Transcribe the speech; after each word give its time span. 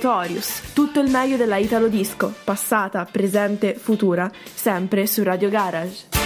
Notorious, 0.00 0.72
tutto 0.74 1.00
il 1.00 1.10
meglio 1.10 1.36
della 1.36 1.56
Italo 1.56 1.88
Disco, 1.88 2.32
passata, 2.44 3.04
presente, 3.10 3.74
futura, 3.74 4.30
sempre 4.54 5.08
su 5.08 5.24
Radio 5.24 5.48
Garage. 5.48 6.17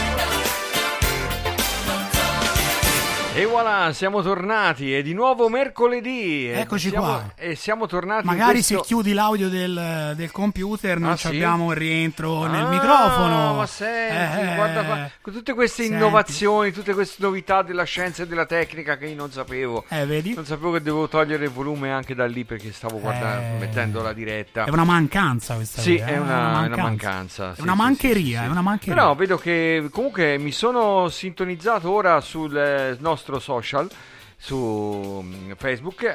E 3.34 3.46
voilà, 3.46 3.94
siamo 3.94 4.20
tornati, 4.20 4.92
è 4.92 5.02
di 5.02 5.14
nuovo 5.14 5.48
mercoledì. 5.48 6.48
Eccoci 6.48 6.90
siamo- 6.90 7.06
qua. 7.06 7.32
E 7.34 7.54
siamo 7.54 7.86
tornati. 7.86 8.26
Magari 8.26 8.52
questo- 8.58 8.80
se 8.80 8.82
chiudi 8.84 9.14
l'audio 9.14 9.48
del, 9.48 10.12
del 10.14 10.30
computer 10.30 10.98
non 10.98 11.12
Ah, 11.12 11.16
sì? 11.16 11.28
abbiamo 11.28 11.70
il 11.70 11.78
rientro 11.78 12.44
nel 12.44 12.66
Ah, 12.66 12.68
microfono. 12.68 13.54
Ma 13.54 13.66
senti, 13.66 14.38
Eh, 14.50 14.54
guarda 14.54 14.84
qua, 14.84 15.10
con 15.22 15.32
tutte 15.32 15.54
queste 15.54 15.82
senti. 15.84 15.96
innovazioni, 15.96 16.72
tutte 16.72 16.92
queste 16.92 17.22
novità 17.22 17.62
della 17.62 17.84
scienza 17.84 18.22
e 18.24 18.26
della 18.26 18.44
tecnica 18.44 18.98
che 18.98 19.06
io 19.06 19.16
non 19.16 19.30
sapevo. 19.32 19.86
Eh, 19.88 20.04
vedi? 20.04 20.34
Non 20.34 20.44
sapevo 20.44 20.72
che 20.72 20.82
dovevo 20.82 21.08
togliere 21.08 21.44
il 21.46 21.50
volume 21.50 21.90
anche 21.90 22.14
da 22.14 22.26
lì 22.26 22.44
perché 22.44 22.70
stavo 22.70 23.00
guardando, 23.00 23.56
Eh. 23.56 23.60
mettendo 23.60 24.02
la 24.02 24.12
diretta. 24.12 24.64
È 24.64 24.70
una 24.70 24.84
mancanza 24.84 25.54
questa 25.54 25.80
Sì, 25.80 25.94
qui, 25.96 26.00
è 26.04 26.12
eh, 26.12 26.18
una, 26.18 26.64
è 26.64 26.66
una 26.66 26.76
mancanza. 26.76 27.52
È 27.52 27.54
sì, 27.54 27.62
una 27.62 27.72
sì, 27.72 27.78
mancheria, 27.78 28.44
è 28.44 28.48
una 28.48 28.60
mancheria. 28.60 28.94
Però 28.94 29.14
vedo 29.14 29.38
che 29.38 29.88
comunque 29.90 30.36
mi 30.36 30.52
sono 30.52 31.08
sintonizzato 31.08 31.90
ora 31.90 32.20
sul 32.20 32.54
eh, 32.54 32.96
nostro 33.22 33.38
social, 33.38 33.88
su 34.36 35.22
mm, 35.22 35.52
Facebook. 35.56 36.14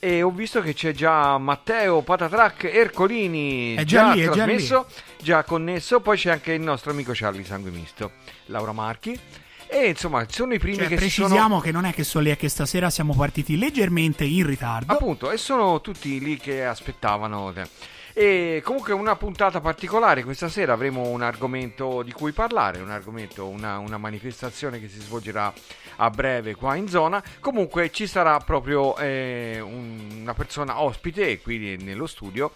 E 0.00 0.22
ho 0.22 0.30
visto 0.30 0.60
che 0.60 0.74
c'è 0.74 0.92
già 0.92 1.38
Matteo 1.38 2.02
Patatrac 2.02 2.64
Ercolini 2.64 3.74
È 3.74 3.82
già 3.82 4.12
lì, 4.12 4.20
è 4.20 4.26
già 4.26 4.30
trasmesso, 4.32 4.86
già 5.20 5.42
connesso. 5.42 6.00
Poi 6.00 6.16
c'è 6.16 6.30
anche 6.30 6.52
il 6.52 6.60
nostro 6.60 6.90
amico 6.90 7.12
Charlie 7.14 7.44
Sangue 7.44 7.70
Misto, 7.70 8.12
Laura 8.46 8.72
Marchi. 8.72 9.18
E 9.70 9.88
insomma, 9.88 10.24
sono 10.28 10.54
i 10.54 10.58
primi 10.58 10.76
Cioè, 10.76 10.86
che 10.86 10.94
si 10.94 11.00
precisiamo 11.00 11.48
sono. 11.48 11.60
che 11.60 11.72
non 11.72 11.84
è 11.84 11.92
che 11.92 12.04
solo 12.04 12.24
lì, 12.24 12.30
è 12.30 12.36
che 12.36 12.48
stasera 12.48 12.90
siamo 12.90 13.14
partiti 13.14 13.58
leggermente 13.58 14.24
in 14.24 14.46
ritardo. 14.46 14.92
Appunto, 14.92 15.30
e 15.30 15.36
sono 15.36 15.80
tutti 15.80 16.20
lì 16.20 16.38
che 16.38 16.64
aspettavano. 16.64 17.52
E 18.14 18.62
comunque 18.64 18.94
una 18.94 19.14
puntata 19.14 19.60
particolare, 19.60 20.24
questa 20.24 20.48
sera 20.48 20.72
avremo 20.72 21.02
un 21.08 21.22
argomento 21.22 22.02
di 22.02 22.12
cui 22.12 22.32
parlare, 22.32 22.80
un 22.80 22.90
argomento, 22.90 23.46
una, 23.46 23.78
una 23.78 23.98
manifestazione 23.98 24.80
che 24.80 24.88
si 24.88 25.00
svolgerà 25.00 25.52
a 26.00 26.10
breve 26.10 26.54
qua 26.56 26.74
in 26.74 26.88
zona. 26.88 27.22
Comunque 27.40 27.90
ci 27.92 28.06
sarà 28.08 28.38
proprio 28.40 28.96
eh, 28.96 29.60
un- 29.60 30.18
una 30.22 30.34
persona 30.34 30.80
ospite 30.80 31.40
qui 31.40 31.76
nello 31.80 32.06
studio. 32.06 32.52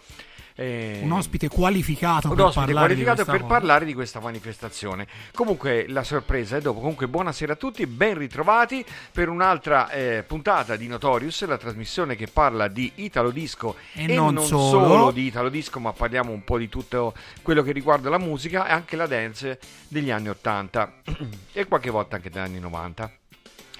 eh, 0.55 0.99
Un 1.01 1.11
ospite 1.13 1.47
qualificato 1.47 2.27
un 2.29 2.35
per 2.35 2.45
ospite 2.45 2.65
parlare 2.73 2.93
di 2.93 3.01
qualificato 3.01 3.23
questa 3.23 3.31
per 3.31 3.57
parlare 3.59 3.85
di 3.85 3.93
questa 3.95 4.19
manifestazione. 4.19 5.07
Comunque 5.33 5.85
la 5.87 6.03
sorpresa 6.03 6.57
è 6.57 6.61
dopo. 6.61 6.79
Comunque 6.79 7.07
buonasera 7.07 7.53
a 7.53 7.55
tutti, 7.55 7.87
ben 7.87 8.15
ritrovati 8.19 8.85
per 9.11 9.29
un'altra 9.29 9.89
eh, 9.89 10.23
puntata 10.27 10.75
di 10.75 10.85
Notorious, 10.85 11.43
la 11.47 11.57
trasmissione 11.57 12.15
che 12.15 12.27
parla 12.31 12.67
di 12.67 12.91
Italo 12.97 13.31
Disco 13.31 13.75
E 13.93 14.05
non 14.05 14.37
solo. 14.45 15.09
di 15.09 15.25
Italo 15.25 15.49
Disco, 15.49 15.79
ma 15.79 15.91
parliamo 15.91 16.31
un 16.31 16.43
po' 16.43 16.59
di 16.59 16.69
tutto 16.69 17.15
quello 17.41 17.63
che 17.63 17.71
riguarda 17.71 18.11
la 18.11 18.19
musica 18.19 18.67
e 18.67 18.71
anche 18.73 18.95
la 18.95 19.07
dance 19.07 19.57
degli 19.87 20.11
anni 20.11 20.29
80 20.29 20.93
e 21.51 21.65
qualche 21.65 21.89
volta 21.89 22.17
anche 22.17 22.29
degli 22.29 22.43
anni 22.43 22.59
90. 22.59 23.11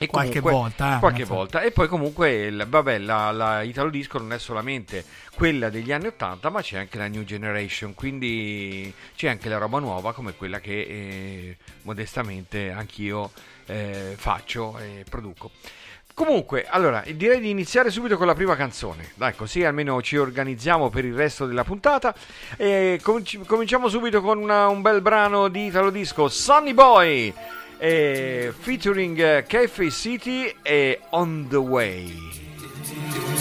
E 0.03 0.08
Qualche 0.08 0.40
comunque- 0.40 0.52
volta, 0.52 0.96
eh, 0.96 1.00
qualche 1.00 1.24
volta. 1.25 1.62
E 1.62 1.72
poi 1.72 1.88
comunque, 1.88 2.31
il- 2.46 2.66
vabbè, 2.68 2.97
la, 3.00 3.31
la 3.31 3.62
Italo 3.62 3.90
Disco 3.90 4.18
non 4.18 4.34
è 4.34 4.40
solamente 4.40 5.03
quella 5.36 5.69
degli 5.69 5.91
anni 5.91 6.08
80, 6.08 6.50
ma 6.50 6.62
c'è 6.62 6.78
anche 6.78 6.97
la 6.97 7.08
New 7.08 7.24
Generation, 7.24 7.94
quindi 7.94 8.94
c'è 9.16 9.28
anche 9.30 9.50
la 9.50 9.58
roba 9.58 9.80
nuova 9.80 10.13
come 10.13 10.34
quella 10.36 10.59
che 10.59 10.81
eh, 10.81 11.58
modestamente 11.84 12.72
anch'io 12.72 13.31
eh, 13.66 14.13
faccio 14.18 14.78
e 14.80 15.03
produco. 15.09 15.52
Comunque, 16.16 16.68
allora, 16.68 17.03
direi 17.16 17.40
di 17.40 17.50
iniziare 17.50 17.90
subito 17.90 18.18
con 18.18 18.28
la 18.28 18.36
prima 18.36 18.56
canzone. 18.56 19.09
Dai, 19.16 19.34
così 19.34 19.63
almeno 19.63 20.00
ci 20.03 20.16
organizziamo 20.16 20.90
per 20.92 21.06
il 21.06 21.16
resto 21.16 21.47
della 21.47 21.63
puntata. 21.63 22.13
E 22.56 23.00
cominci- 23.02 23.40
cominciamo 23.40 23.88
subito 23.88 24.22
con 24.22 24.38
una- 24.38 24.68
un 24.68 24.81
bel 24.84 25.02
brano 25.02 25.47
di 25.47 25.66
Italo 25.66 25.90
Disco, 25.90 26.28
Sunny 26.30 26.74
Boy, 26.75 27.34
featuring 28.62 29.20
eh, 29.20 29.44
Cafe 29.46 29.90
City 29.90 30.56
e 30.64 30.98
On 31.12 31.50
the 31.50 31.58
Way. 31.58 33.33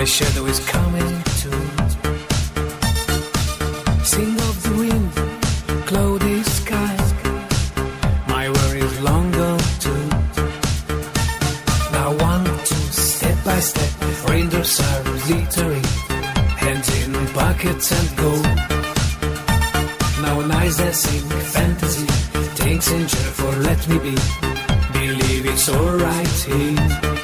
My 0.00 0.06
shadow 0.06 0.46
is 0.46 0.60
coming 0.60 1.12
too. 1.40 1.62
Sing 4.12 4.34
of 4.48 4.56
the 4.64 4.74
wind, 4.82 5.12
cloudy 5.88 6.42
sky, 6.42 6.96
my 8.26 8.48
worries 8.48 8.96
long 9.02 9.30
gone 9.30 9.66
too. 9.84 10.04
Now 11.92 12.16
one, 12.28 12.44
two, 12.68 12.86
step 13.10 13.44
by 13.44 13.60
step, 13.60 13.92
raindrops 14.26 14.80
are 14.88 15.02
glittering, 15.26 15.88
hands 16.64 16.88
in 17.00 17.12
buckets 17.34 17.92
and 17.92 18.08
go. 18.16 18.32
Now 20.22 20.40
nice 20.56 20.78
dancing, 20.78 21.28
fantasy, 21.56 22.06
takes 22.54 22.90
in 22.90 23.06
for 23.38 23.52
let 23.68 23.86
me 23.86 23.98
be 23.98 24.16
believe 24.94 25.44
it's 25.44 25.68
alright 25.68 26.38
here. 26.48 27.19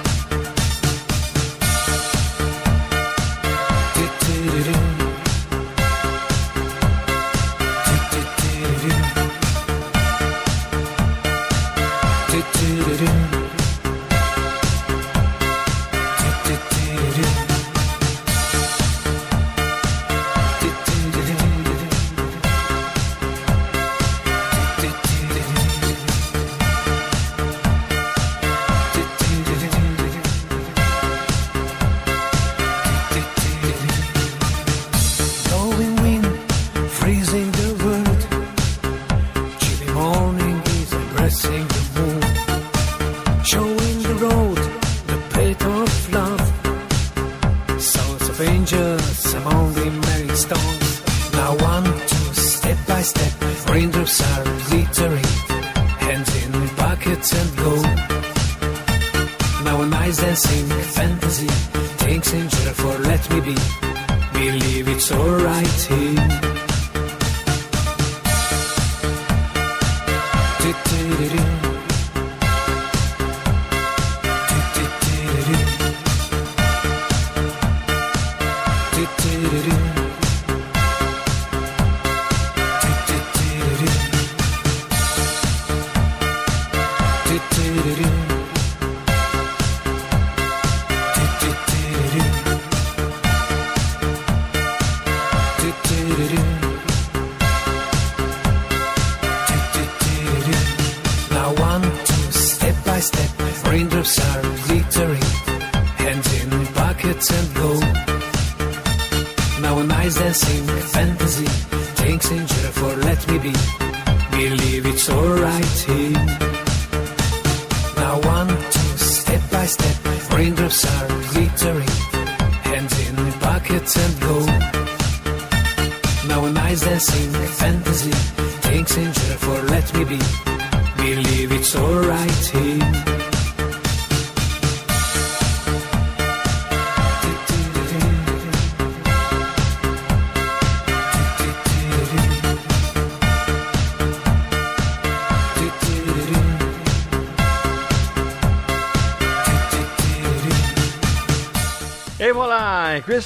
Believe 64.37 64.89
it's 64.89 65.11
alright 65.11 65.67
here. 65.89 66.76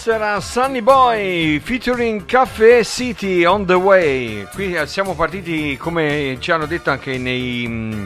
Questo 0.02 0.12
era 0.18 0.40
Sunny 0.40 0.80
Boy 0.80 1.60
featuring 1.60 2.24
Cafe 2.24 2.82
City 2.84 3.44
on 3.44 3.66
the 3.66 3.74
way. 3.74 4.46
Qui 4.50 4.72
eh, 4.72 4.86
siamo 4.86 5.14
partiti, 5.14 5.76
come 5.76 6.38
ci 6.40 6.50
hanno 6.52 6.64
detto 6.64 6.88
anche 6.88 7.18
nei, 7.18 7.66
mm, 7.68 8.04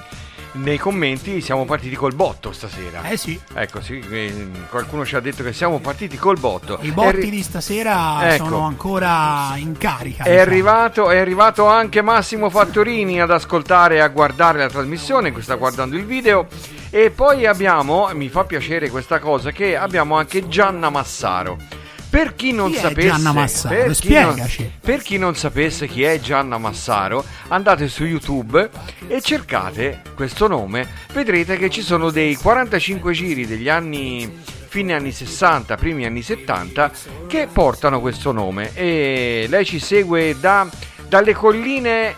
nei 0.55 0.77
commenti, 0.77 1.41
siamo 1.41 1.65
partiti 1.65 1.95
col 1.95 2.13
botto 2.13 2.51
stasera. 2.51 3.05
Eh 3.05 3.17
sì, 3.17 3.41
Ecco, 3.55 3.81
sì, 3.81 4.03
eh, 4.11 4.49
qualcuno 4.71 5.07
ci 5.07 5.15
ha 5.15 5.21
detto 5.21 5.45
che 5.45 5.53
siamo 5.53 5.79
partiti 5.79 6.17
col 6.17 6.37
botto. 6.37 6.79
i 6.81 6.91
botti 6.91 7.07
arri- 7.07 7.31
di 7.31 7.43
stasera 7.45 8.35
Ecco. 8.35 8.47
sono 8.47 8.67
ancora 8.67 9.53
in 9.55 9.79
carica. 9.79 10.25
È 10.25 10.31
diciamo. 10.31 10.43
arrivato, 10.43 11.11
è 11.11 11.19
arrivato 11.19 11.67
anche 11.67 12.03
Massimo 12.03 12.51
Fattorini 12.51 13.21
ad 13.21 13.31
ascoltare 13.31 13.97
e 13.97 14.01
a 14.01 14.09
guardare 14.09 14.59
la 14.59 14.69
trasmissione, 14.69 15.31
qui 15.31 15.43
sta 15.43 15.55
guardando 15.55 15.95
il 15.95 16.07
video. 16.07 16.49
E 16.91 17.13
poi 17.13 17.47
abbiamo, 17.47 18.11
mi 18.15 18.29
fa 18.29 18.43
piacere 18.43 18.91
questa 18.91 19.21
cosa, 19.21 19.53
che 19.53 19.77
abbiamo 19.77 20.17
anche 20.17 20.49
Gianna 20.49 20.91
Massaro. 20.91 21.83
Per 22.15 22.37
chi 22.37 22.53
non 22.53 22.71
Chi 22.71 22.77
sapesse, 22.79 23.09
Gianna 23.09 23.33
Massaro? 23.33 23.75
per 23.75 23.97
chi 23.97 24.13
non- 24.13 24.49
per 24.81 25.03
chi 25.03 25.19
non 25.19 25.35
sapesse 25.35 25.89
chi 25.89 26.05
è 26.05 26.21
Gianna 26.21 26.59
Massaro, 26.59 27.25
andate 27.49 27.89
su 27.89 28.05
YouTube 28.05 28.71
e 29.09 29.21
cercate 29.21 30.01
questo 30.15 30.47
nome, 30.47 30.87
vedrete 31.13 31.57
che 31.57 31.69
ci 31.71 31.83
sono 31.83 32.11
dei 32.11 32.37
45 32.37 33.13
giri 33.13 33.49
degli 33.49 33.69
anni 33.69 34.33
fine 34.69 34.95
anni 34.95 35.11
60, 35.11 35.77
primi 35.77 36.05
anni 36.07 36.23
70 36.23 36.93
che 37.27 37.49
portano 37.53 38.01
questo 38.01 38.31
nome 38.31 38.71
e 38.75 39.47
lei 39.49 39.65
ci 39.65 39.81
segue 39.81 40.37
da- 40.39 40.69
dalle 41.09 41.35
colline 41.35 42.15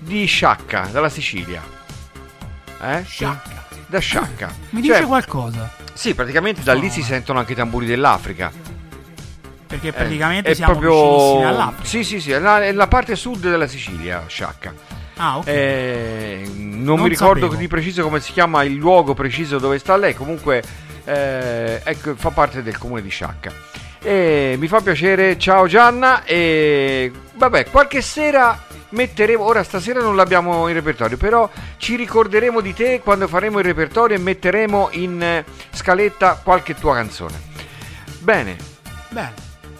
di 0.00 0.24
Sciacca, 0.24 0.88
dalla 0.90 1.08
Sicilia. 1.08 1.62
Eh? 2.82 3.04
Sciacca. 3.06 3.64
Da 3.86 3.98
Sciacca. 4.00 4.52
Mi 4.70 4.82
Cioè, 4.82 4.96
dice 4.96 5.06
qualcosa? 5.06 5.72
Sì, 5.92 6.14
praticamente 6.14 6.62
da 6.64 6.74
lì 6.74 6.90
si 6.90 7.02
sentono 7.02 7.38
anche 7.38 7.52
i 7.52 7.54
tamburi 7.56 7.86
dell'Africa. 7.86 8.72
Perché 9.74 9.88
Eh, 9.88 9.92
praticamente 9.92 10.50
è 10.50 10.54
siamo 10.54 10.72
proprio 10.72 10.92
vicinissimi 10.92 11.44
all'Africa. 11.44 11.84
Sì, 11.88 12.04
sì, 12.04 12.20
sì, 12.20 12.30
è 12.30 12.38
la, 12.38 12.62
è 12.62 12.72
la 12.72 12.86
parte 12.86 13.16
sud 13.16 13.40
della 13.50 13.66
Sicilia, 13.66 14.22
Sciacca. 14.26 14.72
Ah, 15.16 15.38
ok. 15.38 15.46
Eh, 15.46 16.42
non, 16.56 16.82
Non 16.82 17.00
mi 17.00 17.08
ricordo 17.08 17.40
sapevo. 17.42 17.60
di 17.60 17.66
preciso 17.68 18.02
come 18.02 18.20
si 18.20 18.32
chiama 18.32 18.62
il 18.62 18.74
luogo 18.74 19.14
preciso 19.14 19.58
dove 19.58 19.78
sta 19.78 19.96
lei, 19.96 20.14
comunque 20.14 20.62
eh, 21.04 21.80
ecco, 21.82 22.14
fa 22.14 22.30
parte 22.30 22.62
del 22.62 22.78
comune 22.78 23.02
di 23.02 23.08
Sciacca. 23.08 23.52
E 24.00 24.56
mi 24.58 24.68
fa 24.68 24.80
piacere, 24.80 25.38
ciao 25.38 25.66
Gianna. 25.66 26.24
E 26.24 27.10
vabbè, 27.34 27.70
qualche 27.70 28.00
sera 28.02 28.66
metteremo, 28.90 29.42
ora 29.42 29.64
stasera 29.64 30.00
non 30.00 30.14
l'abbiamo 30.14 30.68
in 30.68 30.74
repertorio, 30.74 31.16
però 31.16 31.50
ci 31.78 31.96
ricorderemo 31.96 32.60
di 32.60 32.72
te 32.74 33.00
quando 33.02 33.26
faremo 33.26 33.58
il 33.58 33.64
repertorio 33.64 34.16
e 34.16 34.20
metteremo 34.20 34.90
in 34.92 35.20
eh, 35.22 35.44
scaletta 35.72 36.40
qualche 36.42 36.74
tua 36.74 36.94
canzone. 36.94 37.40
Bene, 38.18 38.56
Bene. 39.08 39.32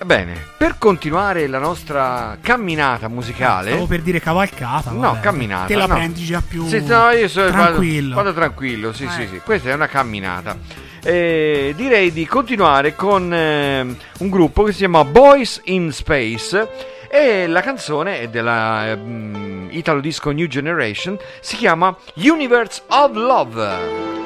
Bene, 0.04 0.34
per 0.56 0.76
continuare 0.78 1.46
la 1.46 1.58
nostra 1.58 2.36
camminata 2.40 3.08
musicale. 3.08 3.70
Stavo 3.70 3.86
per 3.86 4.00
dire 4.02 4.20
cavalcata. 4.20 4.90
No, 4.90 5.00
vabbè. 5.00 5.20
camminata. 5.20 5.66
Te 5.66 5.74
la 5.76 5.86
no. 5.86 5.94
prendi 5.94 6.24
già 6.24 6.42
più 6.46 6.66
Sì, 6.66 6.84
no, 6.84 7.10
io 7.10 7.28
so- 7.28 7.42
vado- 7.42 7.52
tranquillo. 7.52 8.14
Vado, 8.14 8.32
tranquillo, 8.32 8.92
sì, 8.92 9.08
sì, 9.08 9.22
Eh. 9.22 9.28
sì. 9.28 9.40
Questa 9.44 9.70
è 9.70 9.74
una 9.74 9.86
camminata. 9.86 10.56
Eh, 11.02 11.74
direi 11.76 12.12
di 12.12 12.26
continuare 12.26 12.94
con 12.94 13.32
ehm, 13.32 13.96
un 14.20 14.30
gruppo 14.30 14.62
che 14.64 14.72
si 14.72 14.78
chiama 14.78 15.04
Boys 15.04 15.60
in 15.64 15.92
Space. 15.92 16.92
E 17.10 17.46
la 17.46 17.60
canzone 17.60 18.20
è 18.20 18.28
della 18.28 18.88
ehm, 18.90 19.68
Italo 19.70 20.00
Disco 20.00 20.30
New 20.32 20.46
Generation. 20.46 21.16
Si 21.40 21.56
chiama 21.56 21.94
Universe 22.16 22.82
of 22.88 23.12
Love. 23.14 24.23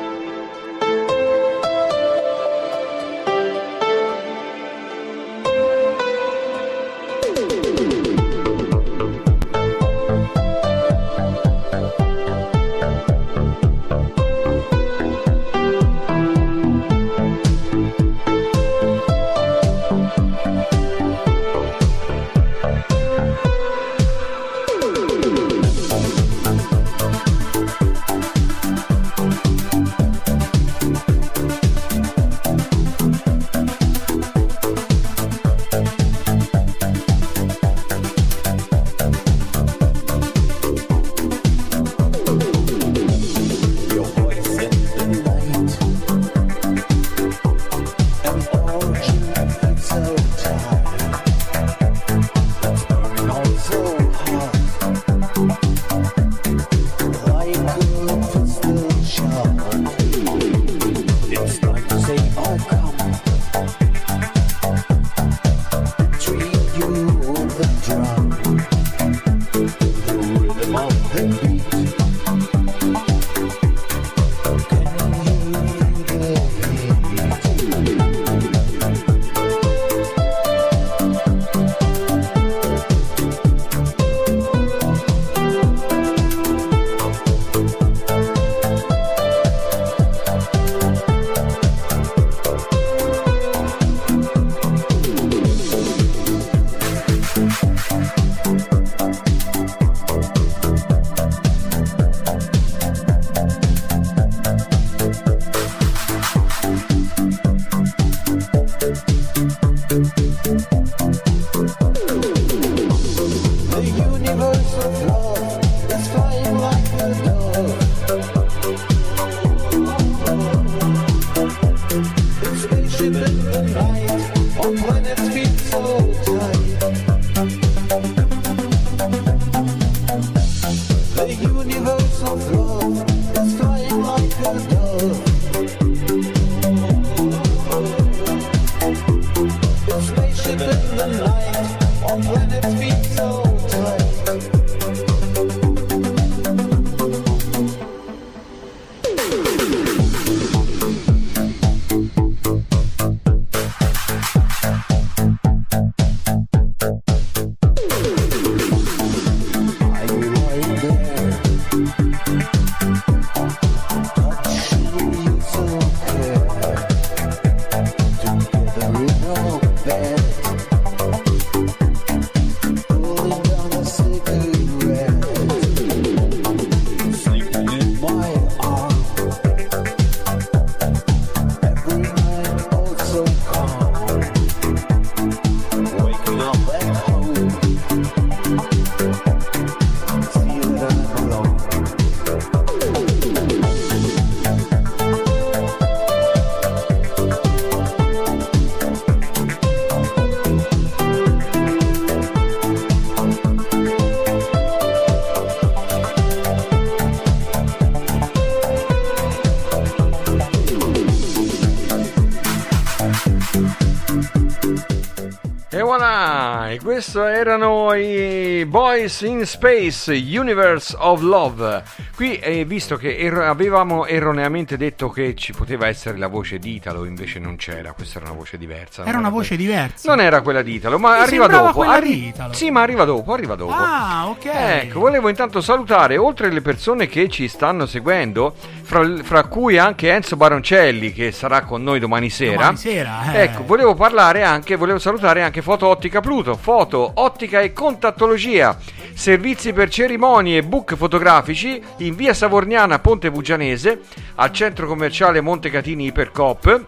Questo 216.98 217.26
erano 217.26 217.94
i 217.94 218.64
Boys 218.66 219.20
in 219.20 219.46
Space, 219.46 220.12
Universe 220.12 220.96
of 220.98 221.20
Love. 221.20 221.84
Qui, 222.18 222.36
eh, 222.38 222.64
visto 222.64 222.96
che 222.96 223.16
er- 223.16 223.38
avevamo 223.38 224.04
erroneamente 224.04 224.76
detto 224.76 225.08
che 225.08 225.36
ci 225.36 225.52
poteva 225.52 225.86
essere 225.86 226.18
la 226.18 226.26
voce 226.26 226.58
di 226.58 226.74
Italo, 226.74 227.04
invece 227.04 227.38
non 227.38 227.54
c'era, 227.54 227.92
questa 227.92 228.18
era 228.18 228.28
una 228.30 228.36
voce 228.38 228.58
diversa. 228.58 229.02
non 229.02 229.08
Era 229.10 229.18
una 229.18 229.28
quella- 229.28 229.42
voce 229.44 229.56
diversa. 229.56 230.10
Non 230.16 230.20
era 230.24 230.40
quella 230.40 230.62
di 230.62 230.74
Italo, 230.74 230.98
ma 230.98 231.12
Mi 231.14 231.20
arriva 231.22 231.46
dopo. 231.46 231.72
quella 231.74 231.92
arri- 231.92 232.08
di 232.20 232.26
Italo. 232.26 232.52
Sì, 232.54 232.72
ma 232.72 232.82
arriva 232.82 233.04
dopo, 233.04 233.32
arriva 233.32 233.54
dopo. 233.54 233.72
Ah, 233.72 234.26
ok. 234.30 234.44
Ecco, 234.46 234.98
volevo 234.98 235.28
intanto 235.28 235.60
salutare, 235.60 236.16
oltre 236.16 236.48
alle 236.48 236.60
persone 236.60 237.06
che 237.06 237.28
ci 237.28 237.46
stanno 237.46 237.86
seguendo, 237.86 238.52
fra, 238.82 239.06
fra 239.22 239.44
cui 239.44 239.78
anche 239.78 240.10
Enzo 240.10 240.34
Baroncelli, 240.34 241.12
che 241.12 241.30
sarà 241.30 241.60
con 241.62 241.84
noi 241.84 242.00
domani 242.00 242.30
sera. 242.30 242.56
Domani 242.56 242.76
sera, 242.78 243.32
eh. 243.32 243.42
Ecco, 243.42 243.62
volevo 243.64 243.94
parlare 243.94 244.42
anche, 244.42 244.74
volevo 244.74 244.98
salutare 244.98 245.44
anche 245.44 245.62
Foto 245.62 245.86
Ottica 245.86 246.18
Pluto, 246.20 246.56
foto, 246.56 247.12
ottica 247.14 247.60
e 247.60 247.72
contattologia, 247.72 248.76
servizi 249.18 249.72
per 249.72 249.88
cerimonie 249.88 250.58
e 250.58 250.62
book 250.62 250.94
fotografici 250.94 251.82
in 251.98 252.14
via 252.14 252.32
Savorniana, 252.32 253.00
Ponte 253.00 253.32
Bugianese, 253.32 254.02
al 254.36 254.52
centro 254.52 254.86
commerciale 254.86 255.40
Montecatini 255.40 256.06
Ipercoop 256.06 256.84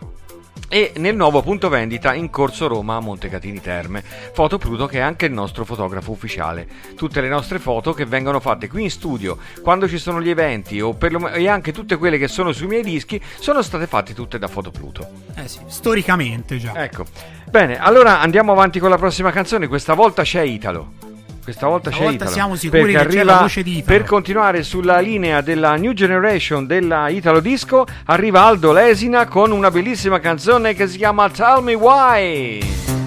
e 0.68 0.92
nel 0.98 1.16
nuovo 1.16 1.42
punto 1.42 1.68
vendita 1.68 2.14
in 2.14 2.30
Corso 2.30 2.68
Roma 2.68 2.94
a 2.94 3.00
Montecatini 3.00 3.60
Terme. 3.60 4.04
Foto 4.32 4.58
Pluto 4.58 4.86
che 4.86 4.98
è 4.98 5.00
anche 5.00 5.26
il 5.26 5.32
nostro 5.32 5.64
fotografo 5.64 6.12
ufficiale. 6.12 6.68
Tutte 6.94 7.20
le 7.20 7.28
nostre 7.28 7.58
foto 7.58 7.92
che 7.92 8.06
vengono 8.06 8.38
fatte 8.38 8.68
qui 8.68 8.84
in 8.84 8.90
studio, 8.92 9.36
quando 9.60 9.88
ci 9.88 9.98
sono 9.98 10.22
gli 10.22 10.30
eventi 10.30 10.80
o 10.80 10.94
perlomeno- 10.94 11.34
e 11.34 11.48
anche 11.48 11.72
tutte 11.72 11.96
quelle 11.96 12.16
che 12.16 12.28
sono 12.28 12.52
sui 12.52 12.68
miei 12.68 12.84
dischi 12.84 13.20
sono 13.40 13.60
state 13.60 13.88
fatte 13.88 14.14
tutte 14.14 14.38
da 14.38 14.46
Foto 14.46 14.70
Pluto. 14.70 15.04
Eh 15.34 15.48
sì, 15.48 15.58
storicamente 15.66 16.58
già. 16.58 16.80
Ecco. 16.80 17.06
Bene, 17.50 17.76
allora 17.80 18.20
andiamo 18.20 18.52
avanti 18.52 18.78
con 18.78 18.88
la 18.88 18.98
prossima 18.98 19.32
canzone. 19.32 19.66
Questa 19.66 19.94
volta 19.94 20.22
c'è 20.22 20.42
Italo. 20.42 21.08
Questa 21.42 21.66
volta 21.66 21.90
c'è 21.90 21.96
Stavolta 21.96 22.16
Italo. 22.16 22.30
siamo 22.30 22.54
sicuri 22.56 22.92
che 22.92 22.98
c'è 22.98 23.04
arriva, 23.04 23.24
la 23.24 23.38
voce 23.38 23.62
di 23.62 23.78
Italo. 23.78 23.98
Per 23.98 24.06
continuare 24.06 24.62
sulla 24.62 24.98
linea 25.00 25.40
della 25.40 25.74
New 25.76 25.92
Generation 25.92 26.66
della 26.66 27.08
Italo 27.08 27.40
Disco, 27.40 27.86
arriva 28.04 28.44
Aldo 28.44 28.72
Lesina 28.72 29.26
con 29.26 29.50
una 29.50 29.70
bellissima 29.70 30.20
canzone 30.20 30.74
che 30.74 30.86
si 30.86 30.98
chiama 30.98 31.28
Tell 31.30 31.62
Me 31.62 31.74
Why. 31.74 32.99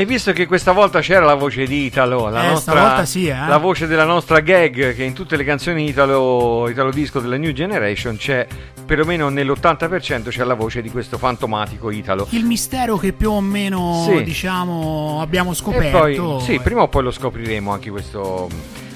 E 0.00 0.06
visto 0.06 0.32
che 0.32 0.46
questa 0.46 0.72
volta 0.72 1.00
c'era 1.00 1.26
la 1.26 1.34
voce 1.34 1.66
di 1.66 1.84
Italo, 1.84 2.30
la, 2.30 2.44
Eh, 2.44 2.48
nostra, 2.48 3.04
sì, 3.04 3.26
eh. 3.26 3.34
la 3.34 3.58
voce 3.58 3.86
della 3.86 4.04
nostra 4.06 4.40
gag, 4.40 4.94
che 4.94 5.04
in 5.04 5.12
tutte 5.12 5.36
le 5.36 5.44
canzoni 5.44 5.86
Italo, 5.86 6.66
Italo 6.70 6.90
Disco 6.90 7.20
della 7.20 7.36
New 7.36 7.52
Generation 7.52 8.16
c'è, 8.16 8.46
perlomeno 8.86 9.28
nell'80% 9.28 10.28
c'è 10.30 10.42
la 10.44 10.54
voce 10.54 10.80
di 10.80 10.88
questo 10.88 11.18
fantomatico 11.18 11.90
Italo. 11.90 12.26
Il 12.30 12.46
mistero 12.46 12.96
che 12.96 13.12
più 13.12 13.30
o 13.30 13.42
meno, 13.42 14.06
Sì. 14.08 14.22
diciamo, 14.22 15.18
abbiamo 15.20 15.52
scoperto. 15.52 15.98
poi, 15.98 16.40
sì, 16.40 16.58
prima 16.60 16.80
o 16.80 16.88
poi 16.88 17.02
lo 17.02 17.10
scopriremo 17.10 17.70
anche 17.70 17.90
questo, 17.90 18.48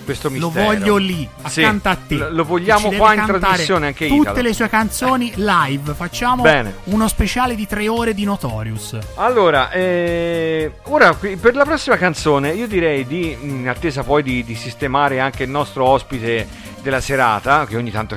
questo 0.04 0.28
Lo 0.28 0.34
mistero. 0.48 0.64
voglio 0.64 0.96
lì, 0.96 1.28
Sì, 1.48 1.62
accanto 1.62 1.88
a 1.88 1.96
te. 1.96 2.14
lo- 2.16 2.28
lo 2.30 2.44
vogliamo 2.44 2.90
qua 2.92 3.14
in 3.14 3.24
trasmissione 3.26 3.86
anche 3.88 4.06
Tutte 4.08 4.30
Italo. 4.30 4.42
le 4.42 4.52
sue 4.54 4.68
canzoni 4.68 5.32
live. 5.36 5.94
Facciamo 5.94 6.42
Bene. 6.42 6.74
uno 6.84 7.08
speciale 7.08 7.54
di 7.54 7.66
tre 7.66 7.88
ore 7.88 8.14
di 8.14 8.24
Notorious. 8.24 8.98
Allora, 9.16 9.70
eh, 9.70 10.72
ora 10.84 11.14
per 11.14 11.54
la 11.56 11.64
prossima 11.64 11.96
canzone 11.96 12.50
io 12.52 12.66
direi 12.66 13.06
di, 13.06 13.36
in 13.40 13.68
attesa 13.68 14.02
poi 14.02 14.22
di, 14.22 14.44
di 14.44 14.54
sistemare 14.54 15.20
anche 15.20 15.42
il 15.44 15.50
nostro 15.50 15.84
ospite 15.86 16.46
della 16.82 17.00
serata, 17.00 17.64
che 17.66 17.76
ogni 17.76 17.90
tanto 17.90 18.16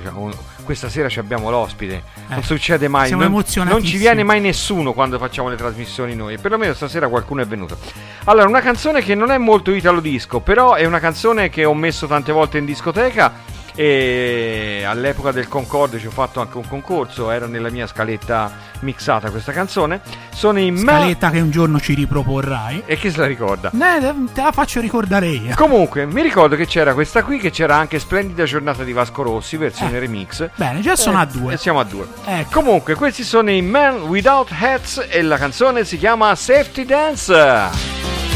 questa 0.67 0.89
sera 0.89 1.07
ci 1.07 1.19
abbiamo 1.19 1.49
l'ospite, 1.49 2.03
non 2.27 2.39
Eh, 2.39 2.43
succede 2.43 2.89
mai, 2.89 3.07
siamo 3.07 3.23
non, 3.23 3.43
non 3.63 3.81
ci 3.81 3.95
viene 3.95 4.21
mai 4.23 4.41
nessuno 4.41 4.91
quando 4.91 5.17
facciamo 5.17 5.47
le 5.47 5.55
trasmissioni 5.55 6.13
noi, 6.13 6.37
perlomeno 6.37 6.73
stasera 6.73 7.07
qualcuno 7.07 7.41
è 7.41 7.45
venuto. 7.45 7.77
Allora, 8.25 8.49
una 8.49 8.59
canzone 8.59 9.01
che 9.01 9.15
non 9.15 9.31
è 9.31 9.37
molto 9.37 9.71
italo 9.71 10.01
disco, 10.01 10.41
però 10.41 10.73
è 10.73 10.83
una 10.83 10.99
canzone 10.99 11.47
che 11.47 11.63
ho 11.63 11.73
messo 11.73 12.05
tante 12.05 12.33
volte 12.33 12.57
in 12.57 12.65
discoteca 12.65 13.31
e 13.79 14.83
all'epoca 14.87 15.31
del 15.31 15.47
Concorde 15.47 15.99
ci 15.99 16.07
ho 16.07 16.11
fatto 16.11 16.41
anche 16.41 16.57
un 16.57 16.67
concorso, 16.67 17.29
era 17.29 17.45
nella 17.45 17.69
mia 17.69 17.85
scaletta 17.85 18.51
mixata 18.79 19.29
questa 19.29 19.51
canzone. 19.51 20.01
Sono 20.33 20.59
i 20.59 20.71
Ma- 20.71 20.79
Scaletta 20.93 21.29
che 21.29 21.39
un 21.39 21.51
giorno 21.51 21.79
ci 21.79 21.93
riproporrai. 21.93 22.83
e 22.87 22.97
chi 22.97 23.11
se 23.11 23.19
la 23.19 23.27
ricorda? 23.27 23.69
Eh, 23.71 24.13
te 24.33 24.41
la 24.41 24.51
faccio 24.51 24.79
ricordare 24.81 25.27
io. 25.27 25.53
Comunque, 25.55 26.05
mi 26.07 26.21
ricordo 26.23 26.55
che 26.55 26.65
c'era 26.65 26.93
questa 26.95 27.21
qui, 27.23 27.37
che 27.37 27.51
c'era 27.51 27.75
anche 27.75 27.99
Splendida 27.99 28.45
giornata 28.45 28.83
di 28.83 28.93
Vasco 28.93 29.21
Rossi, 29.21 29.57
versione 29.57 29.95
Eh. 29.97 29.99
remix. 29.99 30.49
Bene, 30.55 30.81
già 30.81 30.95
sono 30.95 31.19
Eh, 31.19 31.21
a 31.21 31.25
due. 31.25 31.53
E 31.53 31.57
siamo 31.57 31.79
a 31.79 31.83
due. 31.83 32.07
Ecco. 32.25 32.49
Comunque, 32.59 32.95
questi 32.95 33.23
sono 33.23 33.51
i 33.51 33.61
Man 33.61 34.01
Without 34.03 34.49
Hats 34.59 35.05
e 35.07 35.21
la 35.21 35.37
canzone 35.37 35.85
si 35.85 35.97
chiama 35.99 36.33
Safety 36.35 36.83
Dance. 36.83 38.26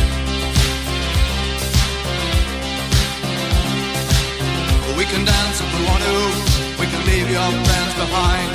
Your 7.31 7.51
friends 7.63 7.93
behind. 7.95 8.49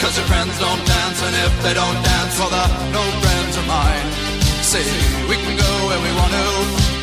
Cause 0.00 0.14
your 0.16 0.26
friends 0.28 0.54
don't 0.58 0.82
dance, 0.84 1.18
and 1.26 1.34
if 1.46 1.52
they 1.64 1.74
don't 1.74 2.00
dance, 2.00 2.34
well, 2.40 2.50
they're 2.52 2.72
no 2.92 3.04
friends 3.22 3.54
of 3.60 3.64
mine. 3.68 4.08
See, 4.64 4.88
we 5.28 5.36
can 5.36 5.54
go 5.56 5.70
where 5.88 6.00
we 6.00 6.10
want 6.16 6.32
to, 6.32 6.46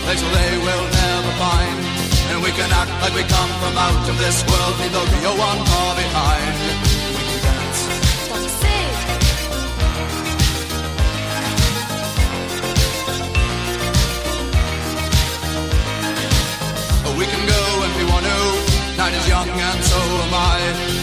places 0.05 0.29
they 0.29 0.51
will 0.57 0.85
never 0.89 1.31
find. 1.37 1.77
And 2.29 2.37
we 2.41 2.51
can 2.57 2.69
act 2.69 2.93
like 3.01 3.13
we 3.13 3.23
come 3.29 3.51
from 3.61 3.73
out 3.77 4.05
of 4.09 4.15
this 4.17 4.37
world, 4.49 4.73
leave 4.81 4.93
the 4.93 5.03
real 5.21 5.35
one 5.37 5.59
far 5.69 5.91
behind. 5.95 6.53
We 7.17 7.23
can 7.29 7.39
dance. 7.45 7.81
We 17.13 17.25
can 17.29 17.43
go 17.45 17.61
if 17.87 17.93
we 17.99 18.05
want 18.11 18.25
to. 18.25 18.39
Night 18.97 19.13
is 19.13 19.27
young 19.27 19.49
and 19.49 19.83
so 19.83 19.99
am 20.25 20.33
I. 20.33 21.02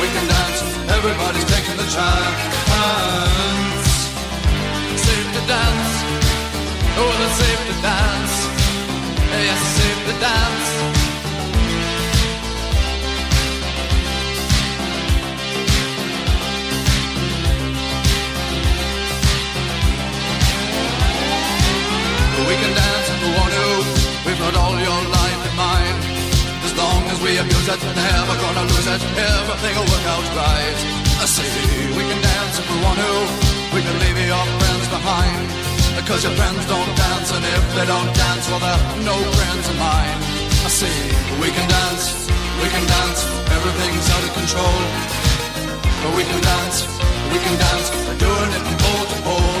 we 0.00 0.06
can 0.14 0.26
dance, 0.28 0.60
everybody's 0.96 1.44
taking 1.44 1.76
the 1.76 1.88
chance. 1.96 2.40
Safe 5.06 5.28
to 5.36 5.42
dance, 5.46 5.92
oh, 6.98 7.24
it's 7.24 7.36
safe 7.42 7.62
to 7.68 7.74
dance. 7.82 8.34
Yes, 9.48 9.60
safe 9.78 10.00
to 10.08 10.14
dance. 10.20 10.68
We 22.48 22.54
can 22.60 22.72
dance 22.74 23.06
if 23.08 23.18
we 23.24 23.30
want 23.38 23.52
to. 23.58 23.66
We've 24.26 24.38
got 24.38 24.54
all 24.56 24.76
your 24.78 25.00
life 25.18 25.40
in 25.50 25.56
mind. 25.56 26.13
Long 26.76 27.02
as 27.12 27.18
we 27.22 27.38
abuse 27.38 27.68
it, 27.68 27.80
never 27.82 28.34
gonna 28.42 28.64
lose 28.70 28.88
it. 28.88 29.02
Everything 29.02 29.74
will 29.78 29.90
work 29.94 30.06
out 30.14 30.26
right. 30.34 30.78
I 31.22 31.26
say 31.26 31.48
we 31.96 32.02
can 32.02 32.20
dance 32.20 32.58
if 32.58 32.66
we 32.70 32.76
want 32.82 32.98
to. 32.98 33.12
We 33.74 33.80
can 33.82 33.96
leave 34.02 34.18
your 34.18 34.46
friends 34.58 34.86
behind. 34.90 35.40
Because 35.94 36.20
your 36.26 36.34
friends 36.34 36.66
don't 36.66 36.92
dance, 36.98 37.30
and 37.30 37.44
if 37.44 37.64
they 37.78 37.86
don't 37.86 38.10
dance, 38.12 38.44
well, 38.50 38.58
they're 38.58 39.06
no 39.06 39.14
friends 39.14 39.66
of 39.70 39.76
mine. 39.78 40.18
I 40.66 40.70
say 40.70 40.90
we 41.38 41.48
can 41.54 41.66
dance, 41.70 42.26
we 42.60 42.68
can 42.68 42.84
dance. 42.84 43.20
Everything's 43.54 44.08
out 44.10 44.24
of 44.26 44.32
control. 44.34 44.78
But 46.02 46.12
we 46.18 46.22
can 46.26 46.40
dance, 46.42 46.76
we 47.30 47.38
can 47.38 47.54
dance. 47.56 47.86
We're 48.10 48.20
doing 48.26 48.50
it 48.58 48.62
from 48.66 48.76
pole 48.82 49.06
to 49.06 49.18
pole. 49.22 49.54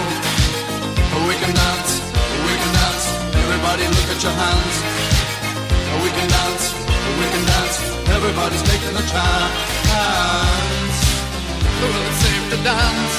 We 1.30 1.34
can 1.38 1.54
dance, 1.54 1.90
we 2.44 2.52
can 2.58 2.72
dance. 2.82 3.04
Everybody 3.38 3.84
look 3.94 4.08
at 4.10 4.20
your 4.20 4.34
hands. 4.34 4.74
We 6.02 6.10
can 6.10 6.28
dance, 6.28 6.64
we 7.18 7.26
can 7.32 7.44
dance. 7.46 7.76
Everybody's 8.16 8.62
taking 8.62 8.94
a 8.96 9.04
chance. 9.12 9.54
Well, 11.80 11.94
it's 12.08 12.20
safe 12.24 12.46
to 12.52 12.58
dance. 12.64 13.14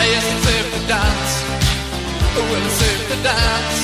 Yes, 0.00 0.24
it's 0.32 0.42
safe 0.48 0.68
to 0.74 0.80
dance. 0.90 1.32
Well, 2.34 2.64
it's 2.66 2.78
safe 2.82 3.02
to 3.10 3.16
dance. 3.22 3.78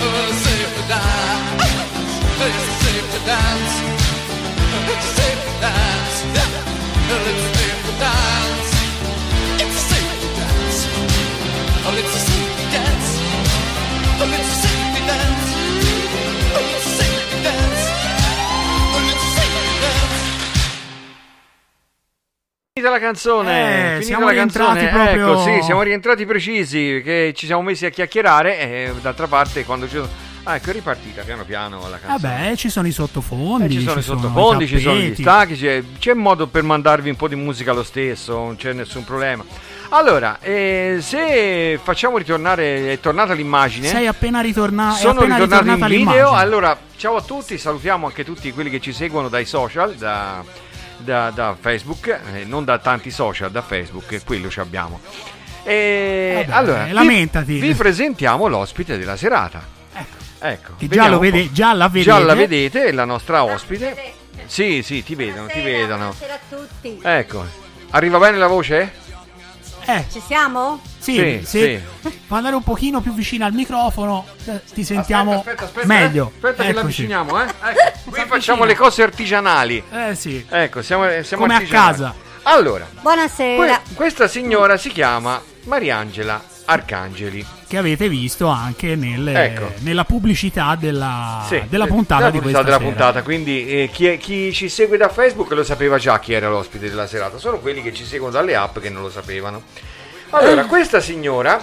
Well, 0.00 0.28
it's 0.30 0.40
safe 0.46 0.70
to 0.78 0.82
dance. 0.88 1.62
Yes, 2.38 2.54
it's 2.58 2.78
safe 2.84 3.06
to 3.14 3.20
dance. 3.28 3.74
It's 4.92 5.08
safe 5.18 5.40
to 5.46 5.52
dance. 5.62 6.16
Well, 7.08 7.26
it's 7.32 7.44
safe 7.56 7.80
to 7.86 7.92
dance. 8.02 8.70
It's 9.62 9.78
safe 9.90 10.12
to 10.22 10.28
dance. 10.38 10.78
Oh, 11.86 11.94
it's 12.00 12.14
a 12.14 12.22
safety 12.28 12.66
dance. 12.74 13.10
Oh, 14.20 14.26
it's 14.26 14.48
a 14.48 14.58
safety 14.58 14.64
dance. 14.64 14.67
Finita 22.78 22.90
la 22.90 23.00
canzone, 23.00 23.70
Eh, 23.72 23.88
finita 23.94 24.04
siamo 24.04 24.26
la 24.26 24.30
rientrati 24.30 24.78
canzone. 24.86 25.04
proprio- 25.10 25.32
Ecco, 25.32 25.42
sì, 25.42 25.62
siamo 25.64 25.82
rientrati 25.82 26.24
precisi, 26.26 27.00
che 27.04 27.32
ci 27.34 27.46
siamo 27.46 27.62
messi 27.62 27.86
a 27.86 27.90
chiacchierare 27.90 28.58
e 28.60 28.92
d'altra 29.00 29.26
parte 29.26 29.64
quando 29.64 29.88
ci 29.88 29.96
sono... 29.96 30.08
Ah, 30.44 30.54
ecco, 30.54 30.70
è 30.70 30.72
ripartita 30.74 31.22
piano 31.22 31.42
piano 31.42 31.80
la 31.90 31.98
canzone. 31.98 32.36
Vabbè, 32.44 32.56
ci 32.56 32.68
sono 32.70 32.86
i 32.86 32.92
sottofondi. 32.92 33.64
Eh, 33.66 33.70
ci 33.80 33.82
sono 33.82 33.96
i 33.96 33.98
i 33.98 34.02
sottofondi, 34.04 34.66
ci 34.68 34.78
sono 34.78 34.94
gli 34.96 35.14
stacchi, 35.14 35.56
c'è, 35.56 35.82
c'è 35.98 36.14
modo 36.14 36.46
per 36.46 36.62
mandarvi 36.62 37.10
un 37.10 37.16
po' 37.16 37.26
di 37.26 37.34
musica 37.34 37.72
lo 37.72 37.82
stesso, 37.82 38.34
non 38.36 38.54
c'è 38.56 38.72
nessun 38.72 39.04
problema. 39.04 39.44
Allora, 39.90 40.38
eh, 40.40 40.98
se 41.00 41.80
facciamo 41.82 42.16
ritornare, 42.16 42.92
è 42.92 43.00
tornata 43.00 43.32
l'immagine, 43.32 43.88
Sei 43.88 44.06
appena 44.06 44.40
ritornato. 44.40 44.98
sono 44.98 45.18
appena 45.20 45.36
ritornato 45.38 45.68
in 45.68 45.74
video, 45.74 45.96
l'immagine. 46.12 46.38
allora 46.40 46.78
ciao 46.96 47.16
a 47.16 47.22
tutti, 47.22 47.58
salutiamo 47.58 48.06
anche 48.06 48.24
tutti 48.24 48.52
quelli 48.52 48.70
che 48.70 48.78
ci 48.80 48.92
seguono 48.92 49.28
dai 49.28 49.44
social, 49.44 49.94
da, 49.96 50.42
da- 50.98 51.30
da 51.30 51.56
Facebook, 51.58 52.06
eh, 52.34 52.44
non 52.44 52.64
da 52.64 52.78
tanti 52.78 53.10
social, 53.10 53.50
da 53.50 53.62
Facebook, 53.62 54.12
e 54.12 54.22
quello 54.24 54.48
ci 54.50 54.60
abbiamo. 54.60 55.00
E 55.64 56.44
Vabbè, 56.46 56.56
allora, 56.58 56.84
vi- 56.84 56.92
lamentati. 56.92 57.58
Vi, 57.58 57.74
presentiamo 57.74 58.46
l'ospite 58.46 58.96
della 58.98 59.16
serata. 59.16 59.76
Ecco, 60.40 60.74
Che 60.78 60.86
già, 60.88 61.08
lo 61.08 61.18
vede, 61.18 61.50
già 61.52 61.72
la 61.72 61.88
vedete. 61.88 62.10
Già 62.10 62.18
la 62.20 62.34
vedete, 62.34 62.84
è 62.84 62.92
la 62.92 63.04
nostra 63.04 63.42
ospite. 63.42 64.12
Sì, 64.46 64.82
sì, 64.84 65.02
ti 65.02 65.14
vedono, 65.16 65.48
ti 65.48 65.60
vedono. 65.60 66.14
Buonasera 66.16 66.34
a 66.34 66.38
tutti. 66.48 66.98
Ecco, 67.02 67.44
arriva 67.90 68.18
bene 68.18 68.38
la 68.38 68.46
voce? 68.46 68.92
Eh, 69.90 70.04
Ci 70.12 70.20
siamo? 70.20 70.80
sì, 70.98 71.14
Sì, 71.14 71.40
sì. 71.46 71.80
Puoi 72.02 72.12
andare 72.38 72.54
un 72.54 72.62
pochino 72.62 73.00
più 73.00 73.14
vicino 73.14 73.46
al 73.46 73.54
microfono, 73.54 74.26
eh, 74.44 74.60
ti 74.74 74.84
sentiamo 74.84 75.36
Aspetta, 75.38 75.64
aspetta, 75.64 75.80
aspetta, 75.80 75.86
meglio. 75.86 76.24
eh. 76.26 76.34
Aspetta 76.34 76.54
che 76.56 76.68
Eccoci. 76.68 76.74
l'avviciniamo, 76.74 77.42
eh. 77.42 77.44
Ecco, 77.46 78.10
qui 78.10 78.22
facciamo 78.26 78.64
le 78.64 78.74
cose 78.74 79.02
artigianali. 79.02 79.82
Eh 79.90 80.14
sì. 80.14 80.44
Ecco, 80.46 80.82
siamo, 80.82 81.06
siamo 81.22 81.44
Come 81.46 81.56
a 81.56 81.62
casa. 81.62 82.14
Allora, 82.42 82.86
Buonasera. 83.00 83.56
que- 83.82 83.94
questa 83.94 84.28
signora 84.28 84.76
si 84.76 84.90
chiama 84.90 85.40
Mariangela 85.64 86.38
Arcangeli. 86.70 87.44
Che 87.66 87.76
avete 87.78 88.08
visto 88.10 88.46
anche 88.48 88.94
nel- 88.94 89.26
Ecco. 89.28 89.72
nella 89.78 90.04
pubblicità 90.04 90.74
della, 90.78 91.42
Sì, 91.48 91.62
della 91.68 91.84
eh, 91.86 91.88
puntata 91.88 92.20
della 92.24 92.30
di 92.32 92.40
questa 92.40 92.62
della 92.62 92.76
sera. 92.76 92.88
puntata. 92.88 93.22
Quindi 93.22 93.66
eh, 93.66 93.90
chi, 93.92 94.06
è- 94.06 94.18
chi 94.18 94.52
ci 94.52 94.68
segue 94.68 94.96
da 94.98 95.08
Facebook 95.08 95.50
lo 95.52 95.64
sapeva 95.64 95.96
già 95.96 96.18
chi 96.18 96.34
era 96.34 96.48
l'ospite 96.50 96.88
della 96.88 97.06
serata, 97.06 97.38
solo 97.38 97.58
quelli 97.60 97.82
che 97.82 97.94
ci 97.94 98.04
seguono 98.04 98.32
dalle 98.32 98.54
app 98.54 98.78
che 98.80 98.90
non 98.90 99.00
lo 99.02 99.10
sapevano. 99.10 99.62
Allora, 100.30 100.66
questa 100.66 101.00
signora, 101.00 101.58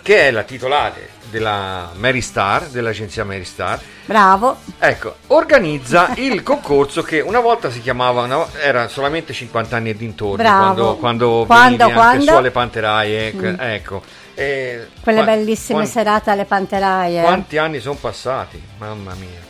che 0.00 0.28
è 0.28 0.30
la 0.30 0.42
titolare 0.42 1.16
della 1.30 1.90
Mary 1.94 2.20
Star, 2.20 2.64
dell'agenzia 2.66 3.24
Mary 3.24 3.44
Star, 3.44 3.80
Bravo. 4.04 4.56
ecco, 4.78 5.16
organizza 5.28 6.10
il 6.16 6.42
concorso 6.42 7.02
che 7.02 7.20
una 7.20 7.40
volta 7.40 7.70
si 7.70 7.80
chiamava, 7.80 8.26
no, 8.26 8.48
era 8.60 8.88
solamente 8.88 9.32
50 9.32 9.76
anni 9.76 9.90
e 9.90 9.96
dintorni, 9.96 10.36
Bravo. 10.42 10.96
quando, 10.96 10.96
quando, 10.96 11.44
Quando, 11.46 11.76
venivi 11.76 11.82
anche 11.82 11.94
quando? 11.94 12.24
su 12.24 12.32
alle 12.36 12.50
Panteraie, 12.50 13.26
ecco, 13.28 13.62
ecco. 13.62 14.02
E 14.34 14.86
Quelle 15.02 15.22
qua- 15.24 15.34
bellissime 15.34 15.80
quan- 15.80 15.90
serate 15.90 16.30
alle 16.30 16.44
panteraie. 16.44 17.22
Quanti 17.22 17.58
anni 17.58 17.80
sono 17.80 17.96
passati? 17.96 18.62
Mamma 18.78 19.12
mia. 19.14 19.46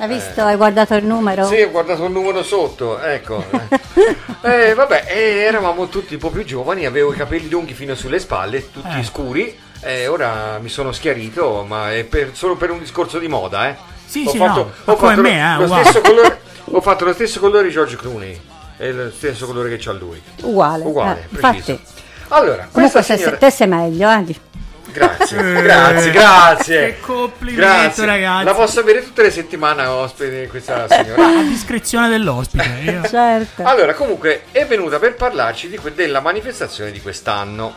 Hai 0.00 0.06
visto? 0.06 0.42
Hai 0.44 0.54
guardato 0.54 0.94
il 0.94 1.04
numero? 1.04 1.44
Sì, 1.48 1.60
ho 1.60 1.70
guardato 1.72 2.04
il 2.04 2.12
numero 2.12 2.44
sotto, 2.44 3.00
ecco. 3.00 3.44
eh, 4.42 4.72
vabbè, 4.74 5.06
eh, 5.08 5.38
eravamo 5.40 5.88
tutti 5.88 6.14
un 6.14 6.20
po' 6.20 6.30
più 6.30 6.44
giovani, 6.44 6.86
avevo 6.86 7.12
i 7.12 7.16
capelli 7.16 7.48
lunghi 7.48 7.74
fino 7.74 7.96
sulle 7.96 8.20
spalle, 8.20 8.70
tutti 8.70 8.98
Eh. 9.00 9.02
scuri. 9.02 9.58
E 9.80 10.06
ora 10.08 10.58
mi 10.60 10.68
sono 10.68 10.92
schiarito, 10.92 11.64
ma 11.66 11.92
è 11.92 12.04
per- 12.04 12.30
solo 12.34 12.56
per 12.56 12.70
un 12.70 12.78
discorso 12.80 13.18
di 13.18 13.28
moda, 13.28 13.68
eh. 13.68 13.76
Sì, 14.06 14.24
ho 14.26 14.30
sì, 14.30 14.38
fatto, 14.38 14.72
no, 14.84 14.92
ho 14.92 14.96
come 14.96 15.10
fatto 15.14 15.20
me, 15.22 15.62
eh, 15.62 15.66
stesso 15.84 16.00
colore, 16.00 16.40
ho 16.64 16.80
fatto 16.80 17.04
lo 17.04 17.12
stesso 17.12 17.40
colore 17.40 17.64
di 17.64 17.70
George 17.70 17.96
Clooney, 17.96 18.40
è 18.76 18.90
lo 18.90 19.10
stesso 19.10 19.46
colore 19.46 19.68
che 19.68 19.76
c'ha 19.78 19.92
lui. 19.92 20.20
Uguale. 20.42 20.84
Uguale, 20.84 21.26
eh, 21.30 21.36
preciso. 21.36 21.70
infatti, 21.72 21.80
Allora, 22.28 22.68
comunque 22.70 22.80
questa 22.80 23.02
se, 23.02 23.16
signora... 23.18 23.36
te 23.36 23.50
sei 23.50 23.66
meglio, 23.68 24.10
eh. 24.10 24.24
Grazie, 24.90 25.38
Eh, 25.58 25.62
grazie, 25.62 26.10
grazie. 26.10 26.86
che 26.94 27.00
complimento, 27.00 27.60
Grazie. 27.60 28.06
ragazzi. 28.06 28.44
La 28.44 28.54
posso 28.54 28.80
avere 28.80 29.02
tutte 29.04 29.22
le 29.22 29.30
settimane 29.30 29.84
ospite 29.84 30.46
questa 30.48 30.88
signora. 30.88 31.26
A 31.38 31.42
discrezione 31.42 32.08
dell'ospite. 32.08 32.64
io- 32.84 33.02
Certo. 33.06 33.62
Allora, 33.64 33.92
comunque 33.94 34.44
è 34.50 34.66
venuta 34.66 34.98
per 34.98 35.14
parlarci 35.14 35.68
di 35.68 35.76
que- 35.76 35.94
della 35.94 36.20
manifestazione 36.20 36.90
di 36.90 37.02
quest'anno. 37.02 37.74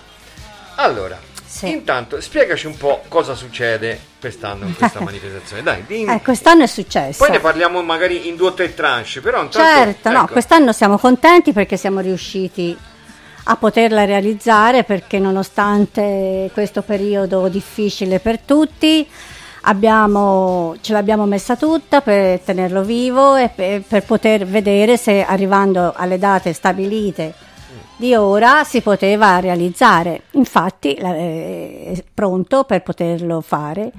Allora, 0.75 1.19
Sì. 1.51 1.69
intanto 1.69 2.21
spiegaci 2.21 2.65
un 2.65 2.77
po' 2.77 3.01
cosa 3.09 3.35
succede 3.35 3.99
quest'anno 4.21 4.65
in 4.67 4.75
questa 4.75 5.01
manifestazione. 5.03 5.61
Dai, 5.63 5.83
di- 5.85 6.05
Eh, 6.05 6.21
quest'anno 6.23 6.63
è 6.63 6.67
successo. 6.67 7.17
poi 7.23 7.29
ne 7.31 7.39
parliamo 7.41 7.81
magari 7.81 8.27
in 8.29 8.35
due 8.37 8.47
o 8.49 8.53
tre 8.53 8.73
tranche, 8.73 9.19
però 9.19 9.41
intanto 9.43 9.67
Certo, 9.67 10.09
no, 10.11 10.23
ecco, 10.23 10.31
quest'anno 10.31 10.71
siamo 10.71 10.97
contenti 10.97 11.51
perché 11.51 11.75
siamo 11.75 11.99
riusciti 11.99 12.75
a 13.45 13.55
poterla 13.57 14.05
realizzare 14.05 14.83
perché 14.83 15.19
nonostante 15.19 16.49
questo 16.53 16.83
periodo 16.83 17.47
difficile 17.47 18.19
per 18.19 18.39
tutti 18.39 19.05
abbiamo- 19.63 20.75
ce 20.81 20.93
l'abbiamo 20.93 21.25
messa 21.25 21.55
tutta 21.55 22.01
per 22.01 22.39
tenerlo 22.39 22.81
vivo 22.83 23.35
e 23.35 23.49
per, 23.53 23.81
per 23.81 24.03
poter 24.03 24.45
vedere 24.45 24.97
se 24.97 25.23
arrivando 25.23 25.93
alle 25.95 26.17
date 26.17 26.53
stabilite 26.53 27.33
di 28.01 28.15
ora 28.15 28.63
si 28.63 28.81
poteva 28.81 29.39
realizzare. 29.39 30.23
Infatti 30.31 30.97
la- 30.99 31.15
è 31.15 32.03
pronto 32.13 32.63
per 32.63 32.81
poterlo 32.81 33.41
fare 33.41 33.91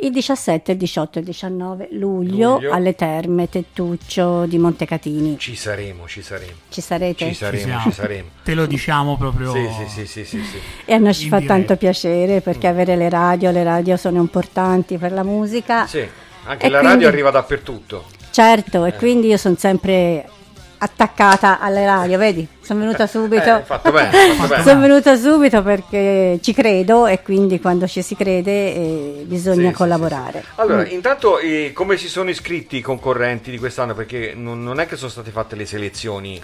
il 0.00 0.10
17, 0.12 0.72
il 0.72 0.78
18 0.78 1.18
e 1.18 1.20
il 1.20 1.26
19 1.26 1.88
luglio, 1.92 2.52
Luglio. 2.54 2.72
alle 2.72 2.94
terme 2.94 3.48
Tettuccio 3.48 4.46
di 4.46 4.56
Montecatini. 4.56 5.36
ci 5.38 5.54
saremo, 5.56 6.06
ci 6.06 6.22
saremo. 6.22 6.52
Ci 6.70 6.80
sarete? 6.80 7.24
Ci 7.26 7.30
Ci 7.32 7.34
saremo, 7.36 7.62
siamo. 7.64 7.82
ci 7.82 7.92
saremo. 7.92 8.28
Te 8.44 8.54
lo 8.54 8.66
diciamo 8.66 9.16
proprio. 9.18 9.52
Sì, 9.52 9.68
sì, 9.76 9.86
sì, 9.88 10.06
sì, 10.06 10.24
sì, 10.24 10.42
sì. 10.44 10.58
E 10.86 10.94
a 10.94 10.98
noi 10.98 11.12
ci 11.14 11.28
fa 11.28 11.36
diretta. 11.38 11.54
tanto 11.54 11.76
piacere 11.76 12.40
perché 12.40 12.66
avere 12.66 12.96
le 12.96 13.08
radio, 13.08 13.50
le 13.50 13.62
radio 13.64 13.96
sono 13.98 14.18
importanti 14.18 14.96
per 14.98 15.12
la 15.12 15.24
musica. 15.24 15.86
Sì, 15.86 16.06
anche 16.44 16.66
E 16.66 16.70
la 16.70 16.78
quindi- 16.78 16.94
radio 16.96 17.08
arriva 17.08 17.30
dappertutto. 17.30 18.04
Certo, 18.30 18.84
e 18.84 18.94
quindi 18.94 19.26
io 19.26 19.36
sono 19.36 19.56
sempre 19.58 20.28
attaccata 20.78 21.60
alle 21.60 21.84
radio, 21.84 22.18
vedi? 22.18 22.46
Sono 22.60 22.80
venuta 22.80 23.06
subito. 23.06 23.56
Eh, 23.56 23.62
fatto 23.62 23.90
bene, 23.92 24.10
fatto 24.34 24.48
bene. 24.48 24.62
Sono 24.62 24.80
venuta 24.80 25.16
subito 25.16 25.62
perché 25.62 26.38
ci 26.42 26.52
credo 26.52 27.06
e 27.06 27.22
quindi 27.22 27.60
quando 27.60 27.86
ci 27.86 28.02
si 28.02 28.14
crede 28.14 28.50
eh, 28.74 29.24
bisogna 29.26 29.62
Sì, 29.62 29.66
sì, 29.68 29.72
collaborare. 29.74 30.40
sì, 30.40 30.46
sì. 30.54 30.60
Allora, 30.60 30.82
Mm. 30.82 30.90
intanto 30.90 31.38
eh, 31.38 31.72
come 31.74 31.96
si 31.96 32.08
sono 32.08 32.30
iscritti 32.30 32.76
i 32.76 32.80
concorrenti 32.80 33.50
di 33.50 33.58
quest'anno? 33.58 33.94
Perché 33.94 34.32
non, 34.36 34.62
non 34.62 34.80
è 34.80 34.86
che 34.86 34.96
sono 34.96 35.10
state 35.10 35.30
fatte 35.30 35.56
le 35.56 35.66
selezioni. 35.66 36.40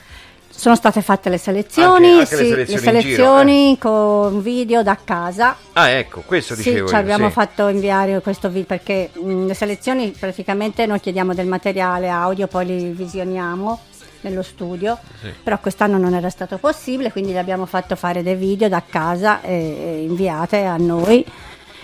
Sono 0.56 0.76
state 0.76 1.02
fatte 1.02 1.30
le 1.30 1.36
selezioni, 1.38 2.10
Anche- 2.20 2.20
anche 2.20 2.36
le 2.36 2.42
sì, 2.44 2.48
selezioni 2.48 2.72
in 2.72 2.78
selezioni 3.02 3.78
con 3.80 4.40
video 4.40 4.84
da 4.84 4.96
casa. 5.02 5.56
Ah, 5.72 5.88
ecco, 5.88 6.22
questo 6.24 6.54
Sì, 6.54 6.62
dicevo 6.70 6.86
ci 6.86 6.94
io, 6.94 7.00
abbiamo 7.00 7.26
sì. 7.26 7.32
fatto 7.32 7.66
inviare 7.66 8.20
questo 8.20 8.46
video 8.48 8.64
perché 8.66 9.10
mh, 9.12 9.46
le 9.46 9.54
selezioni 9.54 10.14
praticamente 10.16 10.86
noi 10.86 11.00
chiediamo 11.00 11.34
del 11.34 11.46
materiale 11.48 12.08
audio, 12.08 12.46
poi 12.46 12.66
li 12.66 12.84
visioniamo 12.90 13.80
nello 14.24 14.42
studio, 14.42 14.98
Sì. 15.20 15.28
però 15.42 15.58
quest'anno 15.58 15.98
non 15.98 16.14
era 16.14 16.30
stato 16.30 16.56
possibile, 16.58 17.12
quindi 17.12 17.32
gli 17.32 17.36
abbiamo 17.36 17.66
fatto 17.66 17.94
fare 17.94 18.22
dei 18.22 18.34
video 18.34 18.68
da 18.68 18.82
casa 18.88 19.40
e, 19.42 19.52
e 19.52 20.02
inviate 20.02 20.64
a 20.64 20.76
noi 20.76 21.24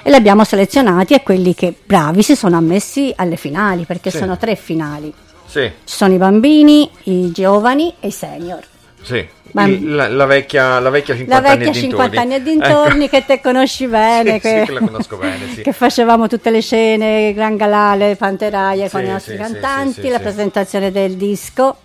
e 0.02 0.08
li 0.10 0.16
abbiamo 0.16 0.44
selezionati 0.44 1.14
e 1.14 1.22
quelli 1.22 1.54
che 1.54 1.74
bravi 1.84 2.22
si 2.22 2.34
sono 2.34 2.56
ammessi 2.56 3.12
alle 3.16 3.36
finali, 3.36 3.84
perché 3.84 4.10
Sì. 4.10 4.18
sono 4.18 4.36
tre 4.38 4.56
finali. 4.56 5.12
Sì, 5.46 5.70
Ci 5.84 5.94
sono 5.96 6.14
i 6.14 6.16
bambini, 6.18 6.88
i 7.04 7.30
giovani 7.32 7.94
e 8.00 8.08
i 8.08 8.12
senior. 8.12 8.60
sì. 9.02 9.38
Il- 9.52 9.96
la, 9.96 10.06
la 10.06 10.26
vecchia, 10.26 10.78
la 10.78 10.90
vecchia 10.90 11.16
50 11.16 11.34
La 11.42 11.48
vecchia 11.56 11.70
anni 11.70 11.76
e 11.76 11.80
50 11.80 12.20
anni 12.20 12.34
e 12.36 12.42
dintorni. 12.42 12.68
dintorni 12.78 13.04
Ecco. 13.06 13.16
che 13.16 13.24
te 13.26 13.40
conosci 13.40 13.86
bene, 13.88 14.34
Sì, 14.34 14.38
che, 14.42 14.58
sì, 14.60 14.64
che 14.66 14.72
la 14.72 14.78
conosco 14.86 15.16
bene, 15.16 15.54
che 15.60 15.72
facevamo 15.72 16.28
tutte 16.28 16.50
le 16.50 16.60
scene, 16.60 17.32
Gran 17.34 17.56
Galale, 17.56 18.14
Panteraia 18.14 18.88
con 18.88 19.00
Sì, 19.00 19.06
i 19.06 19.10
nostri 19.10 19.36
cantanti, 19.36 20.08
la 20.08 20.20
presentazione 20.20 20.92
del 20.92 21.16
disco 21.16 21.78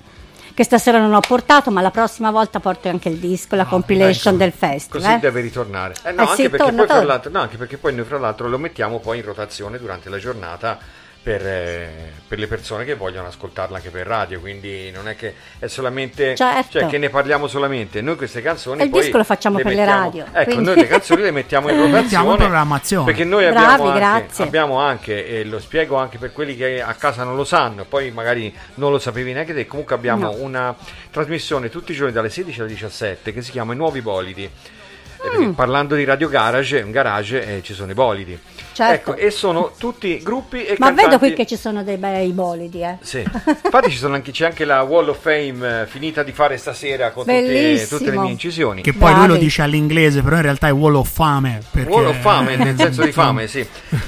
che 0.56 0.64
stasera 0.64 0.98
non 1.00 1.14
ho 1.14 1.20
portato, 1.20 1.70
ma 1.70 1.82
la 1.82 1.92
prossima 1.92 2.32
volta 2.32 2.60
porto 2.60 2.88
anche 2.90 3.10
il 3.10 3.18
disco, 3.18 3.56
la 3.56 3.66
compilation 3.66 4.38
del 4.38 4.54
Così 4.58 4.72
festival. 4.72 5.20
deve 5.20 5.42
ritornare. 5.42 5.94
Eh 6.04 6.12
no, 6.14 6.22
Eh 6.24 6.26
anche, 6.26 6.36
sì, 6.44 6.50
perché 6.50 6.66
torna, 6.66 6.86
poi, 6.86 7.06
torna. 7.06 7.22
no, 7.30 7.40
anche 7.42 7.58
perché 7.58 7.78
poi 7.78 7.94
noi 7.94 8.06
fra 8.06 8.18
l'altro 8.18 8.48
lo 8.48 8.58
mettiamo 8.58 9.00
poi 9.00 9.18
in 9.20 9.26
rotazione 9.26 9.78
durante 9.78 10.10
la 10.10 10.18
giornata 10.18 10.80
per, 11.26 11.44
eh, 11.44 12.12
per 12.28 12.38
le 12.38 12.46
persone 12.46 12.86
che 12.86 12.94
vogliono 12.94 13.30
ascoltarla 13.30 13.78
anche 13.78 13.90
per 13.90 14.06
radio, 14.06 14.40
quindi 14.40 14.92
non 14.92 15.08
è 15.08 15.16
che 15.16 15.34
è 15.58 15.66
solamente 15.66 16.36
Certo. 16.36 16.78
cioè 16.82 16.86
che 16.88 17.00
ne 17.00 17.10
parliamo 17.10 17.48
solamente. 17.48 18.00
Noi 18.02 18.16
queste 18.16 18.44
canzoni 18.44 18.82
E 18.82 18.84
il 18.84 18.90
poi 18.92 19.02
disco 19.02 19.18
lo 19.18 19.24
facciamo 19.24 19.58
le 19.58 19.64
per 19.64 19.72
le 19.74 19.78
mettiamo- 19.80 20.04
radio, 20.04 20.26
Ecco, 20.32 20.44
quindi- 20.44 20.64
noi 20.66 20.76
le 20.76 20.88
canzoni 20.88 21.22
le 21.24 21.32
mettiamo 21.32 21.70
in 21.72 21.80
in 22.06 22.36
programmazione. 22.38 23.06
Perché 23.06 23.24
noi 23.24 23.50
Bravi, 23.50 23.82
abbiamo 23.88 23.90
anche, 24.14 24.44
abbiamo 24.44 24.80
anche, 24.80 25.28
e 25.28 25.44
lo 25.46 25.60
spiego 25.60 25.96
anche 25.96 26.20
per 26.20 26.32
quelli 26.32 26.56
che 26.56 26.80
a 26.84 26.94
casa 26.94 27.24
non 27.24 27.36
lo 27.36 27.44
sanno, 27.44 27.86
poi 27.86 28.12
magari 28.12 28.56
non 28.76 28.92
lo 28.92 29.00
sapevi 29.00 29.34
neanche 29.34 29.56
te, 29.56 29.66
comunque 29.66 29.96
abbiamo 29.96 30.30
No. 30.30 30.36
una 30.44 30.76
trasmissione 31.10 31.70
tutti 31.70 31.92
i 31.92 31.96
giorni 31.96 32.14
dalle 32.14 32.30
16 32.30 32.60
alle 32.60 32.70
17 32.70 33.34
che 33.34 33.42
si 33.42 33.50
chiama 33.50 33.74
I 33.74 33.76
Nuovi 33.76 34.02
Bolidi. 34.02 34.44
Eh, 34.44 35.40
Mm. 35.40 35.54
Parlando 35.54 35.96
di 35.96 36.04
Radio 36.04 36.30
Garage, 36.30 36.82
un 36.82 36.92
garage 36.92 37.58
eh, 37.58 37.64
ci 37.64 37.74
sono 37.74 37.90
i 37.90 37.96
bolidi. 37.96 38.40
Certo. 38.76 39.12
Ecco, 39.12 39.22
e 39.22 39.32
sono 39.32 39.72
tutti 39.78 40.22
gruppi 40.22 40.66
e 40.66 40.76
Ma 40.78 40.88
cantanti. 40.88 41.04
vedo 41.04 41.18
qui 41.18 41.34
che 41.34 41.46
ci 41.46 41.56
sono 41.56 41.82
dei 41.82 41.96
bei 41.96 42.34
bolidi, 42.34 42.82
eh. 42.82 42.98
Sì. 43.00 43.20
Infatti 43.20 43.90
ci 43.90 43.96
sono 43.96 44.16
anche, 44.16 44.32
c'è 44.32 44.48
anche 44.48 44.66
la 44.66 44.82
Wall 44.82 45.08
of 45.08 45.18
Fame 45.22 45.84
eh, 45.84 45.88
finita 45.88 46.24
di 46.24 46.34
fare 46.34 46.58
stasera 46.58 47.12
con 47.12 47.24
tutte, 47.24 47.88
tutte 47.88 48.12
le 48.12 48.18
mie 48.18 48.32
incisioni. 48.32 48.82
Che 48.82 48.92
poi 48.92 49.12
lui 49.12 49.22
lo 49.22 49.28
Bravi. 49.28 49.40
dice 49.40 49.62
all'inglese, 49.62 50.22
però 50.22 50.36
in 50.36 50.42
realtà 50.42 50.68
è 50.68 50.74
Wall 50.74 50.96
of 50.96 51.10
Fame. 51.10 51.62
Perché... 51.72 51.90
Wall 51.90 52.08
of 52.08 52.20
fame, 52.20 52.58
nel 52.58 52.76
senso 52.78 53.04
di 53.04 53.14
fame, 53.14 53.48
sì. 53.48 53.66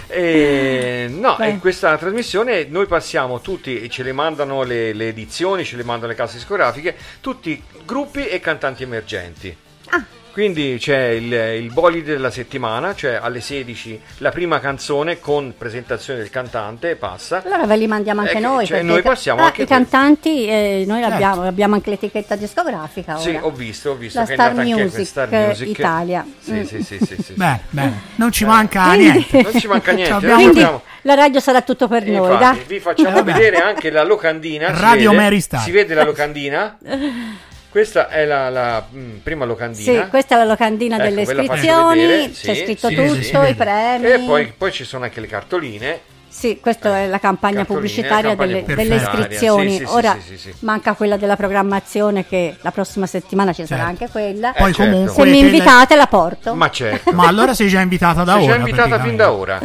E, 0.07 1.07
no, 1.09 1.35
Beh. 1.37 1.47
in 1.47 1.59
questa 1.59 1.97
trasmissione 1.97 2.65
noi 2.69 2.87
passiamo 2.87 3.39
tutti, 3.39 3.81
e 3.81 3.87
ce 3.87 4.03
le 4.03 4.11
mandano 4.11 4.63
le, 4.63 4.91
le 4.91 5.07
edizioni, 5.07 5.63
ce 5.63 5.77
le 5.77 5.85
mandano 5.85 6.11
le 6.11 6.17
case 6.17 6.35
discografiche, 6.35 6.93
tutti 7.21 7.63
gruppi 7.85 8.27
e 8.27 8.41
cantanti 8.41 8.83
emergenti. 8.83 9.55
Ah. 9.91 10.03
Quindi 10.37 10.77
c'è 10.79 11.07
il, 11.07 11.33
il 11.33 11.71
bolide 11.73 12.11
della 12.11 12.29
settimana, 12.29 12.93
cioè 12.93 13.17
alle 13.19 13.41
16 13.41 13.99
la 14.19 14.29
prima 14.29 14.59
canzone 14.59 15.19
con 15.19 15.55
presentazione 15.57 16.19
del 16.19 16.29
cantante 16.29 16.91
e 16.91 16.95
passa. 16.95 17.41
Allora 17.43 17.65
ve 17.65 17.75
li 17.75 17.87
mandiamo 17.87 18.21
anche 18.21 18.37
Eh, 18.37 18.39
noi. 18.39 18.67
cioè, 18.67 18.77
perché 18.77 18.91
noi 18.93 19.01
passiamo 19.01 19.41
ah, 19.41 19.45
anche 19.45 19.63
I 19.63 19.65
quelli. 19.65 19.81
cantanti, 19.81 20.45
eh, 20.45 20.83
noi 20.85 20.99
Certo. 21.01 21.15
abbiamo, 21.15 21.41
abbiamo 21.47 21.73
anche 21.73 21.89
l'etichetta 21.89 22.35
discografica. 22.35 23.17
Sì, 23.17 23.29
ora. 23.29 23.45
ho 23.47 23.51
visto, 23.51 23.89
ho 23.89 23.95
visto 23.95 24.19
La 24.19 24.25
che 24.25 24.31
è 24.33 24.35
Star 24.35 24.49
andata 24.49 24.67
anche 24.69 24.81
Music, 24.83 24.95
questa 24.95 25.25
Star 25.25 25.47
Music 25.47 25.67
Italia. 25.69 26.25
Sì, 26.39 26.51
Mm. 26.51 26.61
sì, 26.65 26.83
sì, 26.83 26.97
sì, 26.99 27.05
sì, 27.15 27.23
sì. 27.23 27.33
Beh, 27.33 27.59
bene. 27.71 28.01
Non 28.17 28.31
ci 28.31 28.45
manca 28.45 28.83
Quindi- 28.89 29.05
niente. 29.09 29.41
Non 29.41 29.59
ci 29.59 29.67
manca 29.67 29.91
niente. 29.91 30.05
Ci 30.05 30.11
noi 30.11 30.21
abbiamo- 30.23 30.35
Quindi 30.43 30.59
abbiamo- 30.59 30.81
la 31.01 31.13
radio 31.15 31.39
sarà 31.39 31.61
tutto 31.63 31.87
per 31.87 32.05
noi, 32.05 32.31
Infatti, 32.31 32.57
dai. 32.57 32.63
vi 32.67 32.79
facciamo 32.79 33.15
Vabbè. 33.15 33.31
vedere 33.33 33.57
anche 33.57 33.89
la 33.89 34.03
locandina. 34.03 34.67
si 34.75 34.81
Radio 34.83 35.09
vede? 35.09 35.21
Mary 35.23 35.39
Star. 35.39 35.61
Si 35.61 35.71
vede 35.71 35.95
la 35.95 36.03
locandina? 36.03 36.77
Questa 37.77 38.09
è 38.09 38.25
la, 38.25 38.49
la, 38.49 38.83
mm, 38.91 39.17
prima 39.17 39.45
locandina. 39.45 40.03
Sì, 40.05 40.09
questa 40.09 40.33
è 40.33 40.37
la 40.39 40.45
locandina 40.45 40.95
Ecco, 40.95 41.03
delle 41.03 41.21
iscrizioni, 41.21 41.99
vedere. 42.07 42.31
c'è 42.31 42.55
Sì, 42.55 42.61
scritto 42.63 42.87
sì, 42.87 42.95
tutto, 42.95 43.21
sì, 43.21 43.49
i 43.51 43.53
premi. 43.53 44.05
E 44.07 44.19
poi, 44.25 44.51
poi 44.57 44.71
ci 44.71 44.83
sono 44.83 45.03
anche 45.03 45.19
le 45.19 45.27
cartoline. 45.27 45.99
Sì, 46.27 46.57
questa 46.59 46.97
è 46.97 47.05
la 47.05 47.19
campagna 47.19 47.65
pubblicitaria 47.65 48.33
delle, 48.33 48.63
delle 48.65 48.95
iscrizioni. 48.95 49.69
sì, 49.73 49.77
sì, 49.77 49.85
sì, 49.85 49.93
Ora 49.93 50.17
sì, 50.19 50.37
sì, 50.37 50.37
sì. 50.37 50.53
manca 50.61 50.93
quella 50.93 51.17
della 51.17 51.35
programmazione 51.35 52.25
che 52.25 52.55
la 52.61 52.71
prossima 52.71 53.05
settimana 53.05 53.53
ci 53.53 53.63
sarà 53.67 53.85
Certo. 53.85 54.03
anche 54.03 54.11
quella. 54.11 54.55
Eh, 54.55 54.59
Poi 54.59 54.73
certo. 54.73 54.91
comunque 54.91 55.13
Se 55.23 55.29
mi 55.29 55.37
invitate 55.39 55.95
la 55.95 56.07
porto. 56.07 56.55
Ma 56.55 56.71
certo. 56.71 57.11
Ma 57.13 57.27
allora 57.27 57.53
sei 57.53 57.67
già 57.67 57.79
invitata 57.81 58.23
da 58.23 58.33
Sei 58.37 58.43
ora. 58.45 58.53
già 58.53 58.57
invitata 58.57 58.99
fin 59.01 59.15
da 59.15 59.31
ora. 59.31 59.61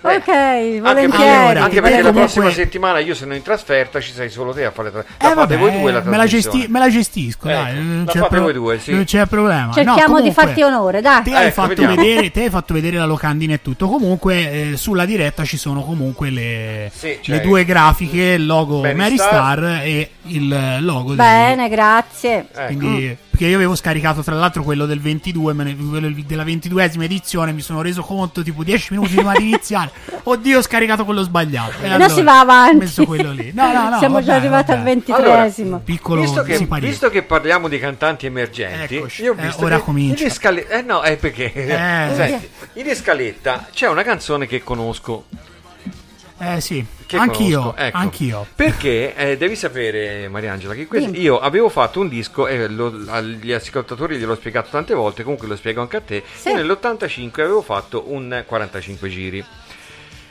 Ok, 0.00 0.28
Anche 0.28 0.78
volentieri. 0.80 1.08
perché, 1.10 1.26
Allora, 1.28 1.62
anche 1.64 1.80
perché 1.80 1.96
la 2.02 2.08
comunque- 2.10 2.12
prossima 2.22 2.50
settimana 2.50 2.98
io 3.00 3.14
sono 3.14 3.34
in 3.34 3.42
trasferta, 3.42 4.00
ci 4.00 4.12
sei 4.12 4.30
solo 4.30 4.52
te 4.52 4.64
a 4.64 4.70
fare 4.70 4.90
la, 4.92 5.00
tra- 5.02 5.04
la 5.08 5.14
Eh, 5.16 5.34
fate 5.34 5.34
vabbè, 5.34 5.58
voi 5.58 5.72
due 5.80 5.92
la 5.92 6.02
me 6.04 6.16
la, 6.16 6.26
gesti- 6.26 6.66
me 6.68 6.78
la 6.78 6.88
gestisco, 6.88 7.48
Ecco, 7.48 7.62
dai, 7.62 7.74
non 7.74 8.04
la 8.06 8.12
c'è, 8.12 8.18
fate 8.20 8.38
voi 8.38 8.52
due, 8.52 8.78
sì. 8.78 8.92
non 8.92 9.04
c'è 9.04 9.26
problema. 9.26 9.66
No, 9.66 9.72
Cerchiamo 9.72 9.96
di 9.98 10.04
comunque, 10.06 10.32
farti 10.44 10.62
onore, 10.62 11.00
dai. 11.00 11.22
Te 11.22 11.34
hai, 11.34 11.42
Ecco, 11.46 11.52
fatto 11.54 11.68
vediamo. 11.68 11.94
vedere, 11.96 12.30
te 12.30 12.42
hai 12.44 12.50
fatto 12.50 12.74
vedere 12.74 12.96
la 12.96 13.04
locandina 13.06 13.54
e 13.54 13.62
tutto. 13.62 13.88
Comunque, 13.88 14.70
eh, 14.72 14.76
sulla 14.76 15.04
diretta 15.04 15.44
ci 15.44 15.56
sono 15.56 15.82
comunque 15.82 16.30
le, 16.30 16.90
Sì, 16.94 17.18
cioè- 17.20 17.36
le 17.36 17.40
due 17.42 17.64
grafiche: 17.64 18.22
il 18.38 18.46
logo 18.46 18.80
Mary 18.82 19.16
Star. 19.16 19.26
Star 19.58 19.80
e 19.84 20.10
il 20.22 20.78
logo 20.80 21.08
del- 21.08 21.16
Bene, 21.16 21.68
grazie. 21.68 22.46
Ecco. 22.54 22.66
Quindi, 22.76 23.16
perché 23.38 23.52
io 23.52 23.56
avevo 23.56 23.76
scaricato 23.76 24.20
tra 24.24 24.34
l'altro 24.34 24.64
quello 24.64 24.84
del 24.84 25.00
22, 25.00 25.52
me 25.52 25.62
ne- 25.62 25.76
quello 25.76 26.10
della 26.26 26.42
22esima 26.44 27.04
edizione. 27.04 27.52
Mi 27.52 27.60
sono 27.60 27.82
reso 27.82 28.02
conto 28.02 28.42
tipo 28.42 28.64
10 28.64 28.94
minuti 28.94 29.14
prima 29.14 29.32
di 29.36 29.44
iniziare. 29.50 29.92
Oddio, 30.24 30.58
ho 30.58 30.62
scaricato 30.62 31.04
quello 31.04 31.22
sbagliato. 31.22 31.74
E 31.80 31.96
non 31.96 32.10
si 32.10 32.22
va 32.22 32.40
avanti. 32.40 32.74
Ho 32.74 32.78
messo 32.80 33.04
quello 33.06 33.30
lì. 33.30 33.52
No, 33.54 33.72
no, 33.72 33.90
no. 33.90 33.98
Siamo 33.98 34.14
vabbè, 34.14 34.26
già 34.26 34.34
arrivati 34.34 34.70
al 34.72 34.78
vabbè. 34.78 34.88
ventitreesimo. 34.90 35.78
Piccolo 35.84 36.22
Visto 36.22 36.42
che, 36.42 36.66
visto 36.80 37.10
che 37.10 37.22
parliamo 37.22 37.68
di 37.68 37.78
cantanti 37.78 38.26
emergenti, 38.26 38.96
Eccoci, 38.96 39.22
io 39.22 39.32
ho 39.34 39.36
eh, 39.38 39.42
visto 39.46 39.64
ora 39.64 39.76
che 39.76 39.82
comincia. 39.84 40.22
in 40.24 40.28
escale- 40.30 40.68
eh 40.68 40.82
no, 40.82 41.02
è 41.02 41.16
perché 41.16 41.52
Eh. 41.54 42.14
Senti, 42.16 42.48
in 42.74 42.88
escaletta 42.88 43.68
c'è 43.72 43.88
una 43.88 44.02
canzone 44.02 44.46
che 44.48 44.64
conosco. 44.64 45.26
Eh 46.40 46.60
sì, 46.60 46.84
anch'io, 47.16 47.74
ecco. 47.76 47.96
anch'io. 47.96 48.46
Perché 48.54 49.14
eh, 49.16 49.36
devi 49.36 49.56
sapere, 49.56 50.28
Mariangela, 50.28 50.72
che 50.74 50.86
questo- 50.86 51.10
io 51.10 51.40
avevo 51.40 51.68
fatto 51.68 51.98
un 52.00 52.08
disco 52.08 52.46
e 52.46 52.68
lo- 52.68 52.94
agli 53.08 53.52
ascoltatori 53.52 54.16
gliel'ho 54.18 54.36
spiegato 54.36 54.68
tante 54.70 54.94
volte, 54.94 55.24
comunque 55.24 55.48
lo 55.48 55.56
spiego 55.56 55.80
anche 55.80 55.96
a 55.96 56.00
te. 56.00 56.22
Sì. 56.32 56.50
Io 56.50 56.54
nell'85 56.56 57.40
avevo 57.42 57.62
fatto 57.62 58.04
un 58.12 58.44
45 58.46 59.08
giri 59.08 59.44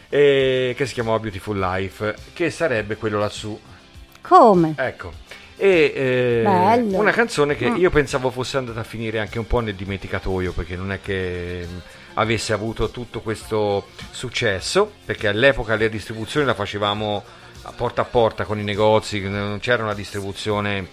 eh, 0.10 0.74
che 0.78 0.86
si 0.86 0.94
chiamava 0.94 1.20
Beautiful 1.20 1.60
Life, 1.60 2.16
che 2.34 2.50
sarebbe 2.50 2.96
quello 2.96 3.20
lassù. 3.20 3.60
Come? 4.22 4.74
Ecco. 4.78 5.12
E 5.58 5.92
eh, 5.96 6.44
una 6.92 7.12
canzone 7.12 7.56
che 7.56 7.70
Mm. 7.70 7.76
io 7.78 7.90
pensavo 7.90 8.30
fosse 8.30 8.58
andata 8.58 8.80
a 8.82 8.84
finire 8.84 9.20
anche 9.20 9.40
un 9.40 9.48
po' 9.48 9.60
nel 9.60 9.74
dimenticatoio, 9.76 10.54
perché 10.54 10.76
non 10.76 10.92
è 10.92 11.02
che 11.02 11.68
avesse 12.20 12.54
avuto 12.54 12.90
tutto 12.90 13.22
questo 13.22 13.88
successo, 14.12 14.92
perché 15.06 15.28
all'epoca 15.28 15.76
le 15.76 15.90
distribuzioni 15.90 16.46
la 16.46 16.54
facevamo 16.54 17.24
a 17.64 17.72
porta 17.72 18.02
a 18.02 18.06
porta 18.06 18.46
con 18.46 18.60
i 18.60 18.64
negozi, 18.64 19.22
non 19.22 19.60
c'era 19.60 19.84
una 19.84 19.94
distribuzione. 19.94 20.88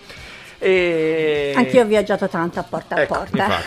E... 0.58 1.52
Anch'io 1.54 1.82
ho 1.82 1.86
viaggiato 1.86 2.28
tanto 2.28 2.58
a 2.58 2.62
porta 2.62 2.96
a 2.96 3.00
Ecco, 3.00 3.14
porta. 3.14 3.62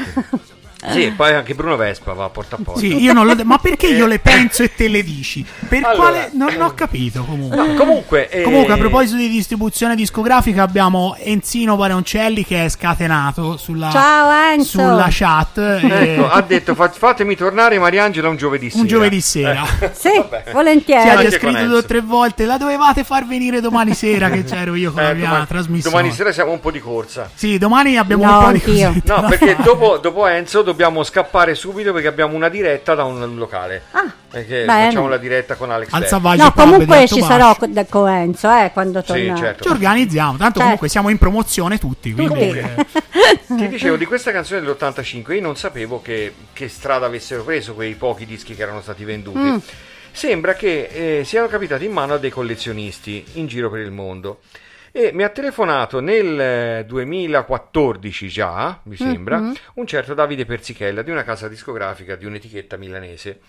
Sì, 0.92 1.12
poi 1.16 1.34
anche 1.34 1.56
Bruno 1.56 1.76
Vespa 1.76 2.14
va 2.14 2.26
a 2.26 2.30
porta 2.30 2.56
a 2.56 2.60
porta. 2.64 2.80
Sì, 2.80 3.02
io 3.02 3.12
non 3.12 3.26
lo 3.26 3.34
de- 3.34 3.44
ma 3.44 3.58
perché 3.58 3.88
io 3.88 4.06
le 4.06 4.20
penso 4.20 4.62
e 4.62 4.74
te 4.76 4.88
le 4.88 5.02
dici? 5.04 5.44
Per 5.68 5.84
Allora. 5.84 5.96
quale 5.96 6.30
non 6.34 6.62
ho 6.62 6.74
capito 6.76 7.24
comunque. 7.24 7.58
No, 7.58 7.74
comunque, 7.74 8.30
eh, 8.30 8.44
Comunque, 8.44 8.74
a 8.74 8.78
proposito 8.78 9.18
di 9.18 9.28
distribuzione 9.28 9.96
discografica, 9.96 10.62
abbiamo 10.62 11.16
Enzino 11.18 11.76
Baroncelli 11.76 12.46
che 12.46 12.66
è 12.66 12.70
scatenato 12.70 13.58
sulla, 13.58 13.90
Ciao, 13.90 14.52
Enzo. 14.52 14.78
sulla 14.80 15.08
chat. 15.10 15.58
e- 15.58 16.14
ecco, 16.14 16.30
ha 16.30 16.42
detto 16.42 16.76
"Fa- 16.76 16.90
fatemi 16.90 17.36
tornare 17.36 17.80
Mariangela 17.80 18.30
un 18.30 18.36
giovedì 18.38 18.70
sera. 18.70 18.82
un 18.82 18.88
giovedì 18.88 19.20
sera. 19.22 19.66
Sì, 19.94 20.10
Vabbè. 20.16 20.44
Sì, 20.46 20.52
volentieri. 20.54 21.10
ha 21.10 21.14
Anche 21.18 21.32
scritto 21.32 21.66
due 21.66 21.78
o 21.78 21.84
tre 21.86 22.02
volte. 22.02 22.46
La 22.46 22.58
dovevate 22.58 23.04
far 23.04 23.26
venire 23.26 23.62
domani 23.62 23.96
sera, 23.96 24.30
che 24.30 24.44
c'ero 24.44 24.76
io 24.76 24.92
con 24.92 25.02
Eh, 25.02 25.08
la 25.08 25.14
mia 25.14 25.28
domani, 25.28 25.48
trasmissione. 25.48 25.96
domani 25.96 26.14
sera 26.16 26.32
siamo 26.32 26.52
un 26.52 26.60
po' 26.60 26.70
di 26.70 26.80
corsa. 26.80 27.30
Sì, 27.34 27.58
domani 27.58 27.98
abbiamo 27.98 28.24
No, 28.26 28.38
un 28.38 28.46
po' 28.46 28.52
di 28.52 28.62
cosette 28.62 29.02
No, 29.12 29.26
perché 29.28 29.56
dopo, 29.64 29.98
dopo 29.98 30.28
Enzo 30.28 30.66
dobbiamo 30.68 31.04
scappare 31.04 31.56
subito 31.56 31.94
perché 31.94 32.08
abbiamo 32.10 32.36
una 32.36 32.50
diretta 32.50 32.94
da 32.94 33.06
un 33.06 33.36
locale. 33.38 33.84
Ah, 33.92 34.12
Perché 34.30 34.66
bene. 34.66 34.86
facciamo 34.88 35.08
la 35.08 35.18
diretta 35.18 35.56
con 35.56 35.72
Alex 35.72 35.90
No, 36.36 36.52
comunque 36.52 37.08
ci 37.08 37.22
sarò 37.22 37.56
co- 37.56 37.68
da 37.68 37.86
Coenzo, 37.86 38.52
eh, 38.52 38.72
quando 38.74 39.00
Sì, 39.00 39.08
torna. 39.08 39.36
certo. 39.36 39.64
Ci 39.64 39.70
organizziamo, 39.70 40.32
tanto 40.32 40.44
Certo. 40.46 40.60
comunque 40.62 40.90
siamo 40.90 41.08
in 41.10 41.18
promozione 41.18 41.78
tutti. 41.78 42.12
Quindi, 42.14 42.34
Comunque. 42.34 42.86
eh, 42.86 43.40
Ti 43.56 43.68
dicevo 43.70 43.96
di 43.96 44.06
questa 44.06 44.32
canzone 44.34 44.60
dell'85, 44.60 45.34
io 45.34 45.42
non 45.42 45.56
sapevo 45.56 46.02
che, 46.02 46.34
che 46.52 46.68
strada 46.68 47.06
avessero 47.06 47.44
preso 47.44 47.74
quei 47.74 47.96
pochi 47.96 48.26
dischi 48.26 48.54
che 48.54 48.62
erano 48.62 48.82
stati 48.82 49.06
venduti. 49.06 49.40
Mm. 49.40 49.58
Sembra 50.12 50.54
che 50.56 51.20
eh, 51.20 51.24
siano 51.24 51.48
capitati 51.48 51.86
in 51.86 51.92
mano 51.94 52.16
a 52.16 52.18
dei 52.18 52.30
collezionisti 52.32 53.24
in 53.34 53.48
giro 53.48 53.70
per 53.70 53.80
il 53.80 53.92
mondo. 53.92 54.40
E 54.98 55.12
mi 55.14 55.22
ha 55.22 55.30
telefonato 55.30 56.00
nel 56.00 56.40
eh, 56.40 56.86
2014 56.88 58.28
già, 58.30 58.80
mi 58.86 58.96
sembra, 58.96 59.38
Mhm. 59.38 59.54
un 59.76 59.86
certo 59.86 60.16
Davide 60.16 60.44
Persichella 60.46 61.04
di 61.04 61.12
una 61.12 61.24
casa 61.24 61.48
discografica 61.48 62.16
di 62.16 62.26
un'etichetta 62.26 62.78
milanese, 62.78 63.42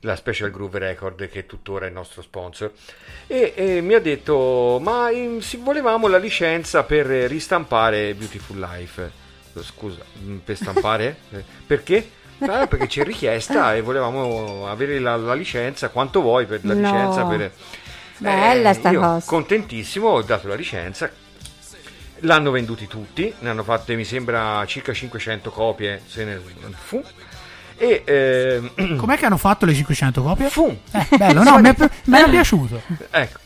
la 0.00 0.14
Special 0.14 0.52
Groove 0.52 0.78
Record, 0.78 1.28
che 1.28 1.44
tuttora 1.44 1.86
è 1.86 1.88
il 1.88 1.94
nostro 1.94 2.22
sponsor. 2.22 2.70
E, 3.26 3.52
e 3.56 3.80
mi 3.80 3.94
ha 3.94 4.00
detto: 4.00 4.78
Ma 4.80 5.08
eh, 5.10 5.38
si 5.40 5.56
volevamo 5.56 6.06
la 6.06 6.18
licenza 6.18 6.84
per 6.84 7.10
eh, 7.10 7.26
ristampare 7.26 8.14
Beautiful 8.14 8.60
Life. 8.60 9.10
Scusa, 9.60 10.02
mm, 10.22 10.36
per 10.38 10.54
stampare? 10.56 11.16
Eh, 11.32 11.42
Perché? 11.66 12.10
Ah, 12.44 12.66
perché 12.66 12.86
c'è 12.88 13.04
richiesta 13.04 13.74
e 13.76 13.82
volevamo 13.82 14.66
avere 14.68 14.98
la, 14.98 15.14
la 15.16 15.34
licenza, 15.34 15.90
quanto 15.90 16.20
vuoi 16.20 16.44
per 16.46 16.60
la 16.64 16.74
No. 16.74 16.80
licenza. 16.80 17.24
Per... 17.24 17.52
Bella 18.22 18.72
sta 18.72 18.90
io, 18.90 19.00
cosa. 19.00 19.26
Contentissimo, 19.26 20.08
ho 20.08 20.22
dato 20.22 20.48
la 20.48 20.54
licenza. 20.54 21.10
L'hanno 22.20 22.50
venduti 22.52 22.86
tutti, 22.86 23.32
ne 23.40 23.50
hanno 23.50 23.64
fatte 23.64 23.96
mi 23.96 24.04
sembra 24.04 24.64
circa 24.66 24.92
500 24.92 25.50
copie, 25.50 26.02
se 26.06 26.24
ne 26.24 26.40
fu. 26.74 27.02
E 27.76 28.02
ehm, 28.04 28.96
com'è 28.96 29.16
che 29.16 29.26
hanno 29.26 29.36
fatto 29.36 29.66
le 29.66 29.74
500 29.74 30.22
copie? 30.22 30.48
fu. 30.48 30.76
Eh, 30.92 31.16
bello, 31.16 31.42
no, 31.42 31.58
mi 31.58 31.68
è, 31.68 31.74
mi 32.04 32.18
è 32.18 32.30
piaciuto. 32.30 32.80
Ecco, 33.10 33.38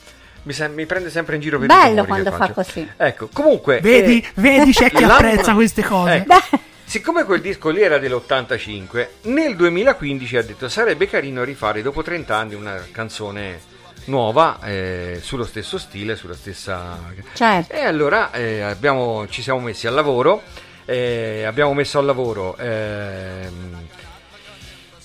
mi, 0.42 0.52
sem- 0.52 0.74
mi 0.74 0.84
prende 0.84 1.08
sempre 1.08 1.36
in 1.36 1.40
giro 1.40 1.58
per 1.58 1.70
i 1.70 1.74
Bello 1.74 2.02
che 2.02 2.06
quando 2.06 2.30
fa 2.30 2.36
faccio. 2.36 2.52
così. 2.52 2.88
Ecco, 2.98 3.28
comunque... 3.32 3.80
Vedi, 3.80 4.20
eh, 4.20 4.28
vedi, 4.34 4.72
c'è 4.72 4.90
chi 4.90 5.04
apprezza 5.04 5.54
queste 5.54 5.82
cose. 5.82 6.16
Ecco, 6.16 6.58
siccome 6.84 7.24
quel 7.24 7.40
disco 7.40 7.70
lì 7.70 7.80
era 7.80 7.96
dell'85, 7.96 9.08
nel 9.22 9.56
2015 9.56 10.36
ha 10.36 10.42
detto 10.42 10.68
sarebbe 10.68 11.08
carino 11.08 11.42
rifare 11.42 11.80
dopo 11.80 12.02
30 12.02 12.36
anni 12.36 12.54
una 12.54 12.78
canzone 12.92 13.74
nuova 14.06 14.58
eh, 14.62 15.18
sullo 15.22 15.44
stesso 15.44 15.78
stile, 15.78 16.16
sulla 16.16 16.34
stessa... 16.34 16.98
Certo. 17.34 17.72
E 17.72 17.80
allora 17.84 18.30
eh, 18.32 18.62
abbiamo- 18.62 19.26
ci 19.28 19.42
siamo 19.42 19.60
messi 19.60 19.86
al 19.86 19.94
lavoro, 19.94 20.42
eh, 20.84 21.44
abbiamo 21.44 21.74
messo 21.74 21.98
al 21.98 22.04
lavoro 22.04 22.56
ehm, 22.56 23.86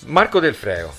Marco 0.06 0.40
Del 0.40 0.54
Freo, 0.54 0.92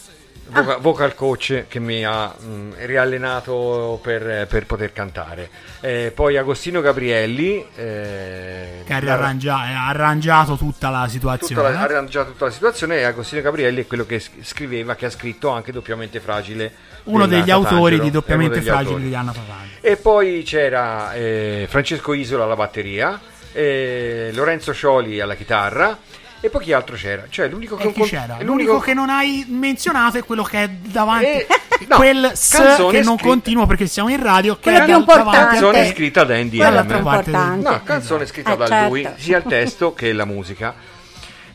voca- 0.47 0.77
vocal 0.77 1.15
coach 1.15 1.65
che 1.67 1.79
mi 1.79 2.03
ha 2.05 2.27
mh, 2.27 2.73
riallenato 2.85 3.99
per, 4.01 4.47
per 4.47 4.65
poter 4.65 4.91
cantare, 4.93 5.49
Eh, 5.81 6.11
poi 6.15 6.37
Agostino 6.37 6.79
Gabrielli, 6.81 7.65
eh, 7.75 8.83
Che 8.85 8.93
ha 8.93 8.97
arrangia- 8.97 9.57
ha 9.57 9.87
arrangiato 9.89 10.55
tutta 10.55 10.89
la 10.89 11.07
situazione. 11.07 11.61
la, 11.61 11.79
ha 11.79 11.83
arrangiato 11.83 12.31
tutta 12.31 12.45
la 12.45 12.51
situazione 12.51 12.97
e 12.97 13.03
Agostino 13.03 13.41
Gabrielli 13.41 13.81
è 13.83 13.87
quello 13.87 14.05
che 14.05 14.21
scriveva, 14.41 14.95
che 14.95 15.05
ha 15.07 15.09
scritto 15.09 15.49
anche 15.49 15.71
Doppiamente 15.71 16.19
Fragile. 16.19 16.71
Uno 17.03 17.25
degli 17.25 17.51
autori 17.51 17.97
Tatangelo, 17.97 17.97
di 17.97 17.97
è 17.97 18.01
uno 18.01 18.11
Doppiamente 18.11 18.55
degli 18.59 18.65
Fragili 18.67 18.89
autori. 18.91 19.09
di 19.09 19.15
Anna 19.15 19.31
Tatangelo. 19.33 19.77
E 19.81 19.95
poi 19.97 20.43
c'era 20.45 21.13
eh, 21.13 21.65
Francesco 21.69 22.13
Isola 22.13 22.45
alla 22.45 22.55
batteria, 22.55 23.19
eh, 23.51 24.31
Lorenzo 24.33 24.71
Scioli 24.71 25.19
alla 25.19 25.35
chitarra 25.35 25.97
e 26.45 26.49
poi 26.49 26.61
chi 26.63 26.73
altro 26.73 26.97
c'era? 26.97 27.23
Cioè 27.29 27.47
l'unico 27.47 27.77
che 27.77 27.87
E 27.87 27.91
chi 27.93 27.99
con- 27.99 28.07
c'era? 28.09 28.37
è 28.37 28.43
L'unico 28.43 28.79
che 28.79 28.93
non 28.93 29.09
hai 29.09 29.45
menzionato 29.47 30.17
è 30.17 30.25
quello 30.25 30.43
che 30.43 30.63
è 30.63 30.67
davanti. 30.69 31.25
Eh, 31.25 31.47
no, 31.87 31.95
quel 31.95 32.31
S 32.33 32.51
che 32.91 33.01
non 33.01 33.15
scritta- 33.15 33.23
continuo 33.23 33.65
perché 33.65 33.87
siamo 33.87 34.09
in 34.09 34.21
radio. 34.21 34.57
Che 34.59 34.69
è 34.75 34.83
più 34.83 34.97
importante. 34.97 35.31
te. 35.31 35.45
canzone 35.45 35.87
scritta 35.87 36.23
da 36.25 36.35
Andy 36.35 36.57
importante. 36.57 37.69
No, 37.69 37.81
canzone 37.83 38.25
scritta 38.25 38.53
Eh, 38.53 38.57
da 38.57 38.67
certo. 38.67 38.87
lui, 38.89 39.07
sia 39.15 39.37
il 39.37 39.43
testo 39.47 39.93
che 39.93 40.11
la 40.11 40.25
musica. 40.25 40.75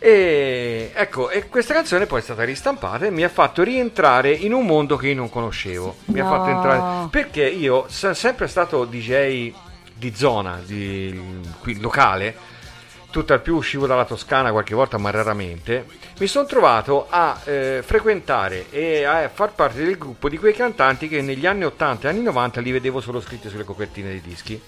E 0.00 0.92
ecco, 0.94 1.28
e 1.28 1.48
questa 1.48 1.74
canzone 1.74 2.06
poi 2.06 2.20
è 2.20 2.22
stata 2.22 2.44
ristampata 2.44 3.04
e 3.04 3.10
mi 3.10 3.24
ha 3.24 3.28
fatto 3.28 3.62
rientrare 3.64 4.30
in 4.30 4.52
un 4.52 4.64
mondo 4.64 4.96
che 4.96 5.08
io 5.08 5.16
non 5.16 5.28
conoscevo. 5.28 5.96
Mi 6.06 6.20
ha 6.20 6.24
No. 6.24 6.30
fatto 6.30 6.48
entrare 6.50 7.08
perché 7.10 7.44
io 7.44 7.84
sono 7.88 8.14
sempre 8.14 8.46
stato 8.46 8.84
DJ 8.84 9.52
di 9.92 10.12
zona, 10.14 10.60
di 10.64 11.20
qui, 11.60 11.80
locale, 11.80 12.34
tutt'al 13.10 13.40
più 13.40 13.56
uscivo 13.56 13.86
dalla 13.86 14.04
Toscana 14.04 14.50
qualche 14.50 14.74
volta, 14.74 14.98
ma 14.98 15.10
raramente. 15.10 15.86
Mi 16.18 16.26
sono 16.26 16.46
trovato 16.46 17.06
a 17.08 17.40
eh, 17.44 17.82
frequentare 17.84 18.66
e 18.70 19.04
a 19.04 19.28
far 19.28 19.54
parte 19.54 19.84
del 19.84 19.96
gruppo 19.96 20.28
di 20.28 20.38
quei 20.38 20.54
cantanti 20.54 21.08
che 21.08 21.22
negli 21.22 21.46
anni 21.46 21.64
80 21.64 22.06
e 22.06 22.10
anni 22.10 22.22
90 22.22 22.60
li 22.60 22.72
vedevo 22.72 23.00
solo 23.00 23.20
scritti 23.20 23.48
sulle 23.48 23.64
copertine 23.64 24.10
dei 24.10 24.20
dischi. 24.20 24.60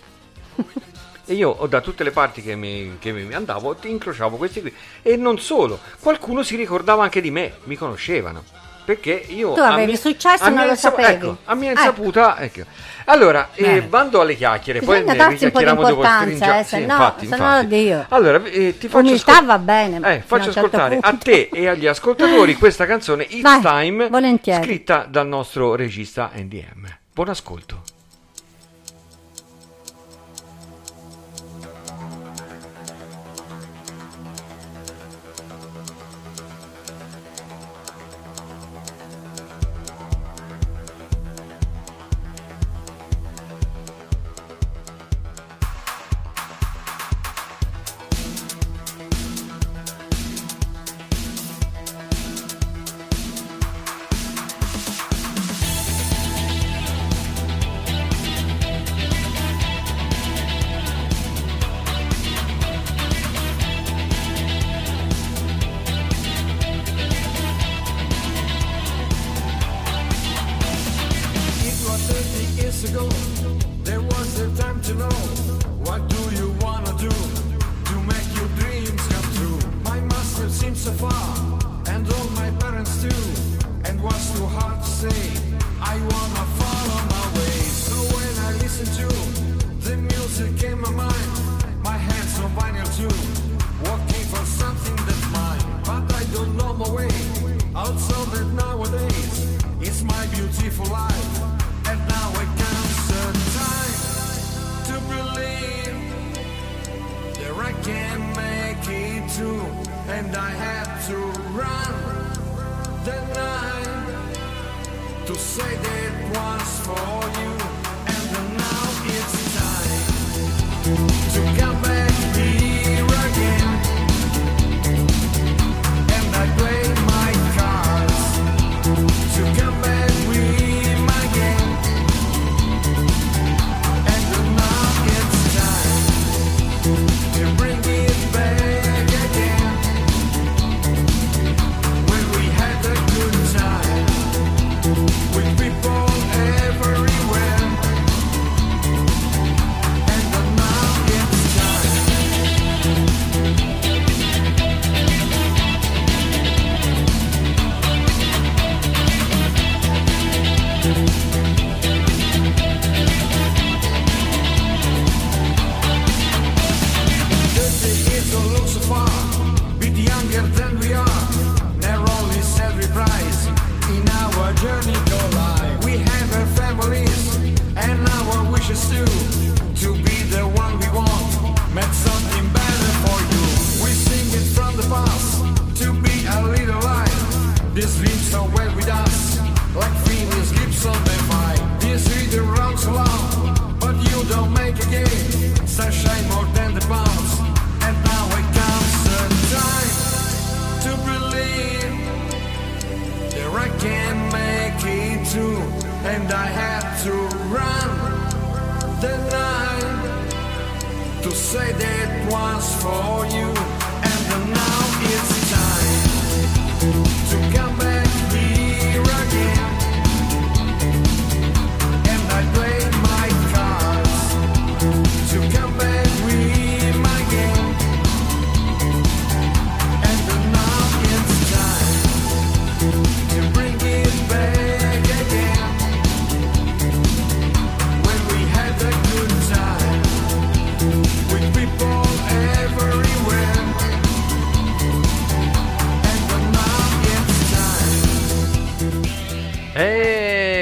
E 1.26 1.34
io 1.34 1.54
da 1.68 1.80
tutte 1.80 2.02
le 2.02 2.10
parti 2.10 2.42
che 2.42 2.56
mi, 2.56 2.96
che 2.98 3.12
mi 3.12 3.32
andavo, 3.32 3.76
incrociavo 3.80 4.36
questi 4.36 4.62
qui. 4.62 4.74
E 5.00 5.16
non 5.16 5.38
solo, 5.38 5.78
qualcuno 6.00 6.42
si 6.42 6.56
ricordava 6.56 7.04
anche 7.04 7.20
di 7.20 7.30
me, 7.30 7.58
mi 7.64 7.76
conoscevano. 7.76 8.69
Perché 8.84 9.24
io 9.28 9.52
Tu 9.52 9.60
a 9.60 9.68
avevi 9.72 9.92
mia- 9.92 9.96
successo 10.00 10.44
a 10.44 10.48
e 10.48 10.50
non 10.50 10.64
lo 10.64 10.70
insap- 10.70 10.96
sapevi. 11.00 11.12
ecco, 11.24 11.36
a 11.44 11.54
mia 11.54 11.70
Ecco. 11.70 11.80
insaputa 11.80 12.38
ecco. 12.40 12.60
allora 13.06 13.48
eh, 13.54 13.82
bando 13.82 14.20
alle 14.20 14.36
chiacchiere 14.36 14.78
Bisogna 14.80 15.02
poi 15.04 15.16
ne 15.16 15.28
richiacchieriamo 15.28 15.82
dopo 15.88 16.04
stringia- 16.04 16.58
eh, 16.58 16.64
sì, 16.64 16.76
no- 16.76 16.82
infatti, 16.82 17.24
infatti. 17.24 17.66
Dio. 17.66 18.06
allora 18.08 18.42
eh, 18.44 18.78
ti 18.78 18.88
faccio 18.88 19.06
Umiltà 19.06 19.32
ascol- 19.32 19.46
va 19.46 19.58
bene, 19.58 19.96
eh, 20.14 20.20
faccio 20.20 20.42
a 20.50 20.52
certo 20.52 20.58
ascoltare 20.60 20.98
a 21.00 21.08
punto. 21.10 21.24
te 21.24 21.48
e 21.52 21.68
agli 21.68 21.86
ascoltatori 21.86 22.54
questa 22.58 22.86
canzone 22.86 23.24
It's 23.28 23.40
Vai, 23.42 23.60
Time 23.60 24.08
volentieri. 24.08 24.62
scritta 24.64 25.06
dal 25.08 25.26
nostro 25.26 25.74
regista 25.74 26.30
NDM 26.34 26.86
buon 27.12 27.28
ascolto 27.28 27.82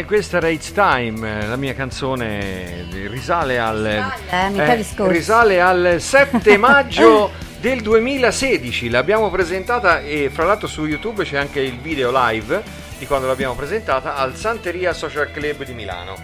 questa 0.09 0.39
era 0.39 0.49
It's 0.49 0.73
Time, 0.73 1.47
la 1.47 1.57
mia 1.57 1.75
canzone 1.75 2.87
risale 3.09 3.59
al, 3.59 3.85
eh, 3.85 4.77
discorsi. 4.77 5.13
risale 5.13 5.61
al 5.61 5.97
7 5.99 6.57
maggio 6.57 7.31
del 7.61 7.83
2016. 7.83 8.89
L'abbiamo 8.89 9.29
presentata 9.29 10.01
e 10.01 10.31
fra 10.33 10.45
l'altro 10.45 10.67
su 10.67 10.87
YouTube 10.87 11.25
c'è 11.25 11.37
anche 11.37 11.61
il 11.61 11.79
video 11.79 12.11
live 12.11 12.63
di 12.97 13.07
quando 13.07 13.27
l'abbiamo 13.27 13.55
presentata 13.55 14.17
al 14.17 14.35
Santeria 14.35 14.95
Social 14.95 15.31
Club 15.31 15.65
di 15.65 15.75
Milano. 15.75 16.17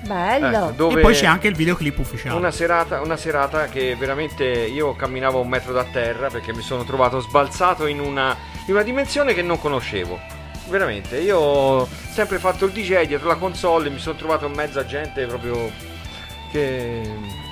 Bello. 0.00 0.72
Dove 0.74 0.98
E 0.98 1.02
poi 1.02 1.14
c'è 1.14 1.26
anche 1.26 1.46
il 1.46 1.54
videoclip 1.54 1.96
ufficiale. 2.00 2.36
una 2.36 2.50
serata, 2.50 3.02
una 3.02 3.16
serata 3.16 3.66
che 3.66 3.94
veramente 3.96 4.44
io 4.44 4.96
camminavo 4.96 5.40
un 5.40 5.48
metro 5.48 5.72
da 5.72 5.84
terra 5.84 6.28
perché 6.28 6.52
mi 6.52 6.62
sono 6.62 6.82
trovato 6.82 7.20
sbalzato 7.20 7.86
in 7.86 8.00
una, 8.00 8.36
in 8.66 8.74
una 8.74 8.82
dimensione 8.82 9.32
che 9.32 9.42
non 9.42 9.60
conoscevo. 9.60 10.41
Veramente, 10.72 11.18
io 11.20 11.38
ho 11.38 11.88
sempre 12.12 12.38
fatto 12.38 12.64
il 12.64 12.72
DJ 12.72 13.02
dietro 13.04 13.28
la 13.28 13.34
console 13.36 13.88
e 13.88 13.90
mi 13.90 13.98
sono 13.98 14.16
trovato 14.16 14.46
in 14.46 14.52
mezzo 14.54 14.78
a 14.78 14.86
gente 14.86 15.26
proprio 15.26 15.70
che... 16.50 17.02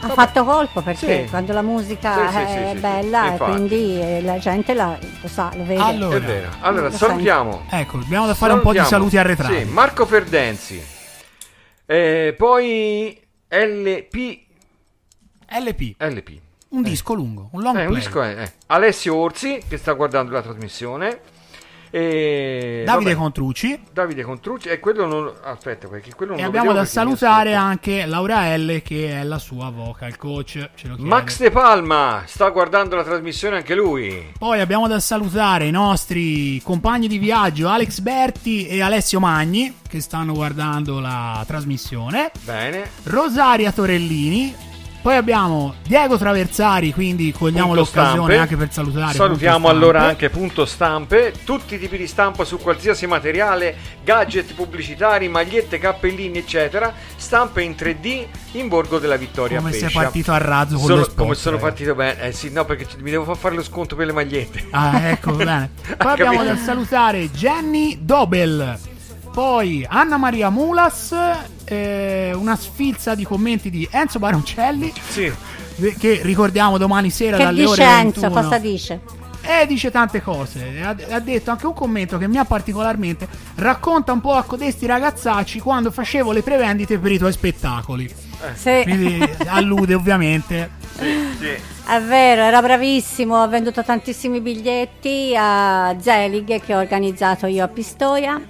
Ha 0.01 0.07
Vabbè. 0.07 0.15
fatto 0.15 0.43
colpo 0.45 0.81
perché 0.81 1.25
Sì. 1.25 1.29
quando 1.29 1.53
la 1.53 1.61
musica 1.61 2.15
Sì, 2.29 2.33
sì, 2.33 2.39
è 2.41 2.47
sì, 2.47 2.53
sì, 2.71 2.75
sì. 2.77 2.81
bella 2.81 3.35
e 3.35 3.37
quindi 3.37 4.01
eh, 4.01 4.23
la 4.23 4.39
gente 4.39 4.73
la, 4.73 4.99
lo 5.21 5.29
sa, 5.29 5.51
lo 5.55 5.65
vede. 5.67 5.83
Allora. 5.83 6.17
È 6.17 6.21
vero. 6.23 6.49
Allora, 6.61 6.89
Lo 6.89 6.97
salutiamo. 6.97 7.67
Ecco, 7.69 7.99
dobbiamo 7.99 8.27
da 8.27 8.33
fare 8.35 8.55
un 8.55 8.61
po' 8.63 8.73
di 8.73 8.79
Salutiamo. 8.79 9.09
saluti 9.11 9.19
arretrati. 9.19 9.59
Sì, 9.59 9.65
Marco 9.71 10.07
Ferdenzi. 10.07 10.83
Eh, 11.85 12.35
poi 12.39 13.21
LP 13.49 14.39
LP, 15.47 15.95
LP. 15.99 16.41
un 16.71 16.83
disco 16.83 17.13
lungo, 17.13 17.49
un 17.53 17.61
long 17.61 17.77
Eh, 17.77 17.85
un 17.87 17.93
disco 17.95 18.23
è, 18.23 18.43
eh. 18.45 18.53
Alessio 18.69 19.15
Orsi 19.17 19.61
che 19.69 19.77
sta 19.77 19.93
guardando 19.93 20.33
la 20.33 20.41
trasmissione. 20.41 21.21
E, 21.91 22.83
Davide 22.87 23.11
vabbè, 23.11 23.21
Contrucci. 23.21 23.83
Davide 23.93 24.23
Contrucci. 24.23 24.69
E 24.69 24.79
quello 24.79 25.07
non. 25.07 25.33
Aspetta, 25.43 25.89
perché 25.89 26.15
quello 26.15 26.33
non 26.33 26.41
E 26.41 26.45
abbiamo 26.45 26.73
da 26.73 26.85
salutare 26.85 27.55
anche 27.55 28.07
Laura 28.07 28.57
L, 28.57 28.81
che 28.83 29.21
è 29.21 29.25
la 29.25 29.39
sua 29.39 29.71
vocal 29.71 30.17
coach. 30.17 30.71
Max 30.99 31.39
De 31.39 31.51
Palma 31.51 32.23
sta 32.27 32.49
guardando 32.51 32.97
la 32.97 33.05
trasmissione 33.05 33.57
anche 33.57 33.75
lui. 33.75 34.33
Poi 34.39 34.61
abbiamo 34.61 34.87
da 34.87 35.01
salutare 35.01 35.67
i 35.67 35.71
nostri 35.71 36.61
compagni 36.63 37.09
di 37.09 37.19
viaggio 37.19 37.69
Alex 37.69 37.99
Berti 38.01 38.67
e 38.67 38.81
Alessio 38.81 39.19
Magni 39.21 39.79
che 39.89 40.01
stanno 40.01 40.33
guardando 40.33 41.01
la 41.01 41.43
trasmissione. 41.47 42.31
Bene. 42.45 42.89
Rosaria 43.05 43.73
Torellini. 43.73 44.69
Poi 45.03 45.17
abbiamo 45.17 45.77
Diego 45.87 46.19
Traversari, 46.19 46.93
quindi 46.93 47.33
cogliamo 47.33 47.75
l'occasione 47.75 48.37
anche 48.37 48.57
per 48.57 48.71
salutare. 48.71 49.15
Salutiamo 49.15 49.69
allora 49.69 50.03
anche 50.03 50.29
Punto 50.29 50.67
Stampe, 50.67 51.33
tutti 51.45 51.77
i 51.77 51.79
tipi 51.79 51.97
di 51.97 52.07
stampa 52.07 52.45
su 52.45 52.59
qualsiasi 52.59 53.07
materiale, 53.07 53.75
gadget 54.05 54.53
pubblicitari, 54.53 55.29
magliette, 55.29 55.79
cappellini, 55.79 56.37
eccetera. 56.37 56.93
Stampe 57.17 57.63
in 57.63 57.75
3D 57.79 58.27
in 58.53 58.69
Borgo 58.69 58.99
della 58.99 59.17
Vittoria. 59.17 59.59
Come 59.59 59.73
sei 59.73 59.91
partito 59.91 60.33
a 60.33 60.39
razzo 60.39 60.77
con 60.77 60.85
Sono- 60.85 60.97
lo 60.99 61.05
spot, 61.05 61.17
Come 61.17 61.35
sono 61.35 61.57
eh. 61.57 61.61
partito 61.61 61.95
bene? 61.95 62.21
Eh 62.21 62.33
sì, 62.33 62.51
no, 62.51 62.67
perché 62.67 62.87
mi 62.99 63.11
devo 63.11 63.25
far 63.25 63.37
fare 63.39 63.55
lo 63.55 63.63
sconto 63.63 63.97
per 63.97 64.05
le 64.05 64.13
magliette. 64.13 64.67
Ah, 64.71 65.09
ecco, 65.09 65.33
bene. 65.33 65.71
Poi 65.97 66.13
abbiamo 66.13 66.37
capito? 66.39 66.55
da 66.55 66.61
salutare 66.61 67.31
Jenny 67.31 67.99
Dobel. 68.03 68.79
Poi 69.33 69.87
Anna 69.89 70.17
Maria 70.17 70.51
Mulas. 70.51 71.15
eh, 71.65 72.33
una 72.35 72.57
sfilza 72.57 73.15
di 73.15 73.25
commenti 73.25 73.71
di 73.71 73.87
Enzo 73.91 74.19
Baroncelli. 74.19 74.93
Sì. 75.09 75.33
eh, 75.81 75.95
Che 75.97 76.21
ricordiamo 76.23 76.79
domani 76.79 77.11
sera 77.11 77.37
Che 77.37 77.45
dalle 77.45 77.65
ore 77.65 77.77
dice 77.77 77.89
Enzo? 77.89 78.21
21. 78.23 78.43
Cosa 78.43 78.59
dice? 78.59 79.01
E 79.43 79.67
dice 79.67 79.91
tante 79.91 80.21
cose. 80.21 80.81
Ha, 80.83 80.97
ha 81.15 81.21
detto 81.21 81.51
anche 81.51 81.67
un 81.67 81.73
commento 81.75 82.19
che 82.19 82.29
mi 82.29 82.37
ha 82.39 82.45
particolarmente. 82.45 83.27
Racconta 83.55 84.13
un 84.13 84.21
po' 84.21 84.35
a 84.35 84.43
codesti 84.43 84.85
ragazzacci 84.87 85.61
quando 85.61 85.91
facevo 85.91 86.33
le 86.33 86.43
prevendite 86.43 86.99
per 86.99 87.13
i 87.13 87.19
tuoi 87.19 87.33
spettacoli. 87.33 88.13
Sì, 88.55 88.81
Quindi 88.83 89.23
allude 89.47 89.95
ovviamente. 89.95 90.71
è 90.99 92.01
vero, 92.03 92.43
era 92.43 92.61
bravissimo, 92.61 93.41
ha 93.43 93.47
venduto 93.47 93.83
tantissimi 93.83 94.41
biglietti 94.41 95.35
a 95.39 95.95
Zelig 96.01 96.61
che 96.63 96.75
ho 96.75 96.79
organizzato 96.79 97.47
io 97.47 97.65
a 97.65 97.69
Pistoia. 97.69 98.41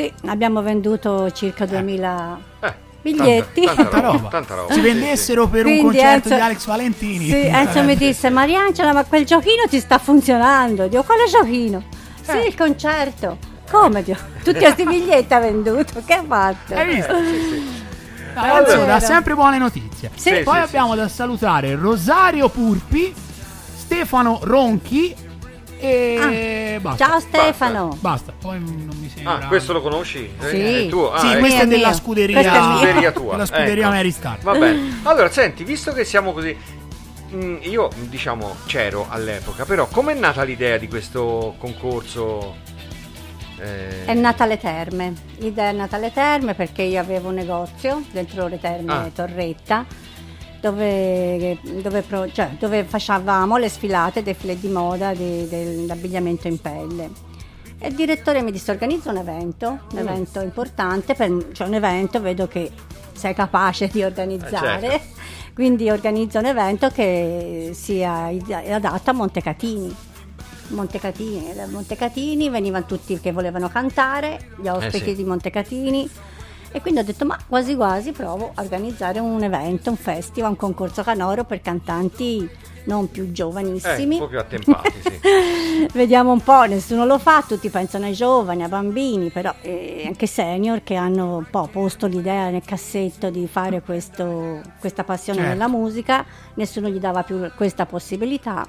Sì, 0.00 0.12
abbiamo 0.26 0.62
venduto 0.62 1.30
circa 1.32 1.66
2000 1.66 2.38
Eh, 2.60 2.74
biglietti. 3.02 3.64
Tanta, 3.64 3.84
Tanta 3.84 4.00
roba. 4.00 4.28
Tanta 4.28 4.54
roba. 4.54 4.72
Si 4.72 4.80
sì, 4.80 4.86
vendessero 4.86 5.46
per 5.46 5.66
un 5.66 5.72
Quindi 5.72 5.82
concerto 5.98 6.14
Enzo- 6.28 6.34
di 6.34 6.40
Alex 6.40 6.66
Valentini. 6.66 7.24
Sì, 7.26 7.40
Enzo 7.46 7.82
mi 7.82 7.96
disse, 7.96 8.30
Mariangela, 8.30 8.92
ma 8.94 9.04
quel 9.04 9.24
giochino 9.26 9.64
ti 9.68 9.78
sta 9.78 9.98
funzionando. 9.98 10.86
Dico, 10.88 11.02
quale 11.02 11.26
giochino? 11.28 11.82
Sì, 12.22 12.30
Eh. 12.30 12.46
il 12.46 12.54
concerto. 12.56 13.36
Come? 13.70 14.02
Dio? 14.02 14.16
Tutti 14.42 14.58
questi 14.58 14.84
biglietti 14.84 15.34
ha 15.34 15.38
venduto, 15.40 16.02
che 16.04 16.14
ha 16.14 16.24
fatto? 16.26 16.74
Hai 16.74 16.94
visto? 16.94 17.12
È 17.12 18.56
Enzo 18.56 18.72
vero. 18.76 18.86
dà 18.86 19.00
sempre 19.00 19.34
buone 19.34 19.58
notizie. 19.58 20.10
Sì. 20.14 20.34
Sì, 20.36 20.42
Poi 20.42 20.56
sì, 20.56 20.60
abbiamo 20.62 20.94
da 20.94 21.08
salutare 21.08 21.74
Rosario 21.74 22.48
Purpi, 22.48 23.12
Stefano 23.76 24.38
Ronchi 24.44 25.14
e 25.80 26.78
basta. 26.80 27.04
Ah, 27.04 27.08
Ciao 27.08 27.20
Stefano. 27.20 27.96
Basta, 28.00 28.32
poi 28.38 28.58
non 28.60 28.96
mi 29.00 29.08
sembra. 29.12 29.38
Ah, 29.38 29.46
questo 29.46 29.72
lo 29.72 29.80
conosci? 29.80 30.30
Eh, 30.40 30.48
Sì. 30.48 30.56
è 30.60 30.86
tuo? 30.88 31.12
Ah, 31.12 31.18
Sì, 31.20 31.26
è- 31.32 31.38
questo 31.38 31.62
è 31.62 31.66
della 31.66 31.92
scuderia, 31.92 32.40
Questo 32.40 32.56
è 32.58 32.60
mio. 32.66 32.76
scuderia 32.78 33.12
tua. 33.12 33.30
della 33.32 33.46
scuderia 33.46 33.82
ecco. 33.84 33.92
Mary 33.94 34.10
Star. 34.10 34.38
Va 34.40 34.52
bene. 34.54 35.00
Allora, 35.04 35.30
senti, 35.30 35.64
visto 35.64 35.92
che 35.92 36.04
siamo 36.04 36.32
così. 36.32 36.56
mm, 37.34 37.56
Io, 37.62 37.88
diciamo, 38.08 38.56
c'ero 38.66 39.06
all'epoca, 39.08 39.64
però 39.64 39.86
com'è 39.86 40.14
nata 40.14 40.42
l'idea 40.42 40.76
di 40.78 40.88
questo 40.88 41.54
concorso? 41.58 42.56
Eh, 43.58 44.04
È 44.06 44.14
nata 44.14 44.44
alle 44.44 44.58
terme. 44.58 45.12
L'idea 45.38 45.68
è 45.68 45.72
nata 45.72 45.96
alle 45.96 46.12
terme 46.12 46.54
perché 46.54 46.82
io 46.82 46.98
avevo 46.98 47.28
un 47.28 47.34
negozio 47.34 48.02
dentro 48.10 48.46
le 48.48 48.58
terme 48.58 48.92
Ah. 48.92 49.10
Torretta 49.14 49.84
dove, 50.60 51.58
dove 51.82 52.02
pro- 52.02 52.30
cioè, 52.30 52.50
dove 52.58 52.84
facevamo 52.84 53.56
le 53.56 53.68
sfilate, 53.68 54.22
defile 54.22 54.58
di 54.58 54.68
moda 54.68 55.12
di- 55.14 55.48
dell'abbigliamento 55.48 56.48
in 56.48 56.60
pelle. 56.60 57.10
E 57.78 57.88
il 57.88 57.94
direttore 57.94 58.42
mi 58.42 58.50
disse 58.52 58.70
organizza 58.70 59.10
un 59.10 59.16
evento, 59.16 59.68
un 59.68 59.78
Mm. 59.94 59.98
evento 60.08 60.40
importante, 60.40 61.14
per, 61.14 61.48
cioè 61.52 61.66
un 61.66 61.74
evento 61.74 62.20
vedo 62.20 62.46
che 62.46 62.70
sei 63.12 63.32
capace 63.34 63.88
di 63.88 64.02
organizzare, 64.02 64.86
Eh, 64.86 64.90
certo. 64.90 65.06
quindi 65.54 65.90
organizza 65.90 66.38
un 66.40 66.46
evento 66.46 66.88
che 66.90 67.70
sia 67.72 68.30
adatto 68.70 69.10
a 69.10 69.12
Montecatini. 69.14 69.94
Montecatini, 70.68 71.52
da 71.54 71.66
Montecatini 71.66 72.48
venivano 72.48 72.84
tutti 72.86 73.18
che 73.18 73.32
volevano 73.32 73.68
cantare, 73.68 74.50
gli 74.60 74.68
ospiti 74.68 74.96
Eh 74.96 75.08
sì. 75.08 75.14
di 75.16 75.24
Montecatini 75.24 76.08
e 76.72 76.80
quindi 76.80 77.00
ho 77.00 77.04
detto 77.04 77.24
ma 77.24 77.38
quasi 77.48 77.74
quasi 77.74 78.12
provo 78.12 78.52
a 78.54 78.62
organizzare 78.62 79.18
un 79.18 79.42
evento, 79.42 79.90
un 79.90 79.96
festival, 79.96 80.50
un 80.50 80.56
concorso 80.56 81.02
canoro 81.02 81.44
per 81.44 81.60
cantanti 81.60 82.48
non 82.84 83.10
più 83.10 83.24
eh, 83.24 83.32
giovanissimi. 83.32 84.14
un 84.14 84.20
po' 84.20 84.28
più 84.28 84.38
attempati, 84.38 84.92
sì. 85.02 85.18
Vediamo 85.92 86.32
un 86.32 86.40
po', 86.40 86.62
nessuno 86.64 87.04
lo 87.04 87.18
fa, 87.18 87.42
tutti 87.46 87.68
pensano 87.68 88.06
ai 88.06 88.14
giovani, 88.14 88.62
ai 88.62 88.68
bambini, 88.68 89.30
però 89.30 89.52
eh, 89.60 90.04
anche 90.06 90.26
senior 90.26 90.82
che 90.82 90.94
hanno 90.94 91.36
un 91.36 91.46
po' 91.50 91.68
posto 91.70 92.06
l'idea 92.06 92.48
nel 92.50 92.62
cassetto 92.64 93.30
di 93.30 93.46
fare 93.46 93.82
questo- 93.82 94.60
questa 94.78 95.04
passione 95.04 95.40
Certo. 95.40 95.52
nella 95.52 95.68
musica, 95.68 96.24
nessuno 96.54 96.88
gli 96.88 96.98
dava 96.98 97.22
più 97.22 97.50
questa 97.54 97.86
possibilità. 97.86 98.66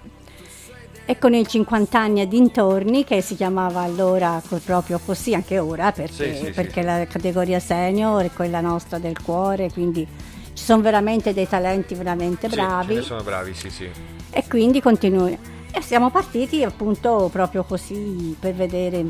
E 1.12 1.18
con 1.20 1.34
i 1.34 1.45
50 1.45 1.99
anni 1.99 2.22
e 2.22 2.28
dintorni, 2.30 3.03
che 3.03 3.20
si 3.20 3.36
chiamava 3.36 3.82
allora 3.82 4.41
proprio 4.64 4.97
così, 5.05 5.34
anche 5.34 5.59
ora, 5.59 5.91
perché, 5.91 6.32
Sì, 6.34 6.38
sì, 6.39 6.45
sì. 6.45 6.51
perché 6.51 6.82
la 6.84 7.05
categoria 7.05 7.59
senior 7.59 8.24
è 8.24 8.32
quella 8.32 8.62
nostra 8.62 8.97
del 8.97 9.22
cuore, 9.22 9.70
quindi 9.74 10.07
ci 10.53 10.64
sono 10.64 10.82
veramente 10.82 11.34
dei 11.34 11.49
talenti 11.49 11.95
veramente 11.95 12.47
Sì, 12.47 12.55
bravi 12.55 12.95
ne 12.95 13.01
sono 13.01 13.24
bravi, 13.24 13.53
sì, 13.53 13.70
sì. 13.70 13.89
e 14.30 14.43
quindi 14.47 14.80
continui. 14.80 15.38
E 15.74 15.82
siamo 15.82 16.12
partiti 16.12 16.64
appunto 16.64 17.28
proprio 17.30 17.66
così 17.66 18.34
per 18.39 18.53
vedere, 18.53 19.03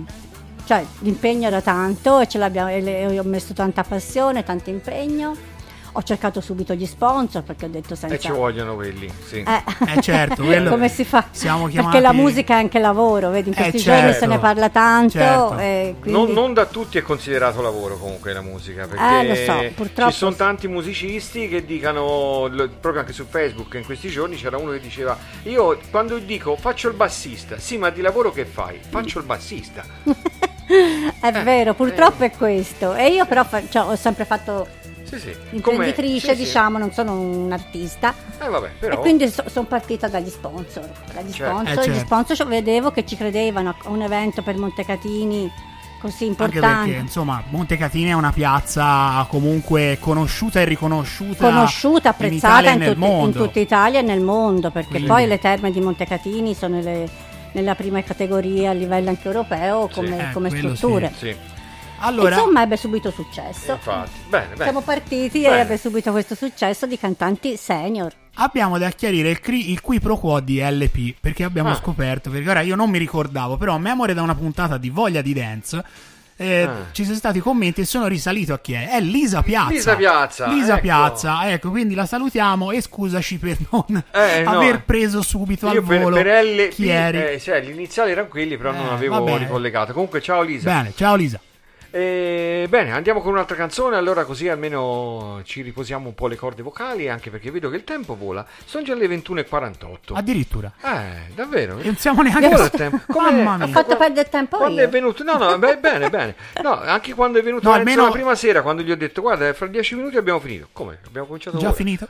cioè 0.65 0.83
l'impegno 1.01 1.45
era 1.45 1.61
tanto 1.61 2.19
e, 2.19 2.27
ce 2.27 2.39
l'abbiamo, 2.39 2.69
le- 2.69 3.01
e 3.11 3.19
ho 3.19 3.23
messo 3.23 3.53
tanta 3.53 3.83
passione, 3.83 4.43
tanto 4.43 4.71
impegno. 4.71 5.35
Ho 5.93 6.03
cercato 6.03 6.39
subito 6.39 6.73
gli 6.73 6.85
sponsor 6.85 7.43
perché 7.43 7.65
ho 7.65 7.69
detto 7.69 7.95
senza... 7.95 8.15
E 8.15 8.19
ci 8.19 8.31
vogliono 8.31 8.75
quelli, 8.75 9.11
sì. 9.27 9.39
Eh, 9.45 9.63
Eh, 9.95 10.01
certo, 10.01 10.43
quello- 10.43 10.69
come 10.69 10.87
si 10.87 11.03
fa? 11.03 11.25
siamo 11.31 11.63
Perché 11.63 11.79
chiamati- 11.79 11.99
la 11.99 12.13
musica 12.13 12.53
è 12.53 12.57
anche 12.57 12.79
lavoro, 12.79 13.29
vedi, 13.29 13.49
in 13.49 13.55
Eh, 13.57 13.61
questi 13.61 13.79
certo. 13.79 13.99
giorni 14.01 14.17
se 14.17 14.25
ne 14.25 14.39
parla 14.39 14.69
tanto. 14.69 15.09
Certo. 15.11 15.57
e 15.57 15.95
quindi... 15.99 16.17
Non, 16.19 16.31
non 16.31 16.53
da 16.53 16.65
tutti 16.65 16.97
è 16.97 17.01
considerato 17.01 17.61
lavoro 17.61 17.97
comunque 17.97 18.31
la 18.31 18.41
musica, 18.41 18.87
perché 18.87 19.19
Eh, 19.19 19.27
lo 19.27 19.35
so, 19.35 19.71
purtroppo 19.75 20.11
ci 20.11 20.17
sono 20.17 20.33
tanti 20.35 20.67
musicisti 20.69 21.49
che 21.49 21.65
dicano, 21.65 22.47
lo- 22.49 22.69
proprio 22.69 23.01
anche 23.01 23.11
su 23.13 23.25
Facebook 23.29 23.73
in 23.73 23.83
questi 23.83 24.07
giorni 24.09 24.37
c'era 24.37 24.57
uno 24.57 24.71
che 24.71 24.79
diceva, 24.79 25.17
io 25.43 25.77
quando 25.89 26.19
dico 26.19 26.55
faccio 26.55 26.87
il 26.87 26.93
bassista, 26.95 27.57
sì 27.59 27.77
ma 27.77 27.89
di 27.89 27.99
lavoro 28.01 28.31
che 28.31 28.45
fai? 28.45 28.79
Faccio 28.87 29.19
il 29.19 29.25
bassista. 29.25 29.83
È 31.19 31.31
vero, 31.43 31.73
purtroppo 31.73 32.23
è 32.23 32.31
questo. 32.31 32.93
E 32.95 33.09
io 33.09 33.25
però 33.25 33.45
cioè, 33.69 33.83
ho 33.83 33.95
sempre 33.97 34.23
fatto 34.23 34.67
Sì, 35.03 35.19
sì. 35.19 35.35
imprenditrice, 35.51 35.61
Come- 36.27 36.35
sì, 36.37 36.41
sì. 36.41 36.47
diciamo, 36.47 36.77
non 36.77 36.91
sono 36.91 37.19
un 37.19 37.51
artista. 37.51 38.13
Eh 38.39 38.47
vabbè, 38.47 38.69
però... 38.79 38.95
E 38.95 38.97
quindi 38.99 39.29
sono 39.47 39.65
partita 39.67 40.07
dagli 40.07 40.29
sponsor. 40.29 40.89
Dagli 41.13 41.31
Certo. 41.31 41.53
sponsor, 41.53 41.67
Eh, 41.71 41.75
certo. 41.83 41.91
gli 41.91 41.99
sponsor 41.99 42.35
cioè, 42.37 42.47
vedevo 42.47 42.91
che 42.91 43.05
ci 43.05 43.15
credevano 43.17 43.69
a 43.69 43.89
un 43.89 44.01
evento 44.01 44.41
per 44.41 44.57
Montecatini 44.57 45.51
così 45.99 46.23
Anche 46.25 46.43
importante. 46.43 46.85
perché, 46.89 46.99
insomma, 47.01 47.43
Montecatini 47.49 48.09
è 48.09 48.13
una 48.13 48.31
piazza 48.31 49.23
comunque 49.29 49.97
conosciuta 49.99 50.59
e 50.61 50.65
riconosciuta. 50.65 51.45
conosciuta, 51.45 52.07
in 52.07 52.13
apprezzata 52.15 52.69
in, 52.71 52.79
nel 52.79 52.93
tutti- 52.95 53.05
in 53.07 53.31
tutta 53.33 53.59
Italia 53.59 53.99
e 53.99 54.01
nel 54.01 54.21
mondo, 54.21 54.71
perché 54.71 54.89
Quindi- 54.89 55.07
poi 55.07 55.27
le 55.27 55.37
terme 55.39 55.69
di 55.71 55.79
Montecatini 55.79 56.55
sono 56.55 56.79
le- 56.79 57.07
nella 57.51 57.75
prima 57.75 58.01
categoria 58.01 58.69
a 58.71 58.73
livello 58.73 59.09
anche 59.09 59.27
europeo 59.27 59.87
Sì. 59.89 59.93
come, 59.93 60.29
Eh, 60.29 60.31
come 60.33 60.49
strutture. 60.49 61.11
Sì, 61.15 61.35
Allora, 62.01 62.35
Insomma, 62.35 62.61
ebbe 62.63 62.77
subito 62.77 63.11
successo. 63.11 63.73
infatti. 63.73 64.11
Bene, 64.29 64.47
bene. 64.53 64.63
Siamo 64.63 64.81
partiti 64.81 65.41
Bene. 65.41 65.57
e 65.57 65.59
ebbe 65.59 65.77
subito 65.77 66.11
questo 66.11 66.35
successo 66.35 66.85
di 66.85 66.97
cantanti 66.97 67.55
senior. 67.57 68.11
abbiamo 68.35 68.77
da 68.77 68.89
chiarire 68.89 69.29
il, 69.29 69.39
cri- 69.39 69.71
il 69.71 69.81
qui 69.81 69.99
pro 69.99 70.17
quo 70.17 70.39
di 70.39 70.59
LP 70.61 71.15
perché 71.19 71.43
abbiamo 71.43 71.69
Ah. 71.71 71.75
scoperto 71.75 72.29
perché 72.29 72.49
ora 72.49 72.61
io 72.61 72.75
non 72.75 72.89
mi 72.89 72.97
ricordavo 72.97 73.57
però 73.57 73.73
a 73.75 73.77
memoria 73.77 74.15
da 74.15 74.21
una 74.21 74.35
puntata 74.35 74.77
di 74.77 74.89
Voglia 74.89 75.21
di 75.21 75.33
Dance 75.33 75.83
eh, 76.37 76.61
Ah. 76.63 76.75
ci 76.93 77.03
sono 77.03 77.17
stati 77.17 77.39
commenti 77.39 77.81
e 77.81 77.85
sono 77.85 78.07
risalito 78.07 78.53
a 78.53 78.59
chi 78.59 78.73
è? 78.73 78.87
È 78.89 78.99
Lisa 79.01 79.43
Piazza. 79.43 79.69
Lisa 79.73 79.95
Piazza, 79.95 80.47
Lisa 80.47 80.71
ecco. 80.73 80.81
Piazza, 80.81 81.51
ecco, 81.51 81.69
quindi 81.69 81.93
la 81.93 82.05
salutiamo 82.07 82.71
e 82.71 82.81
scusaci 82.81 83.37
per 83.37 83.57
non 83.69 84.03
Eh, 84.11 84.41
no. 84.43 84.51
aver 84.51 84.83
preso 84.85 85.21
subito 85.21 85.67
Io 85.69 85.79
al 85.81 85.83
per, 85.85 86.01
volo 86.01 86.15
per 86.15 86.43
LP, 86.43 86.69
chi 86.69 86.87
eri. 86.87 87.17
eh, 87.33 87.37
sì, 87.39 87.51
gli 87.61 87.69
iniziali 87.69 88.11
erano 88.11 88.27
quelli, 88.29 88.57
però 88.57 88.71
non 88.71 88.87
Eh, 88.87 88.91
avevo 88.93 89.15
va 89.19 89.21
bene. 89.21 89.37
ricollegato. 89.39 89.93
Comunque, 89.93 90.19
ciao 90.21 90.41
Lisa. 90.41 90.71
Bene, 90.71 90.93
ciao 90.95 91.15
Lisa. 91.15 91.39
E, 91.93 92.67
bene, 92.69 92.93
andiamo 92.93 93.19
con 93.19 93.33
un'altra 93.33 93.55
canzone, 93.57 93.97
allora 93.97 94.23
così 94.23 94.47
almeno 94.47 95.41
ci 95.43 95.61
riposiamo 95.61 96.07
un 96.07 96.15
po' 96.15 96.27
le 96.27 96.37
corde 96.37 96.61
vocali, 96.61 97.09
anche 97.09 97.29
perché 97.29 97.51
vedo 97.51 97.69
che 97.69 97.75
il 97.75 97.83
tempo 97.83 98.15
vola. 98.15 98.45
Sono 98.63 98.83
già 98.85 98.95
le 98.95 99.07
21.48. 99.07 100.13
Addirittura. 100.13 100.71
Eh, 100.81 101.33
davvero? 101.35 101.77
Non 101.83 101.97
siamo 101.97 102.21
neanche 102.21 102.47
Vola 102.47 102.63
il 102.63 102.69
tempo. 102.69 102.99
Come- 103.07 103.43
Mamma 103.43 103.63
Ho 103.65 103.67
mia. 103.67 103.73
fatto 103.73 103.97
perdere 103.97 104.29
tempo 104.29 104.55
Quando 104.57 104.79
io. 104.79 104.85
è 104.87 104.89
venuto? 104.89 105.23
No, 105.23 105.35
no, 105.37 105.57
beh, 105.57 105.77
bene, 105.79 106.09
bene. 106.09 106.35
No, 106.63 106.79
anche 106.79 107.13
quando 107.13 107.39
è 107.39 107.43
venuto 107.43 107.67
No, 107.67 107.75
almeno- 107.75 108.05
la 108.05 108.11
prima 108.11 108.35
sera, 108.35 108.61
quando 108.61 108.83
gli 108.83 108.91
ho 108.91 108.95
detto, 108.97 109.19
guarda, 109.21 109.51
fra 109.53 109.67
dieci 109.67 109.95
minuti 109.95 110.15
abbiamo 110.15 110.39
finito. 110.39 110.67
Come? 110.71 110.99
Abbiamo 111.05 111.27
cominciato 111.27 111.57
Già 111.57 111.67
ora. 111.67 111.75
finito? 111.75 112.07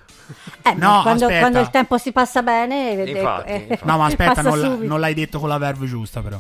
Eh, 0.62 0.74
No, 0.76 1.02
quando, 1.02 1.24
aspetta. 1.26 1.40
quando 1.40 1.60
il 1.60 1.70
tempo 1.72 1.98
si 1.98 2.12
passa 2.12 2.44
bene, 2.44 2.92
Infatti, 3.04 3.50
eh, 3.50 3.56
infatti. 3.56 3.80
No, 3.88 3.98
ma 3.98 4.06
aspetta, 4.06 4.42
non, 4.44 4.80
non 4.84 5.00
l'hai 5.00 5.16
detto 5.16 5.40
con 5.40 5.50
la 5.50 5.58
verve 5.58 5.88
giusta, 5.88 6.22
però. 6.22 6.40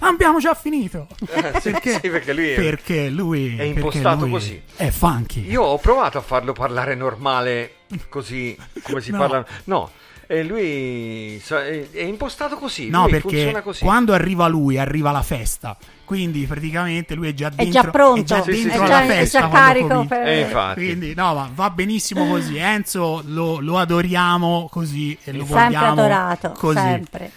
Abbiamo 0.00 0.38
già 0.38 0.54
finito. 0.54 1.06
Eh, 1.32 1.60
sì, 1.60 1.74
sì, 1.82 2.08
perché 2.10 2.32
lui 2.32 2.48
è- 2.50 2.54
Perché 2.56 3.08
lui 3.08 3.52
È 3.52 3.56
perché 3.56 3.64
impostato 3.78 4.20
lui 4.24 4.30
così. 4.30 4.62
È 4.76 4.88
funky. 4.90 5.48
Io 5.48 5.62
ho 5.62 5.78
provato 5.78 6.18
a 6.18 6.20
farlo 6.22 6.52
parlare 6.52 6.94
normale, 6.94 7.72
così 8.08 8.56
come 8.82 9.00
si 9.00 9.10
No. 9.10 9.18
parla. 9.18 9.46
No, 9.64 9.90
e 10.26 10.42
lui 10.44 11.36
è, 11.36 11.90
è 11.90 12.02
impostato 12.02 12.56
così. 12.56 12.88
No, 12.88 13.02
lui 13.02 13.10
perché 13.12 13.28
funziona 13.28 13.62
così. 13.62 13.84
quando 13.84 14.12
arriva 14.12 14.46
lui, 14.48 14.78
arriva 14.78 15.10
la 15.10 15.22
festa. 15.22 15.76
Quindi 16.04 16.44
praticamente 16.46 17.14
lui 17.14 17.28
è 17.28 17.34
già 17.34 17.48
È 17.48 17.54
dentro, 17.54 17.82
già 17.82 17.90
pronto, 17.90 18.20
è 18.20 18.24
già 18.24 18.42
Sì, 18.42 18.52
sì, 18.54 18.62
dentro 18.64 18.86
sì, 18.86 18.92
sì. 18.92 18.98
è 18.98 19.06
festa 19.06 19.40
già 19.40 19.46
quando 19.48 19.66
carico 19.68 19.88
comincia. 19.88 20.14
per... 20.16 20.26
Eh, 20.28 20.40
infatti. 20.40 20.84
Quindi, 20.84 21.14
no, 21.14 21.34
ma 21.34 21.50
va 21.54 21.70
benissimo 21.70 22.26
così. 22.26 22.56
Enzo 22.56 23.22
lo, 23.26 23.60
lo 23.60 23.78
adoriamo 23.78 24.68
così 24.70 25.16
e 25.22 25.32
lo 25.32 25.44
sempre 25.44 25.64
vogliamo 25.64 25.90
adorato, 25.92 26.50
così. 26.52 26.78
sempre. 26.78 27.30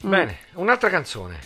Bene, 0.00 0.36
un'altra 0.54 0.90
canzone. 0.90 1.38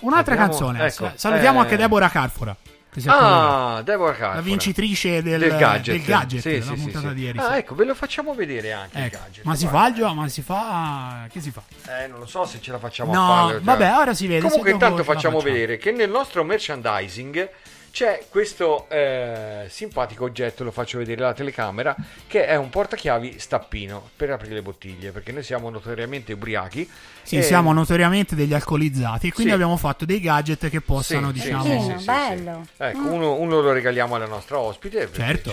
Un'altra 0.00 0.34
Abbiamo- 0.34 0.50
canzone. 0.52 0.86
ecco, 0.86 1.10
Salutiamo 1.14 1.58
eh, 1.58 1.62
anche 1.62 1.76
Deborah 1.76 2.08
Carfora. 2.10 2.56
si. 2.96 3.08
Ah, 3.08 3.80
Deborah 3.84 4.12
Carfora. 4.12 4.34
la 4.34 4.40
vincitrice 4.40 5.22
del, 5.22 5.38
del 5.40 5.56
gadget. 5.56 5.96
del 5.96 6.04
gadget 6.04 6.40
Sì, 6.40 6.62
sì, 6.62 6.72
puntata 6.74 7.08
sì. 7.08 7.14
di 7.14 7.22
ieri. 7.22 7.38
Ah, 7.38 7.56
ecco, 7.56 7.74
ve 7.74 7.84
lo 7.84 7.94
facciamo 7.94 8.34
vedere 8.34 8.72
anche 8.72 8.98
il 8.98 9.04
Ecco, 9.04 9.18
gadget. 9.18 9.44
Ma 9.44 9.54
si 9.54 9.66
Guarda. 9.66 9.78
fa 9.80 9.88
il 9.88 9.94
gioco? 9.94 10.14
Ma 10.14 10.28
si 10.28 10.42
fa. 10.42 11.26
Che 11.30 11.40
si 11.40 11.50
fa? 11.50 11.62
Eh, 12.02 12.06
non 12.06 12.18
lo 12.20 12.26
so 12.26 12.44
se 12.44 12.60
ce 12.60 12.70
la 12.72 12.78
facciamo 12.78 13.12
No, 13.12 13.24
a 13.24 13.36
farlo. 13.46 13.58
già. 13.58 13.64
vabbè, 13.64 13.96
ora 13.96 14.14
si 14.14 14.26
vede, 14.26 14.42
Comunque, 14.46 14.70
intanto 14.70 15.02
facciamo 15.02 15.38
facciamo. 15.38 15.52
vedere 15.54 15.76
che 15.78 15.90
nel 15.92 16.10
nostro 16.10 16.44
merchandising 16.44 17.48
c'è 17.94 18.24
questo 18.28 18.88
eh, 18.88 19.66
simpatico 19.68 20.24
oggetto, 20.24 20.64
lo 20.64 20.72
faccio 20.72 20.98
vedere 20.98 21.22
alla 21.22 21.32
telecamera, 21.32 21.94
che 22.26 22.44
è 22.44 22.56
un 22.56 22.68
portachiavi 22.68 23.38
stappino 23.38 24.10
per 24.16 24.32
aprire 24.32 24.54
le 24.54 24.62
bottiglie, 24.62 25.12
perché 25.12 25.30
noi 25.30 25.44
siamo 25.44 25.70
notoriamente 25.70 26.32
ubriachi. 26.32 26.90
Sì, 27.22 27.36
e- 27.36 27.42
siamo 27.42 27.72
notoriamente 27.72 28.34
degli 28.34 28.52
alcolizzati 28.52 29.28
e 29.28 29.32
quindi 29.32 29.50
Sì. 29.52 29.54
abbiamo 29.54 29.76
fatto 29.76 30.04
dei 30.04 30.18
gadget 30.18 30.68
che 30.70 30.80
possano, 30.80 31.28
Sì, 31.28 31.34
diciamo... 31.34 31.62
sì, 31.62 31.68
Carino, 31.68 31.92
sì, 31.92 31.98
sì, 32.00 32.04
bello. 32.04 32.62
sì. 32.64 32.82
Ecco, 32.82 32.98
uno, 32.98 33.34
uno 33.34 33.60
lo 33.60 33.70
regaliamo 33.72 34.16
alla 34.16 34.26
nostra 34.26 34.58
ospite. 34.58 35.08
Certo, 35.12 35.50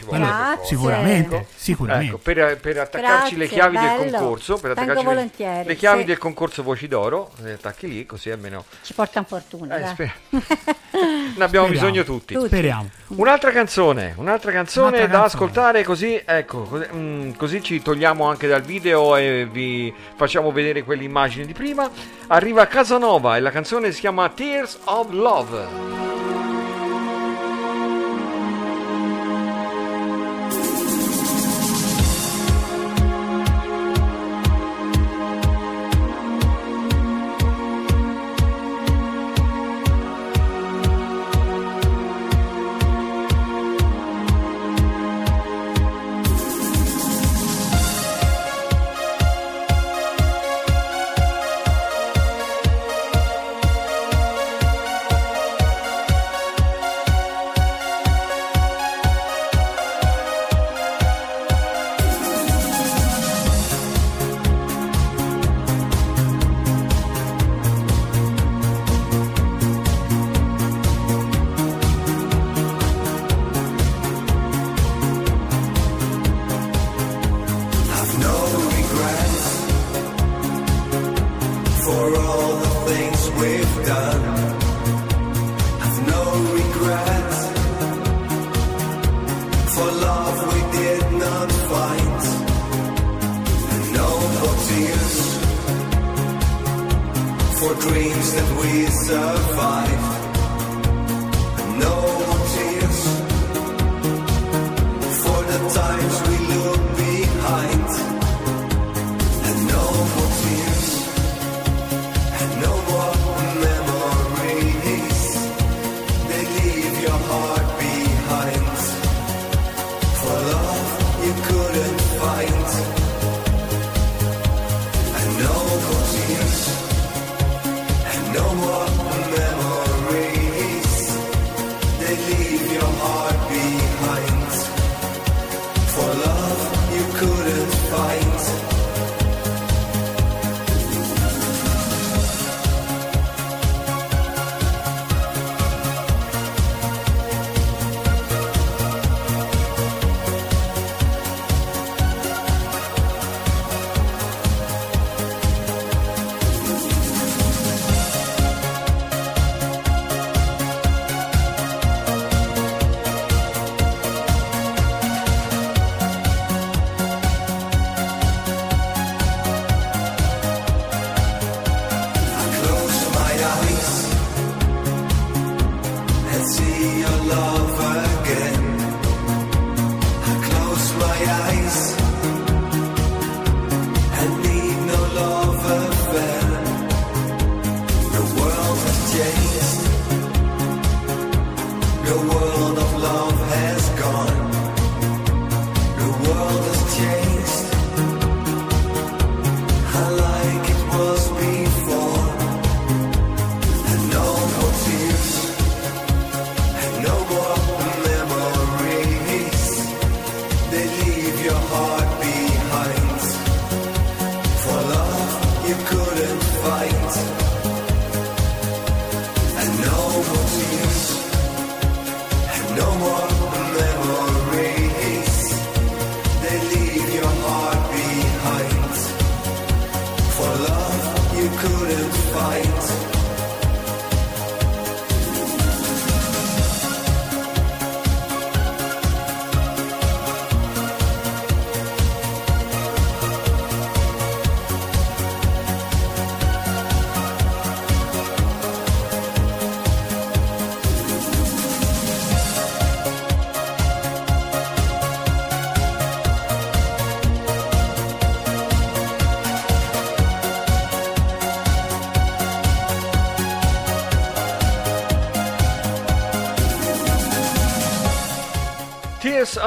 sicuramente, 0.63 1.35
Ecco, 1.35 1.47
sicuramente. 1.55 2.07
Ecco, 2.07 2.17
per, 2.17 2.57
per 2.59 2.79
attaccarci 2.79 3.37
le 3.37 3.45
Grazie, 3.45 3.55
chiavi 3.55 3.77
del 3.77 3.97
bello. 3.99 4.17
concorso, 4.17 4.57
per 4.57 4.71
attaccarci 4.71 5.03
le, 5.03 5.07
volentieri, 5.07 5.67
le 5.67 5.75
chiavi 5.75 5.99
sì. 5.99 6.05
del 6.07 6.17
concorso 6.17 6.63
Voci 6.63 6.87
d'Oro, 6.87 7.29
le 7.43 7.53
attacchi 7.53 7.87
lì, 7.87 8.05
così 8.07 8.31
almeno 8.31 8.65
Ci 8.81 8.93
portano 8.95 9.27
fortuna. 9.29 9.77
eh, 9.77 9.85
sper- 9.89 10.11
ne 10.31 11.43
abbiamo 11.43 11.67
Speriamo. 11.67 11.67
bisogno 11.69 12.03
tutti. 12.03 12.30
Tutti. 12.33 12.47
Speriamo. 12.47 12.89
Un'altra 13.07 13.51
canzone, 13.51 14.13
un'altra 14.17 14.51
canzone 14.51 14.87
Un'altra 14.87 15.07
da 15.07 15.19
canzone. 15.21 15.43
ascoltare 15.43 15.83
così, 15.83 16.21
ecco, 16.23 16.63
così, 16.63 16.85
mm, 16.93 17.31
così 17.31 17.61
ci 17.61 17.81
togliamo 17.81 18.25
anche 18.25 18.47
dal 18.47 18.61
video 18.61 19.15
e 19.15 19.47
vi 19.51 19.93
facciamo 20.15 20.51
vedere 20.51 20.83
quelle 20.83 21.03
immagini 21.03 21.45
di 21.45 21.53
prima. 21.53 21.89
Arriva 22.27 22.65
Casanova 22.67 23.37
e 23.37 23.39
la 23.39 23.51
canzone 23.51 23.91
si 23.91 23.99
chiama 23.99 24.29
Tears 24.29 24.79
of 24.85 25.09
Love. 25.11 26.30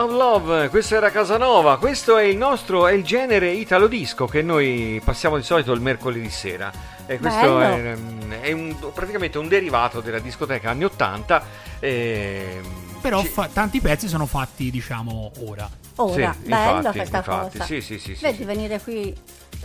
Of 0.05 0.11
Love, 0.13 0.69
questo 0.69 0.97
era 0.97 1.11
Casanova, 1.11 1.79
questo 1.79 2.17
è 2.19 2.25
il 2.25 2.37
nostro, 2.37 2.87
è 2.87 2.93
il 2.93 3.03
genere 3.05 3.51
italo 3.53 3.87
disco 3.87 4.27
che 4.27 4.43
noi 4.43 5.01
passiamo 5.05 5.37
di 5.37 5.43
solito 5.43 5.73
il 5.73 5.81
mercoledì 5.81 6.29
sera. 6.31 6.71
E 7.07 7.19
questo 7.19 7.61
è, 7.61 7.95
Bello. 7.95 8.35
è 8.41 8.53
un- 8.53 8.77
praticamente 8.93 9.39
un 9.39 9.49
derivato 9.49 10.01
della 10.01 10.19
discoteca 10.19 10.71
anni 10.71 10.85
80. 10.85 11.43
e- 11.81 12.61
Però 13.01 13.23
fa- 13.23 13.49
tanti 13.53 13.81
pezzi 13.81 14.09
sono 14.09 14.25
fatti, 14.27 14.71
diciamo, 14.71 15.31
ora. 15.47 15.69
Ora, 15.97 16.35
Sì, 16.41 16.49
bello 16.49 16.77
infatti, 16.79 16.97
questa 16.99 17.17
infatti, 17.19 17.59
cosa. 17.59 17.65
sì, 17.65 17.81
sì, 17.81 17.99
sì, 17.99 18.15
sì, 18.17 18.23
Vedi, 18.23 18.37
sì. 18.39 18.45
venire 18.45 18.81
qui 18.81 19.15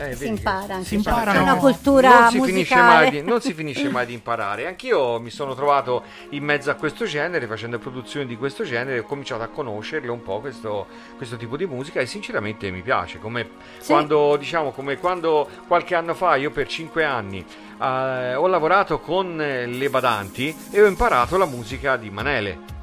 Eh, 0.02 0.16
si 0.16 0.28
impara 0.28 0.82
Si 0.82 0.95
imparano- 0.95 1.32
c'è 1.32 1.38
una 1.39 1.56
cultura 1.56 2.20
non 2.22 2.30
si, 2.32 2.41
finisce 2.41 2.76
mai 2.76 2.84
musicale. 2.86 3.10
di, 3.10 3.22
non 3.22 3.41
si 3.41 3.54
finisce 3.54 3.89
mai 3.89 4.06
di 4.06 4.14
imparare. 4.14 4.66
Anch'io 4.68 5.20
mi 5.20 5.30
sono 5.30 5.54
trovato 5.56 6.04
in 6.30 6.43
mezzo 6.43 6.72
a 6.72 6.76
questo 6.76 7.04
genere, 7.06 7.45
facendo 7.47 7.80
produzioni 7.80 8.26
di 8.26 8.38
questo 8.38 8.64
genere, 8.64 9.00
ho 9.00 9.04
cominciato 9.04 9.43
a 9.43 9.47
conoscerle 9.47 10.10
un 10.10 10.24
po' 10.24 10.39
questo, 10.39 10.88
questo 11.18 11.36
tipo 11.36 11.58
di 11.58 11.66
musica 11.66 12.00
e 12.00 12.06
sinceramente 12.06 12.72
mi 12.72 12.82
piace. 12.82 13.20
Come 13.20 13.50
Sì. 13.80 13.91
quando, 13.91 14.38
diciamo, 14.38 14.72
come 14.72 14.97
quando 14.97 15.47
qualche 15.68 15.95
anno 15.95 16.14
fa 16.14 16.36
io 16.38 16.50
per 16.52 16.68
cinque 16.68 17.04
anni 17.04 17.45
eh, 17.82 18.36
ho 18.36 18.47
lavorato 18.47 19.00
con 19.00 19.36
le 19.36 19.89
badanti 19.89 20.56
e 20.72 20.82
ho 20.82 20.86
imparato 20.88 21.38
la 21.38 21.45
musica 21.45 21.97
di 21.97 22.10
Manele. 22.10 22.78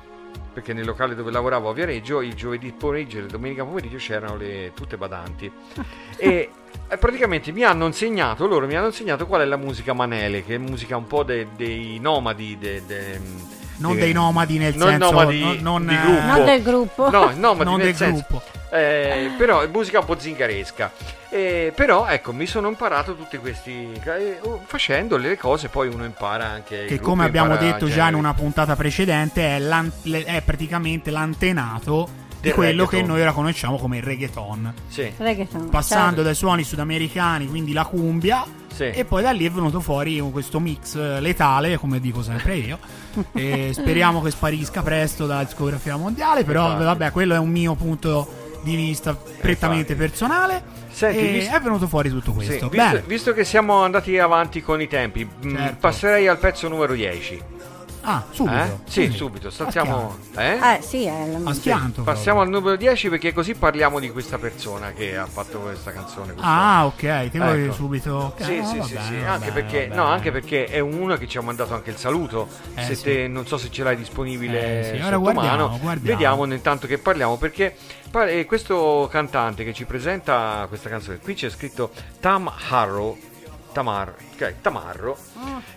Perché 0.56 0.72
nel 0.72 0.86
locale 0.86 1.14
dove 1.14 1.30
lavoravo 1.30 1.68
a 1.68 1.74
Viareggio 1.74 2.22
il 2.22 2.32
giovedì 2.32 2.72
pomeriggio 2.72 3.18
e 3.18 3.20
la 3.20 3.26
domenica 3.26 3.62
pomeriggio 3.62 3.98
c'erano 3.98 4.36
le, 4.38 4.72
tutte 4.74 4.96
badanti. 4.96 5.52
E 6.16 6.50
eh, 6.88 6.96
praticamente 6.96 7.52
mi 7.52 7.62
hanno 7.62 7.84
insegnato, 7.84 8.46
loro 8.46 8.66
mi 8.66 8.74
hanno 8.74 8.86
insegnato 8.86 9.26
qual 9.26 9.42
è 9.42 9.44
la 9.44 9.58
musica 9.58 9.92
manele, 9.92 10.42
che 10.42 10.54
è 10.54 10.58
musica 10.58 10.96
un 10.96 11.06
po' 11.06 11.24
de- 11.24 11.48
dei 11.54 11.98
nomadi, 11.98 12.56
de- 12.58 12.82
de- 12.86 13.20
Non 13.78 13.94
de- 13.94 14.00
dei 14.00 14.12
nomadi 14.12 14.58
nel 14.58 14.74
non 14.76 14.88
senso... 14.88 15.10
nomadi 15.10 15.40
non, 15.40 15.82
non, 15.82 15.86
di 15.86 15.96
gruppo. 15.96 16.26
Non 16.26 16.44
del 16.44 16.62
gruppo. 16.62 17.10
No, 17.10 17.32
nomadi 17.34 17.64
non 17.64 17.76
nel 17.76 17.86
del 17.86 17.96
senso, 17.96 18.24
gruppo. 18.28 18.46
eh, 18.70 19.30
però 19.36 19.60
è 19.60 19.66
musica 19.66 20.00
un 20.00 20.04
po' 20.04 20.18
zingaresca. 20.18 20.90
Eh, 21.28 21.72
però 21.74 22.06
ecco, 22.06 22.32
mi 22.32 22.46
sono 22.46 22.68
imparato 22.68 23.16
tutti 23.16 23.36
questi 23.38 23.92
eh, 24.04 24.38
oh, 24.42 24.62
facendo 24.64 25.16
le 25.16 25.36
cose, 25.36 25.68
poi 25.68 25.88
uno 25.88 26.04
impara 26.04 26.46
anche 26.46 26.84
Che 26.84 27.00
come 27.00 27.24
abbiamo 27.24 27.56
detto 27.56 27.88
già 27.88 28.08
in 28.08 28.14
una 28.14 28.32
puntata 28.32 28.76
precedente 28.76 29.56
è, 29.56 30.24
è 30.24 30.42
praticamente 30.42 31.10
l'antenato 31.10 32.24
di 32.50 32.54
quello 32.54 32.84
che 32.86 32.96
reggaeton. 32.96 33.10
noi 33.14 33.20
ora 33.22 33.32
conosciamo 33.32 33.76
come 33.78 34.00
reggaeton. 34.00 34.74
Sì, 34.88 35.10
Reggaeton, 35.16 35.68
Passando 35.68 36.06
certo. 36.06 36.22
dai 36.22 36.34
suoni 36.34 36.64
sudamericani, 36.64 37.46
quindi 37.48 37.72
la 37.72 37.84
cumbia, 37.84 38.44
sì. 38.72 38.84
e 38.90 39.04
poi 39.04 39.22
da 39.22 39.30
lì 39.32 39.44
è 39.46 39.50
venuto 39.50 39.80
fuori 39.80 40.18
questo 40.32 40.60
mix 40.60 40.94
eh, 40.96 41.20
letale, 41.20 41.78
come 41.78 42.00
dico 42.00 42.22
sempre 42.22 42.56
io. 42.56 42.78
e 43.32 43.70
speriamo 43.74 44.20
che 44.22 44.30
sparisca 44.30 44.82
presto 44.82 45.26
dalla 45.26 45.44
discografia 45.44 45.96
mondiale. 45.96 46.44
Però, 46.44 46.64
Infatti. 46.66 46.84
vabbè, 46.84 47.10
quello 47.12 47.34
è 47.34 47.38
un 47.38 47.50
mio 47.50 47.74
punto 47.74 48.44
di 48.62 48.74
vista 48.76 49.14
prettamente 49.14 49.92
Infatti. 49.92 50.08
personale. 50.10 50.62
Senti, 50.90 51.18
e 51.18 51.32
visto- 51.32 51.54
è 51.54 51.60
venuto 51.60 51.86
fuori 51.86 52.08
tutto 52.08 52.30
Sì, 52.30 52.36
questo. 52.36 52.68
visto, 52.68 52.68
Bene. 52.70 53.02
visto 53.06 53.32
che 53.34 53.44
siamo 53.44 53.82
andati 53.82 54.18
avanti 54.18 54.62
con 54.62 54.80
i 54.80 54.88
tempi, 54.88 55.24
mh, 55.24 55.54
Certo. 55.56 55.76
passerei 55.78 56.26
al 56.26 56.38
pezzo 56.38 56.68
numero 56.68 56.94
10. 56.94 57.38
Ah, 58.08 58.24
subito. 58.30 58.56
Eh? 58.56 58.78
Sì, 58.86 59.10
subito. 59.10 59.48
A 59.48 59.50
Saltiamo. 59.50 60.16
Eh? 60.36 60.58
Eh 60.76 60.78
sì, 60.80 61.06
è 61.06 61.26
la 61.26 61.50
A 61.50 61.54
schianto. 61.54 62.02
Passiamo 62.02 62.38
proprio. 62.38 62.40
al 62.42 62.48
numero 62.62 62.76
10 62.76 63.08
perché 63.08 63.32
così 63.32 63.54
parliamo 63.54 63.98
di 63.98 64.10
questa 64.10 64.38
persona 64.38 64.92
che 64.92 65.16
ha 65.16 65.26
fatto 65.26 65.58
questa 65.58 65.90
canzone. 65.90 66.32
questa- 66.34 66.44
Ah, 66.48 66.86
ok. 66.86 67.00
Te 67.30 67.38
volevi 67.38 67.64
Ecco. 67.64 67.72
subito. 67.74 68.34
Sì, 68.40 68.58
no, 68.60 68.66
sì, 68.68 68.78
va 68.78 68.84
sì, 68.84 68.92
bene, 68.94 69.06
sì, 69.06 69.18
va 69.24 69.32
anche, 69.32 69.50
bene, 69.50 69.60
perché, 69.68 69.86
no, 69.92 70.04
anche 70.04 70.30
perché 70.30 70.64
è 70.66 70.78
uno 70.78 71.16
che 71.16 71.26
ci 71.26 71.36
ha 71.36 71.40
mandato 71.40 71.74
anche 71.74 71.90
il 71.90 71.96
saluto. 71.96 72.46
Eh, 72.76 72.82
Se 72.84 72.94
sì. 72.94 73.02
te- 73.02 73.26
non 73.28 73.44
so 73.46 73.58
se 73.58 73.70
ce 73.72 73.82
l'hai 73.82 73.96
disponibile 73.96 74.80
Eh, 74.92 74.96
sì, 74.98 75.04
ora 75.04 75.16
guardiamo, 75.16 75.48
mano. 75.66 75.78
guardiamo. 75.80 76.16
Vediamo 76.18 76.44
intanto 76.54 76.86
che 76.86 76.98
parliamo 76.98 77.36
perché 77.38 77.74
questo 78.46 79.08
cantante 79.10 79.64
che 79.64 79.72
ci 79.74 79.84
presenta 79.84 80.64
questa 80.68 80.88
canzone, 80.88 81.18
qui 81.18 81.34
c'è 81.34 81.50
scritto 81.50 81.90
Tam 82.20 82.50
Harrow. 82.68 83.18
Tamar, 83.76 84.14
ok, 84.32 84.54
Tamarro, 84.62 85.18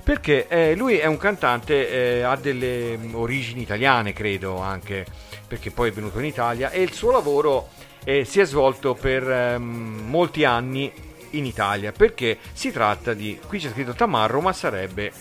perché 0.03 0.47
eh, 0.47 0.73
lui 0.73 0.99
è 0.99 1.05
un 1.05 1.17
cantante, 1.17 1.89
eh, 1.89 2.21
ha 2.21 2.37
delle 2.37 2.95
mm, 2.95 3.13
origini 3.13 3.63
italiane, 3.63 4.13
credo 4.13 4.59
anche, 4.59 5.05
perché 5.45 5.69
poi 5.69 5.89
è 5.89 5.91
venuto 5.91 6.17
in 6.19 6.23
Italia 6.23 6.69
e 6.69 6.81
il 6.81 6.93
suo 6.93 7.11
lavoro 7.11 7.67
eh, 8.05 8.23
si 8.23 8.39
è 8.39 8.45
svolto 8.45 8.93
per 8.93 9.29
ehm, 9.29 10.05
molti 10.07 10.45
anni 10.45 10.89
in 11.31 11.43
Italia, 11.43 11.91
perché 11.91 12.37
si 12.53 12.71
tratta 12.71 13.13
di, 13.13 13.37
qui 13.45 13.59
c'è 13.59 13.67
scritto 13.67 13.91
Tamarro, 13.91 14.39
ma 14.39 14.53
sarebbe 14.53 15.11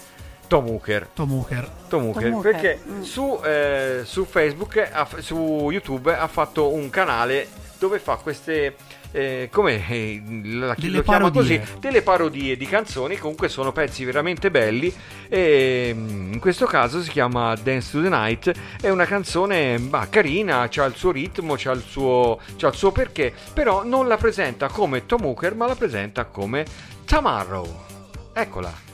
Tom 0.46 0.68
Hooker. 0.68 1.08
Tom 1.14 1.32
Hooker. 1.32 1.68
Tom 1.88 2.04
Hooker, 2.04 2.20
Tom 2.20 2.32
Hooker, 2.34 2.52
perché 2.52 2.80
mm. 2.88 3.00
su, 3.00 3.40
eh, 3.42 4.02
su 4.04 4.24
Facebook, 4.24 4.88
su 5.18 5.68
YouTube 5.68 6.16
ha 6.16 6.28
fatto 6.28 6.72
un 6.72 6.88
canale 6.90 7.48
dove 7.76 7.98
fa 7.98 8.16
queste, 8.16 8.76
eh, 9.12 9.48
come 9.50 9.88
eh, 9.88 10.22
la- 10.44 10.74
lo 10.78 11.02
chiama 11.02 11.02
parodie. 11.02 11.58
così, 11.60 11.78
delle 11.80 12.02
parodie 12.02 12.56
di 12.56 12.66
canzoni, 12.66 13.16
comunque 13.16 13.48
sono 13.48 13.72
pezzi 13.72 14.04
veramente 14.04 14.50
belli 14.50 14.92
e 15.28 15.92
mm, 15.94 16.32
in 16.34 16.38
questo 16.40 16.66
caso 16.66 17.02
si 17.02 17.10
chiama 17.10 17.54
Dance 17.54 17.90
to 17.92 18.02
the 18.02 18.08
Night, 18.08 18.52
è 18.80 18.88
una 18.88 19.06
canzone 19.06 19.78
bah, 19.78 20.08
carina, 20.10 20.60
ha 20.60 20.84
il 20.84 20.94
suo 20.94 21.10
ritmo, 21.10 21.54
c'ha 21.56 21.72
il 21.72 21.82
suo, 21.82 22.38
c'ha 22.56 22.68
il 22.68 22.74
suo 22.74 22.92
perché, 22.92 23.32
però 23.52 23.84
non 23.84 24.06
la 24.08 24.16
presenta 24.16 24.68
come 24.68 25.06
Tom 25.06 25.24
Hooker 25.24 25.54
ma 25.54 25.66
la 25.66 25.74
presenta 25.74 26.24
come 26.24 26.64
Tamarrow. 27.04 27.84
Eccola. 28.32 28.87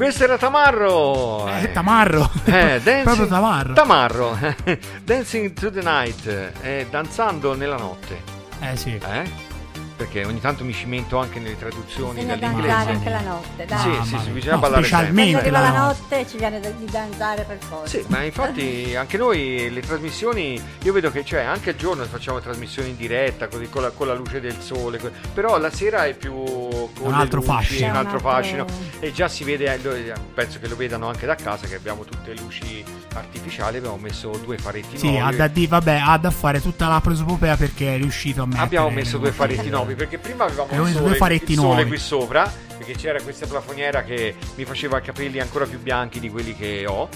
Questo 0.00 0.24
era 0.24 0.38
Tamarro. 0.38 1.46
Eh, 1.46 1.72
Tamarro. 1.72 2.30
Eh, 2.46 2.80
dancing, 2.82 3.02
Proprio 3.02 3.26
Tamarro. 3.26 3.72
Tamarro. 3.74 4.38
Dancing 5.04 5.52
to 5.52 5.70
the 5.70 5.82
night. 5.82 6.52
Eh, 6.62 6.86
danzando 6.88 7.54
nella 7.54 7.76
notte. 7.76 8.22
Eh 8.60 8.76
sì. 8.78 8.94
Eh? 8.96 9.48
Perché 9.96 10.24
ogni 10.24 10.40
tanto 10.40 10.64
mi 10.64 10.72
cimento 10.72 11.18
anche 11.18 11.38
nelle 11.38 11.58
traduzioni 11.58 12.14
Bisogna 12.24 12.36
danzare 12.36 12.66
dall'inglese. 12.66 12.90
anche 12.96 13.10
la 13.10 13.20
notte, 13.20 13.64
dai. 13.66 13.78
Sì, 13.78 14.08
sì, 14.08 14.18
sì, 14.24 14.30
bisogna 14.30 14.54
No, 14.54 14.60
ballare 14.60 14.82
specialmente 14.84 15.32
Quando 15.40 15.58
arriva 15.58 15.72
la 15.78 15.84
notte. 15.86 16.26
ci 16.26 16.36
viene 16.38 16.60
da- 16.60 16.70
di 16.70 16.84
danzare 16.86 17.42
per 17.42 17.58
forza. 17.70 17.98
Sì, 17.98 18.04
ma 18.08 18.22
infatti 18.24 18.94
anche 18.96 19.16
noi 19.16 19.70
le 19.70 19.80
trasmissioni, 19.80 20.60
io 20.82 20.92
vedo 20.92 21.10
che 21.10 21.24
cioè, 21.24 21.40
anche 21.42 21.70
al 21.70 21.76
giorno 21.76 22.04
facciamo 22.04 22.40
trasmissioni 22.40 22.90
in 22.90 22.96
diretta, 22.96 23.46
così 23.48 23.68
con 23.68 23.82
la, 23.82 23.90
con 23.90 24.06
la 24.08 24.14
luce 24.14 24.40
del 24.40 24.56
sole, 24.60 24.98
però 25.32 25.56
la 25.58 25.70
sera 25.70 26.04
è 26.06 26.14
più 26.14 26.32
con 26.34 26.90
Un 27.06 27.10
le 27.12 27.14
altro 27.16 27.38
luci, 27.40 27.50
fascino. 27.52 27.90
un 27.90 27.96
altro 27.96 28.18
fascino 28.18 28.64
e 28.98 29.12
già 29.12 29.28
si 29.28 29.44
vede, 29.44 29.72
eh, 29.72 29.78
lo- 29.82 30.20
penso 30.34 30.58
che 30.58 30.66
lo 30.68 30.76
vedano 30.76 31.08
anche 31.08 31.26
da 31.26 31.34
casa 31.36 31.66
che 31.66 31.76
abbiamo 31.76 32.04
tutte 32.04 32.34
luci 32.34 32.84
artificiali, 33.14 33.76
abbiamo 33.78 33.96
messo 33.98 34.30
due 34.44 34.58
faretti 34.58 34.98
Sì, 34.98 35.10
nuovi. 35.18 35.50
di- 35.52 35.66
vabbè, 35.66 36.00
ha 36.04 36.18
da 36.18 36.30
fare 36.30 36.60
tutta 36.60 36.88
la 36.88 37.00
prosopopea 37.00 37.56
perché 37.56 37.94
è 37.94 37.96
riuscito 37.96 38.42
a 38.42 38.46
mettere... 38.46 38.64
Abbiamo 38.64 38.90
messo 38.90 39.18
due 39.18 39.30
faretti 39.32 39.68
nuovi 39.70 39.94
perché 39.94 40.18
prima 40.18 40.44
avevamo 40.44 40.68
messo 40.70 40.92
sole, 40.98 41.06
due 41.08 41.14
faretti 41.16 41.52
il 41.52 41.58
sole 41.58 41.68
nuovi. 41.74 41.88
qui 41.88 41.98
sopra 41.98 42.52
perché 42.80 42.94
c'era 42.94 43.20
questa 43.20 43.46
plafoniera 43.46 44.02
che 44.02 44.34
mi 44.54 44.64
faceva 44.64 44.98
i 44.98 45.02
capelli 45.02 45.38
ancora 45.38 45.66
più 45.66 45.78
bianchi 45.80 46.18
di 46.18 46.30
quelli 46.30 46.56
che 46.56 46.84
ho 46.86 47.08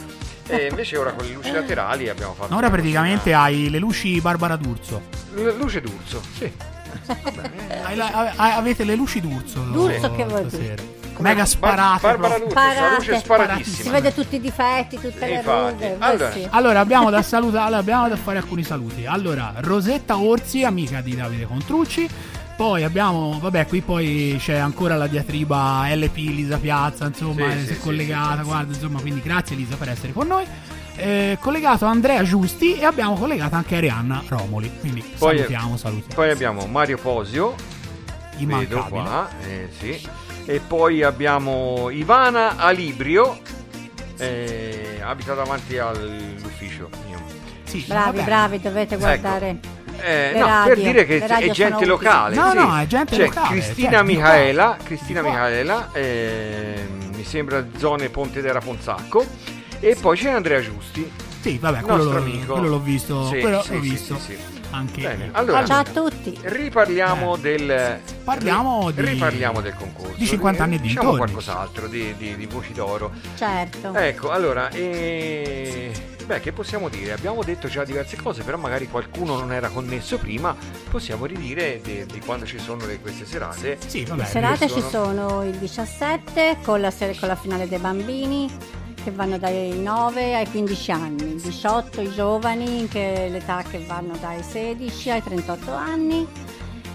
e 0.47 0.67
invece 0.71 0.97
ora 0.99 1.13
con 1.13 1.25
le 1.27 1.33
luci 1.33 1.51
laterali 1.51 2.09
abbiamo 2.09 2.35
fatto 2.35 2.55
Ora 2.55 2.69
praticamente 2.71 3.19
cosina- 3.31 3.43
hai 3.43 3.71
le 3.71 3.79
luci 3.79 4.21
Barbara 4.21 4.57
D'Urso. 4.57 5.01
L- 5.35 5.55
luce 5.59 5.81
d'urso 5.81 6.21
sì 6.39 6.53
Hai 7.85 7.97
la- 7.97 8.11
ave- 8.13 8.33
avete 8.55 8.85
le 8.85 8.95
luci 8.95 9.21
d'Urso. 9.21 9.61
D'Urso 9.61 10.13
che 10.15 10.25
vuol 10.25 10.49
stasera. 10.49 10.75
dire? 10.75 11.03
Mega 11.19 11.45
sparate. 11.45 12.01
Bar- 12.07 12.19
Barbara. 12.19 12.39
D'Urso 12.39 12.55
la 12.55 12.95
luce 12.97 13.13
è 13.15 13.19
Sparate. 13.19 13.21
sparatissima 13.21 13.83
Si 13.85 13.91
vede 13.91 14.15
tutti 14.15 14.37
i 14.37 14.41
difetti, 14.41 15.01
tutte 15.01 15.27
le 15.27 15.43
rughe. 15.43 15.97
Allora, 15.99 16.31
sì. 16.33 16.47
Allora 16.51 16.81
abbiamo 16.81 17.11
da 17.11 17.23
salutare, 17.23 17.65
allora, 17.65 17.81
abbiamo 17.81 18.09
da 18.09 18.17
fare 18.17 18.39
alcuni 18.39 18.63
saluti. 18.65 19.07
Allora, 19.07 19.55
Rosetta 19.59 20.19
Orsi, 20.19 20.65
amica 20.65 21.01
di 21.01 21.15
Davide 21.17 21.47
Contrucci. 21.47 22.09
Poi 22.57 22.85
abbiamo, 22.85 23.39
vabbè, 23.41 23.67
qui 23.67 23.81
poi 23.81 24.37
c'è 24.39 24.55
ancora 24.57 24.97
la 24.97 25.09
diatriba 25.09 25.87
LP 25.93 26.17
Lisa 26.17 26.57
Piazza, 26.59 27.07
insomma, 27.07 27.51
Sì, 27.51 27.59
si 27.59 27.65
sì, 27.67 27.73
è 27.73 27.75
sì, 27.75 27.81
collegata, 27.81 28.43
sì, 28.43 28.45
guarda, 28.49 28.73
insomma, 28.75 29.01
quindi 29.01 29.21
grazie 29.23 29.57
Lisa 29.57 29.75
per 29.77 29.89
essere 29.89 30.13
con 30.13 30.29
noi. 30.29 30.45
Eh, 30.97 31.37
collegato 31.41 31.87
Andrea 31.87 32.23
Giusti 32.23 32.79
e 32.79 32.85
abbiamo 32.85 33.15
collegato 33.15 33.57
anche 33.57 33.75
Arianna 33.75 34.23
Romoli. 34.29 34.71
Quindi 34.79 35.01
Poi- 35.19 35.37
salutiamo, 35.37 35.77
salutiamo. 35.77 36.15
poi 36.15 36.31
abbiamo 36.31 36.67
Mario 36.67 36.99
Posio 36.99 37.55
vedo 38.37 38.43
Immancabile. 38.43 38.89
qua 38.89 39.29
eh, 39.45 39.69
sì. 39.77 40.09
e 40.45 40.61
poi 40.61 41.03
abbiamo 41.03 41.89
Ivana 41.91 42.57
Alibrio 42.57 43.37
eh, 44.19 45.01
abita 45.05 45.35
davanti 45.35 45.77
all'ufficio 45.79 46.89
mio 47.09 47.21
Sì, 47.65 47.85
Bravi, 47.89 48.17
vabbè. 48.19 48.25
bravi, 48.25 48.61
dovete 48.61 48.97
guardare. 48.97 49.59
Eh, 50.01 50.33
no, 50.37 50.47
radio, 50.47 50.75
per 50.75 50.83
dire 50.83 51.05
che 51.07 51.25
è 51.25 51.51
gente 51.51 51.85
locale. 51.87 52.37
utili. 52.37 52.51
sì. 52.51 52.57
No, 52.57 52.67
no, 52.69 52.79
è 52.79 52.87
gente 52.87 53.17
C'è 53.17 53.23
locale, 53.25 53.49
Cristina 53.49 53.91
cioè, 53.91 54.01
di 54.05 54.07
Michaela. 54.15 54.77
Cristina 54.83 55.21
Di. 55.23 55.29
Michaela, 55.29 55.89
eh, 55.93 56.87
mi 57.15 57.25
sembra 57.25 57.65
zone 57.77 58.09
Ponte 58.11 58.41
d'Era 58.43 58.61
Ponzacco. 58.61 59.25
E 59.81 59.97
poi 60.01 60.17
c'è 60.17 60.31
Andrea 60.31 60.61
Giusti, 60.61 61.11
Sì, 61.41 61.59
vabbè, 61.59 61.81
quello, 61.81 61.97
nostro 62.05 62.19
l'ho- 62.19 62.25
amico. 62.25 62.53
quello 62.55 62.69
l'ho 62.69 62.81
visto, 62.81 63.27
Sì, 63.27 63.41
quello 63.41 63.61
sì, 63.63 63.75
l'ho 63.75 63.83
sì, 63.83 63.89
visto 63.91 64.19
sì, 64.19 64.33
sì. 64.33 64.39
anche. 64.71 65.01
Bene, 65.03 65.29
allora- 65.33 65.65
Ciao 65.67 65.81
a 65.81 65.85
tutti. 65.85 66.39
Riparliamo 66.41 67.37
Eh. 67.37 67.41
del. 67.41 68.01
Parliamo 68.25 68.91
di- 68.91 69.01
riparliamo 69.03 69.61
del 69.61 69.75
concorso. 69.75 70.15
di 70.17 70.25
50 70.27 70.63
anni 70.63 70.77
e 70.77 70.81
Diciamo 70.81 71.11
dintorni. 71.11 71.33
qualcos'altro 71.33 71.87
di, 71.89 72.15
di- 72.17 72.37
di 72.37 72.47
voci 72.47 72.73
d'oro. 72.73 73.13
Certo. 73.37 73.93
Ecco, 73.95 74.31
allora, 74.31 74.71
eh, 74.71 75.93
beh, 76.27 76.41
che 76.41 76.53
possiamo 76.53 76.89
dire? 76.89 77.13
Abbiamo 77.13 77.43
detto 77.43 77.69
già 77.69 77.85
diverse 77.85 78.17
cose, 78.17 78.43
però 78.43 78.57
magari 78.57 78.89
qualcuno 78.89 79.37
non 79.39 79.53
era 79.53 79.69
connesso 79.69 80.19
prima. 80.19 80.55
Possiamo 80.91 81.27
ridire 81.27 81.81
di, 81.83 82.05
di 82.07 82.21
quando 82.21 82.47
ci 82.47 82.59
sono 82.59 82.87
le- 82.87 83.01
queste 83.01 83.25
serate. 83.27 83.79
Sì, 83.87 84.01
Le 84.01 84.07
vabbè. 84.11 84.25
serate 84.25 84.69
sono- 84.69 84.81
ci 84.83 84.89
sono 84.91 85.45
il 85.45 85.57
17 85.57 86.59
con 86.63 86.81
la, 86.81 86.91
ser- 86.91 87.19
con 87.19 87.29
la 87.29 87.37
finale 87.37 87.69
dei 87.69 87.79
bambini 87.79 88.51
che 89.05 89.11
vanno 89.11 89.37
dai 89.37 89.79
9 89.79 90.35
ai 90.35 90.49
15 90.49 90.91
anni, 90.91 91.23
il 91.35 91.41
18 91.41 92.01
i 92.01 92.11
giovani 92.11 92.89
che 92.89 93.27
è 93.27 93.29
l'età 93.29 93.63
che 93.63 93.85
vanno 93.87 94.17
dai 94.19 94.43
16 94.43 95.11
ai 95.11 95.23
38 95.23 95.71
anni 95.73 96.27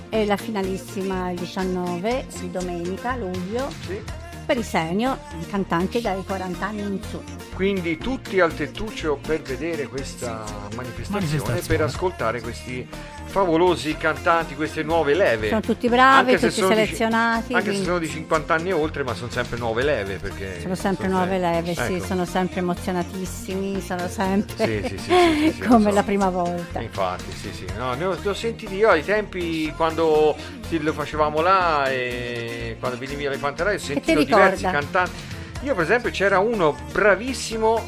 e 0.09 0.25
la 0.25 0.35
finalissima 0.37 1.29
il 1.29 1.37
19 1.37 2.25
di 2.39 2.49
domenica, 2.49 3.15
luglio, 3.15 3.69
Sì. 3.85 4.01
Per 4.49 4.57
i 4.57 4.63
senior, 4.63 5.15
cantanti 5.47 6.01
dai 6.01 6.23
40 6.25 6.65
anni 6.65 6.81
in 6.81 6.99
su. 7.07 7.21
Quindi 7.53 7.99
tutti 7.99 8.39
al 8.39 8.51
tettuccio 8.55 9.19
per 9.21 9.43
vedere 9.43 9.85
questa 9.87 10.43
manifestazione, 10.75 11.19
Manifestazione. 11.19 11.61
per 11.67 11.81
ascoltare 11.81 12.41
questi 12.41 12.87
favolosi 13.25 13.95
cantanti, 13.95 14.55
queste 14.55 14.81
nuove 14.81 15.13
leve. 15.13 15.49
Sono 15.49 15.61
tutti 15.61 15.87
bravi, 15.87 16.31
Anche 16.31 16.39
se 16.39 16.47
tutti 16.47 16.61
sono 16.61 16.69
di- 16.73 16.83
selezionati. 16.83 17.53
anche 17.53 17.75
se 17.75 17.83
sono 17.83 17.99
di 17.99 18.07
50 18.07 18.53
anni 18.55 18.69
e 18.69 18.73
oltre, 18.73 19.03
ma 19.03 19.13
sono 19.13 19.29
sempre 19.29 19.59
nuove 19.59 19.83
leve. 19.83 20.15
Perché 20.15 20.61
Sono 20.61 20.73
sempre 20.73 21.05
sono 21.05 21.17
nuove 21.19 21.37
leve, 21.37 21.75
sì, 21.75 21.93
Ecco. 21.93 22.05
sono 22.05 22.25
sempre 22.25 22.59
emozionatissimi, 22.61 23.81
sono 23.81 24.07
sempre 24.07 24.65
Sì, 24.81 24.87
sì, 24.87 24.97
sì, 24.97 25.03
sì, 25.03 25.11
sì, 25.11 25.51
sì, 25.53 25.59
come 25.67 25.89
so. 25.89 25.95
la 25.95 26.03
prima 26.03 26.29
volta. 26.31 26.81
Infatti, 26.81 27.31
sì, 27.33 27.53
sì. 27.53 27.65
No, 27.77 27.93
ne 27.93 28.03
ho, 28.05 28.17
ne 28.19 28.29
ho 28.29 28.33
sentiti 28.33 28.73
io 28.73 28.89
ai 28.89 29.03
tempi 29.03 29.71
quando 29.75 30.35
sì, 30.35 30.58
lo 30.77 30.93
facevamo 30.93 31.41
là 31.41 31.89
e 31.89 32.77
quando 32.79 32.97
venivi 32.97 33.25
alle 33.25 33.37
Panterai 33.37 33.75
ho 33.75 33.79
sentito 33.79 34.23
diversi 34.23 34.63
cantanti. 34.63 35.37
Io 35.63 35.75
per 35.75 35.83
esempio 35.83 36.09
c'era 36.11 36.39
uno 36.39 36.73
bravissimo, 36.93 37.83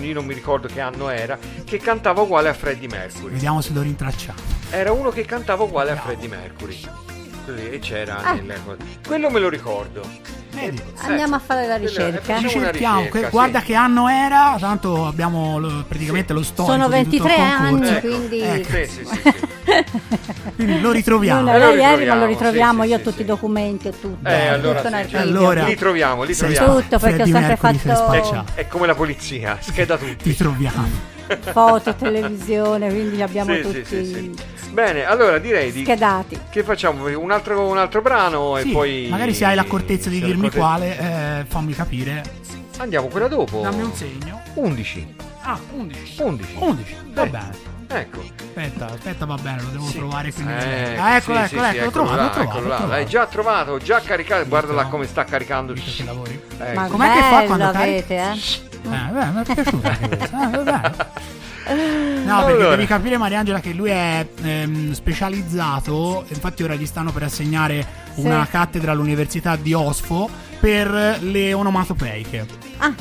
io 0.00 0.14
non 0.14 0.24
mi 0.24 0.32
ricordo 0.32 0.68
che 0.68 0.80
anno 0.80 1.10
era, 1.10 1.36
che 1.64 1.76
cantava 1.78 2.22
uguale 2.22 2.48
a 2.48 2.54
Freddie 2.54 2.88
Mercury. 2.88 3.32
Vediamo 3.34 3.60
se 3.60 3.72
lo 3.74 3.82
rintracciamo. 3.82 4.38
Era 4.70 4.92
uno 4.92 5.10
che 5.10 5.24
cantava 5.26 5.64
uguale 5.64 5.90
a 5.90 5.96
Freddie 5.96 6.28
Mercury. 6.28 6.80
Così, 7.44 7.68
e 7.70 7.78
c'era 7.78 8.16
Ah. 8.22 8.32
nel- 8.34 8.58
quello 9.06 9.28
me 9.28 9.38
lo 9.38 9.50
ricordo. 9.50 10.00
Vedi? 10.54 10.82
Andiamo 11.02 11.34
a 11.34 11.38
fare 11.38 11.66
la 11.66 11.76
ricerca. 11.76 12.36
Ricerchiamo, 12.38 13.00
ricerca, 13.02 13.24
sì. 13.24 13.30
guarda 13.30 13.60
che 13.60 13.74
anno 13.74 14.08
era, 14.08 14.56
tanto 14.58 15.06
abbiamo 15.06 15.58
lo- 15.58 15.84
praticamente 15.86 16.32
lo 16.32 16.42
storico 16.42 16.72
Sono 16.72 16.88
di 16.88 17.02
tutto 17.04 17.16
il 17.16 17.22
23 17.22 17.36
concorso. 17.36 17.62
anni, 17.64 17.88
Ecco. 17.88 18.06
quindi 18.06 18.40
Ecco. 18.40 18.68
Sì, 18.70 18.86
sì, 18.86 19.04
sì, 19.04 19.04
sì. 19.04 19.34
Quindi 20.54 20.80
lo 20.80 20.90
ritroviamo. 20.92 21.40
non 21.40 21.48
Eh, 21.50 21.54
era 21.56 21.64
lo 21.66 21.70
ieri, 21.72 21.82
ritroviamo, 21.86 22.20
lo 22.20 22.26
ritroviamo. 22.26 22.82
sì, 22.82 22.88
Io 22.88 22.94
sì, 22.96 23.00
ho 23.00 23.04
tutti 23.04 23.16
sì. 23.16 23.22
i 23.22 23.26
documenti 23.26 23.88
e 23.88 24.00
tutto. 24.00 24.28
Eh, 24.28 24.46
allora 24.48 24.80
tutto 24.82 24.96
sì, 25.08 25.16
allora- 25.16 25.64
li 25.64 25.74
troviamo, 25.76 26.22
li 26.22 26.34
troviamo. 26.36 26.80
Tutto, 26.80 26.98
perché 26.98 27.22
ho 27.22 27.26
sempre 27.26 27.56
fatto- 27.56 27.78
spaccia. 27.94 28.44
È 28.54 28.66
come 28.68 28.86
la 28.86 28.94
polizia, 28.94 29.56
scheda 29.60 29.96
tutti. 29.96 30.16
Ti 30.22 30.36
troviamo. 30.36 31.12
Foto, 31.40 31.94
televisione, 31.94 32.88
quindi 32.88 33.16
li 33.16 33.22
abbiamo 33.22 33.54
Sì, 33.54 33.60
tutti 33.62 33.84
sì, 33.84 34.04
sì, 34.04 34.12
sì. 34.56 34.70
Bene, 34.70 35.04
allora 35.04 35.38
direi 35.38 35.70
di 35.70 35.82
schedati. 35.82 36.38
che 36.50 36.62
facciamo 36.64 37.06
un 37.16 37.30
altro, 37.30 37.68
un 37.68 37.78
altro 37.78 38.02
brano 38.02 38.56
Sì, 38.60 38.70
e 38.70 38.72
poi 38.72 39.06
magari 39.08 39.32
se 39.32 39.44
hai 39.44 39.54
l'accortezza 39.54 40.08
di 40.10 40.20
dirmi 40.20 40.48
l'accorte- 40.50 40.58
quale, 40.58 40.98
eh, 41.40 41.44
fammi 41.46 41.72
capire. 41.74 42.22
Andiamo 42.78 43.06
quella 43.06 43.28
dopo. 43.28 43.60
Dammi 43.60 43.82
un 43.82 43.94
segno. 43.94 44.42
11. 44.54 45.14
Ah, 45.42 45.58
11. 45.76 46.22
11. 46.22 46.54
11, 46.58 46.94
va 47.12 47.26
bene. 47.26 47.73
Ecco. 48.00 48.20
Aspetta, 48.36 48.86
aspetta, 48.86 49.24
va 49.26 49.36
bene, 49.36 49.62
lo 49.62 49.68
devo 49.68 49.86
Sì. 49.86 49.96
trovare 49.96 50.32
qui. 50.32 50.44
Eh, 50.46 50.96
Ah, 50.96 51.20
sì, 51.20 51.30
eccolo, 51.30 51.38
sì, 51.38 51.44
eccolo, 51.44 51.46
sì, 51.46 51.54
eccolo, 51.54 51.60
l'ho 51.64 51.68
eccolo 51.70 51.90
trovato, 51.90 52.16
là, 52.16 52.24
l'ho 52.24 52.30
trovato, 52.30 52.54
là. 52.60 52.60
trovato. 52.76 52.86
L'hai 52.86 53.06
già 53.06 53.26
trovato, 53.26 53.78
già 53.78 54.00
caricato. 54.00 54.46
Guardala 54.48 54.82
no? 54.82 54.88
come 54.88 55.06
sta 55.06 55.24
caricando. 55.24 55.72
Che 55.72 56.04
lavori. 56.04 56.40
Ecco. 56.58 56.80
Ma 56.80 56.86
Com'è 56.88 57.12
che 57.12 57.20
fa 57.20 57.42
quando 57.42 57.70
carica? 57.70 57.78
avete, 57.78 58.14
eh? 58.16 58.32
Eh, 58.84 59.10
beh, 59.12 59.24
mi 59.26 59.42
è 59.42 59.54
piaciuta 59.54 59.88
anche 59.88 60.08
questa. 60.16 60.36
Ah, 60.38 60.48
va 60.48 60.58
bene. 60.62 60.92
No, 61.66 62.36
perché 62.44 62.52
Allora. 62.60 62.70
devi 62.70 62.86
capire, 62.86 63.16
Mariangela, 63.16 63.60
che 63.60 63.72
lui 63.72 63.88
è 63.90 64.26
ehm, 64.42 64.92
specializzato. 64.92 66.24
Infatti, 66.28 66.62
ora 66.62 66.74
gli 66.74 66.84
stanno 66.86 67.10
per 67.10 67.22
assegnare 67.22 67.86
una 68.16 68.44
Sì. 68.44 68.50
cattedra 68.50 68.92
all'Università 68.92 69.56
di 69.56 69.72
Osfo 69.72 70.28
per 70.60 71.18
le 71.20 71.52
onomatopeiche. 71.54 72.46
Ah, 72.78 72.92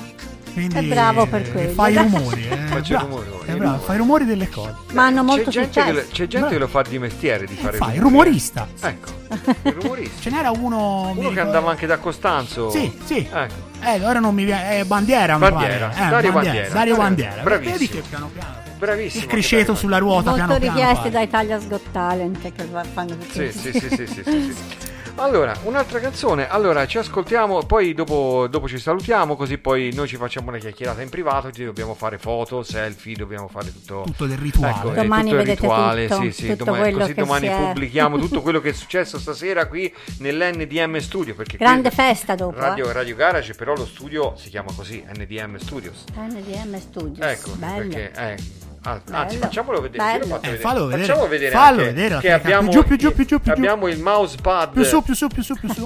Quindi, 0.53 0.75
È 0.75 0.83
bravo 0.83 1.25
per 1.25 1.41
eh, 1.41 1.51
quello. 1.51 1.73
Fai 1.73 1.93
i 1.93 1.97
rumori. 1.97 2.47
Eh, 2.47 2.57
Faccio 2.67 2.99
rumori, 2.99 3.27
è 3.45 3.51
bravo, 3.53 3.77
fai 3.79 3.97
rumori 3.97 4.25
delle 4.25 4.49
cose. 4.49 4.75
ma 4.91 5.05
hanno 5.05 5.23
molto 5.23 5.49
c'è 5.49 5.67
gente, 5.69 5.83
che, 5.83 5.91
lo- 5.91 6.05
c'è 6.11 6.27
gente 6.27 6.47
che 6.49 6.57
lo 6.59 6.67
fa 6.67 6.81
di 6.83 6.99
mestiere 6.99 7.45
di 7.45 7.55
fare 7.55 7.77
Fai, 7.77 7.95
i 7.95 7.99
rumori. 7.99 8.25
rumorista. 8.29 8.67
Ecco, 8.81 9.09
il 9.63 9.71
rumorista. 9.73 10.21
Ce 10.21 10.29
n'era 10.29 10.51
uno. 10.51 11.05
mi 11.05 11.11
Uno 11.11 11.13
che 11.13 11.19
ricordo- 11.21 11.41
andava 11.41 11.69
anche 11.71 11.85
da 11.87 11.97
Costanzo. 11.97 12.69
Sì, 12.69 12.91
sì. 13.03 13.27
Ecco. 13.31 13.71
Eh, 13.81 14.05
ora 14.05 14.19
non 14.19 14.33
mi 14.35 14.43
viene. 14.45 14.79
Eh, 14.79 14.85
bandiera, 14.85 15.33
mi 15.33 15.39
Bandiera, 15.49 15.87
pare. 15.87 16.05
Eh, 16.05 16.09
Dario 16.09 16.31
Bandiera. 16.31 16.69
Dario 16.69 16.95
Bandiera. 16.95 17.41
Bravissimo. 17.41 17.77
Vedi 17.77 17.89
che 17.89 18.01
piano 18.07 18.29
piano. 18.33 18.53
Bravissimo. 18.77 19.23
Il 19.23 19.29
cresceto 19.29 19.75
sulla 19.75 19.97
ruota, 19.97 20.29
Molto 20.31 20.45
piano 20.45 20.59
piano. 20.59 20.77
richiesti 20.77 21.01
vai. 21.03 21.11
da 21.11 21.21
Italia's 21.21 21.67
Got 21.67 21.91
Talent 21.91 22.41
che 22.41 22.67
fanno 22.93 23.17
tutti 23.17 23.51
Sì, 23.51 23.51
sì, 23.51 23.71
sì, 23.71 23.79
sì, 23.89 23.89
sì, 23.89 24.07
sì, 24.07 24.23
sì. 24.23 24.55
Allora, 25.17 25.55
un'altra 25.63 25.99
canzone. 25.99 26.49
Allora, 26.49 26.85
ci 26.87 26.97
ascoltiamo, 26.97 27.63
poi 27.65 27.93
dopo, 27.93 28.47
dopo 28.49 28.67
ci 28.67 28.79
salutiamo, 28.79 29.35
così 29.35 29.57
poi 29.59 29.91
noi 29.93 30.07
ci 30.07 30.17
facciamo 30.17 30.49
una 30.49 30.57
chiacchierata 30.57 31.01
in 31.03 31.09
privato, 31.09 31.51
ci 31.51 31.63
dobbiamo 31.63 31.93
fare 31.93 32.17
foto, 32.17 32.63
selfie, 32.63 33.15
dobbiamo 33.15 33.47
fare 33.47 33.71
tutto... 33.71 34.01
Tutto 34.05 34.25
del 34.25 34.39
rituale. 34.39 34.73
Ecco, 34.75 34.91
eh, 34.91 34.95
Domani 34.95 35.23
tutto 35.29 35.35
il 35.35 35.37
vedete 35.45 35.61
rituale, 35.61 36.07
tutto, 36.07 36.21
sì, 36.23 36.31
sì, 36.31 36.47
tutto 36.49 36.63
domani, 36.65 36.81
quello 36.81 36.97
così 36.97 37.13
che 37.13 37.21
domani 37.21 37.45
si 37.47 37.53
è- 37.53 37.57
pubblichiamo 37.57 38.17
tutto 38.17 38.41
quello 38.41 38.59
che 38.59 38.69
è 38.69 38.73
successo 38.73 39.19
stasera 39.19 39.67
qui 39.67 39.93
nell'NDM 40.17 40.97
Studio. 40.97 41.35
Perché 41.35 41.57
Grande 41.57 41.89
qui- 41.89 41.97
festa 41.97 42.35
dopo, 42.35 42.59
Radio, 42.59 42.89
eh. 42.89 42.93
Radio 42.93 43.15
Garage, 43.15 43.53
però 43.53 43.75
lo 43.75 43.85
studio 43.85 44.33
si 44.35 44.49
chiama 44.49 44.71
così, 44.75 45.05
NDM 45.07 45.57
Studios. 45.57 46.05
NDM 46.17 46.79
Studios. 46.79 47.25
Ecco, 47.25 47.51
Bello. 47.51 47.87
perché... 47.87 48.11
eh, 48.17 48.37
ah, 48.83 49.01
anzi, 49.11 49.35
Bello. 49.35 49.45
facciamolo 49.45 49.81
vedere. 49.81 50.03
Bello. 50.19 50.35
Eh, 50.35 50.39
vedere. 50.39 50.57
fallo 50.57 50.85
vedere. 50.85 51.05
Facciamo 51.07 51.27
vedere 51.27 51.51
Fallo 51.51 51.83
vedere 51.83 52.19
che 52.19 52.31
abbiamo, 52.31 52.69
Più 52.69 52.81
giù, 52.81 52.87
più 52.87 52.97
giù, 52.97 53.13
più 53.13 53.25
giù, 53.25 53.39
più 53.39 53.51
giù. 53.53 53.59
abbiamo 53.59 53.87
il 53.87 53.99
mousepad. 53.99 54.71
Più 54.73 54.83
su, 54.83 55.01
più 55.01 55.13
su, 55.13 55.27
più 55.27 55.41
su, 55.43 55.55
più 55.55 55.73
su. 55.73 55.85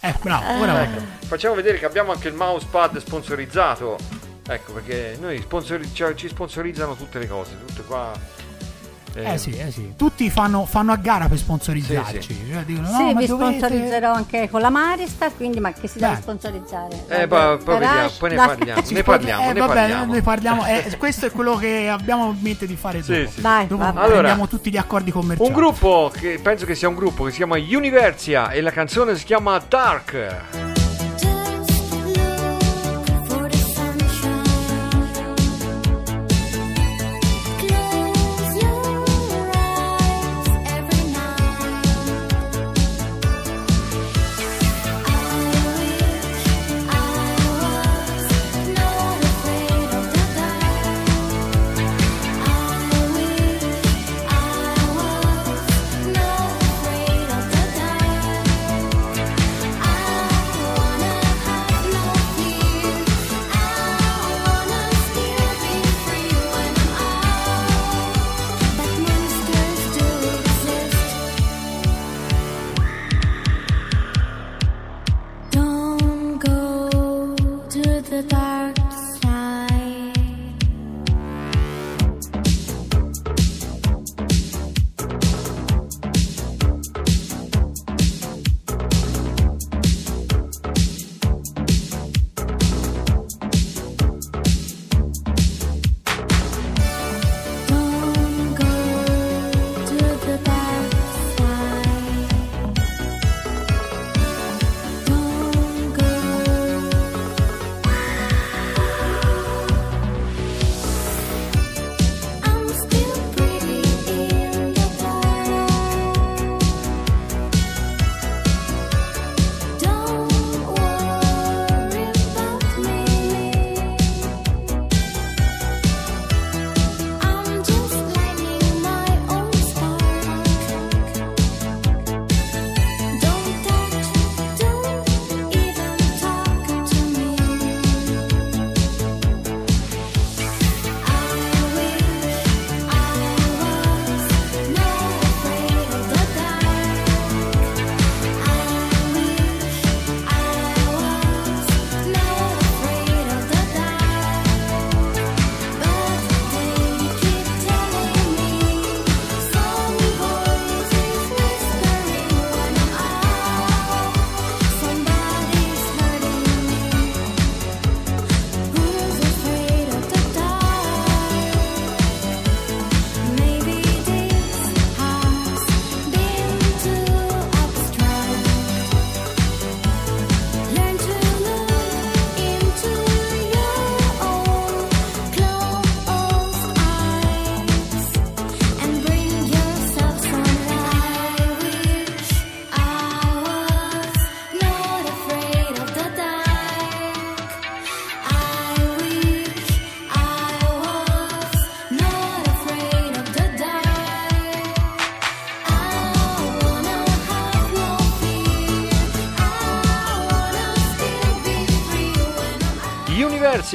Eh, 0.00 0.14
bravo, 0.20 0.60
ora 0.60 0.72
va. 0.72 0.86
Facciamo 1.26 1.54
vedere 1.54 1.78
che 1.78 1.86
abbiamo 1.86 2.12
anche 2.12 2.28
il 2.28 2.34
mousepad 2.34 2.98
sponsorizzato. 2.98 3.96
Ecco, 4.46 4.72
perché 4.72 5.16
noi 5.18 5.40
sponsori- 5.40 5.94
cioè, 5.94 6.14
ci 6.14 6.28
sponsorizzano 6.28 6.94
tutte 6.94 7.18
le 7.18 7.26
cose, 7.26 7.56
tutte 7.66 7.82
qua. 7.84 8.12
Eh 9.16 9.38
sì, 9.38 9.50
eh 9.56 9.70
sì. 9.70 9.92
Tutti 9.96 10.28
fanno, 10.30 10.66
fanno 10.66 10.92
a 10.92 10.96
gara 10.96 11.28
per 11.28 11.38
sponsorizzarci. 11.38 12.20
Sì, 12.34 12.50
Cioè, 12.52 12.62
dicono, 12.64 12.86
sì, 12.88 12.92
no, 12.92 13.12
ma 13.12 13.20
vi 13.20 13.26
dovete- 13.26 13.58
sponsorizzerò 13.58 14.12
anche 14.12 14.48
con 14.50 14.60
la 14.60 14.70
Maristar, 14.70 15.30
quindi 15.36 15.60
ma 15.60 15.72
che 15.72 15.86
si 15.88 15.98
deve 15.98 16.14
Beh. 16.14 16.20
sponsorizzare? 16.20 17.04
Eh, 17.08 17.26
poi- 17.26 17.58
poi 17.58 17.78
vediamo, 17.78 18.10
poi 18.18 18.28
ne 18.30 18.34
dai. 18.36 18.46
parliamo. 18.46 18.82
Ne 18.90 19.02
parliamo, 19.02 19.42
eh, 19.42 19.52
ne 19.52 19.60
vabbè, 19.60 19.74
parliamo. 19.74 20.12
ne 20.12 20.22
parliamo. 20.22 20.64
Eh, 20.74 20.96
questo 20.98 21.26
è 21.26 21.30
quello 21.30 21.56
che 21.56 21.88
abbiamo 21.88 22.30
in 22.30 22.38
mente 22.40 22.66
di 22.66 22.76
fare 22.76 23.02
Sì, 23.02 23.18
dopo. 23.20 23.30
sì. 23.30 23.40
Vai, 23.40 23.66
Dopo. 23.66 23.82
Allora, 23.82 24.06
prendiamo 24.06 24.48
tutti 24.48 24.70
gli 24.70 24.76
accordi 24.76 25.10
commerciali. 25.12 25.48
Un 25.48 25.54
gruppo 25.54 26.10
che 26.12 26.38
penso 26.42 26.64
che 26.66 26.74
sia 26.74 26.88
un 26.88 26.94
gruppo 26.94 27.24
che 27.24 27.30
si 27.30 27.36
chiama 27.38 27.56
Universia 27.56 28.50
e 28.50 28.60
la 28.60 28.70
canzone 28.70 29.14
si 29.16 29.24
chiama 29.24 29.60
Dark. 29.68 30.63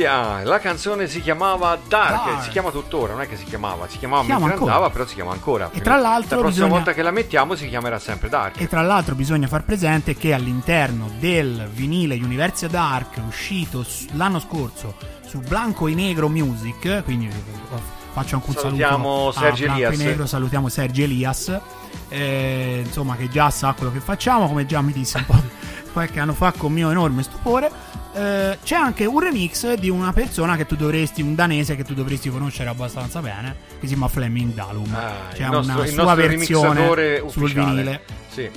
Universia, 0.07 0.43
la 0.43 0.59
canzone 0.59 1.07
si 1.07 1.21
chiamava 1.21 1.77
Dark, 1.87 2.25
Dark. 2.25 2.43
si 2.43 2.49
chiama 2.49 2.71
tuttora, 2.71 3.13
non 3.13 3.21
è 3.21 3.27
che 3.27 3.35
si 3.35 3.43
chiamava, 3.43 3.87
si 3.89 3.97
chiamava 3.97 4.23
chiama 4.23 4.39
mentre 4.39 4.53
ancora. 4.55 4.73
andava, 4.73 4.91
però 4.93 5.05
si 5.05 5.15
chiama 5.15 5.31
ancora. 5.31 5.65
E 5.65 5.69
Quindi 5.69 5.83
tra 5.85 5.97
l'altro 5.97 6.35
la 6.37 6.41
prossima 6.43 6.65
bisogna- 6.65 6.69
volta 6.69 6.93
che 6.93 7.01
la 7.01 7.11
mettiamo 7.11 7.55
si 7.55 7.67
chiamerà 7.67 7.99
sempre 7.99 8.29
Dark. 8.29 8.59
E 8.61 8.67
tra 8.67 8.81
l'altro 8.81 9.15
bisogna 9.15 9.47
far 9.47 9.63
presente 9.63 10.15
che 10.15 10.33
all'interno 10.33 11.09
del 11.19 11.67
vinile 11.73 12.15
Universia 12.15 12.67
Dark 12.69 13.19
uscito 13.27 13.85
l'anno 14.13 14.39
scorso 14.39 14.95
su 15.25 15.39
Blanco 15.39 15.87
e 15.87 15.93
Negro 15.93 16.29
Music, 16.29 17.03
quindi 17.03 17.27
eh, 17.27 17.31
faccio 18.13 18.35
anche 18.35 18.49
un 18.49 18.55
Salutiamo 18.55 19.31
saluto 19.31 19.39
Sergio 19.39 19.63
a 19.63 19.65
Blanco 19.67 19.83
Elias. 19.87 19.99
e 19.99 20.03
Negro, 20.05 20.25
salutiamo 20.25 20.69
Sergio 20.69 21.03
Elias, 21.03 21.59
eh, 22.07 22.81
insomma 22.85 23.15
che 23.15 23.27
già 23.29 23.49
sa 23.49 23.73
quello 23.73 23.91
che 23.91 23.99
facciamo, 23.99 24.47
come 24.47 24.65
già 24.65 24.81
mi 24.81 24.93
disse 24.93 25.17
un 25.17 25.25
po' 25.25 25.41
qualche 25.93 26.19
anno 26.19 26.33
fa 26.33 26.51
con 26.55 26.71
mio 26.71 26.89
enorme 26.89 27.21
stupore. 27.23 27.97
Eh, 28.11 28.57
c'è 28.63 28.75
anche 28.75 29.05
un 29.05 29.19
remix 29.19 29.73
di 29.73 29.89
una 29.89 30.11
persona 30.13 30.55
che 30.55 30.65
tu 30.65 30.75
dovresti, 30.75 31.21
un 31.21 31.35
danese 31.35 31.75
che 31.75 31.83
tu 31.83 31.93
dovresti 31.93 32.29
conoscere 32.29 32.69
abbastanza 32.69 33.19
bene, 33.21 33.55
che 33.79 33.81
si 33.81 33.93
chiama 33.93 34.07
Fleming 34.07 34.53
Dalum. 34.53 34.93
Ah, 34.93 35.13
c'è 35.33 35.43
il 35.43 35.49
nostro, 35.51 35.75
una 35.81 35.87
sua 35.87 36.15
versione 36.15 36.73
remixatore 36.73 37.23
sul 37.27 37.43
ufficiale. 37.43 37.69
vinile. 37.71 38.01
Sì. 38.29 38.49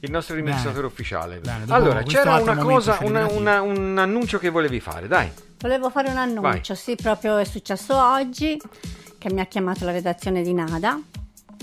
Il 0.00 0.10
nostro 0.10 0.34
Bene. 0.34 0.48
remixatore 0.50 0.86
ufficiale. 0.86 1.38
Bene, 1.38 1.64
allora, 1.68 2.02
c'era 2.02 2.36
una 2.36 2.56
cosa, 2.56 2.98
una- 3.02 3.26
una- 3.30 3.60
un 3.62 3.96
annuncio 3.98 4.38
che 4.38 4.50
volevi 4.50 4.78
fare, 4.80 5.06
dai. 5.08 5.30
Volevo 5.58 5.88
fare 5.90 6.10
un 6.10 6.18
annuncio, 6.18 6.74
sì, 6.74 6.96
proprio 6.96 7.38
è 7.38 7.44
successo 7.44 7.96
oggi 7.96 8.60
che 9.18 9.32
mi 9.32 9.40
ha 9.40 9.46
chiamato 9.46 9.84
la 9.84 9.92
redazione 9.92 10.42
di 10.42 10.52
Nada 10.52 11.00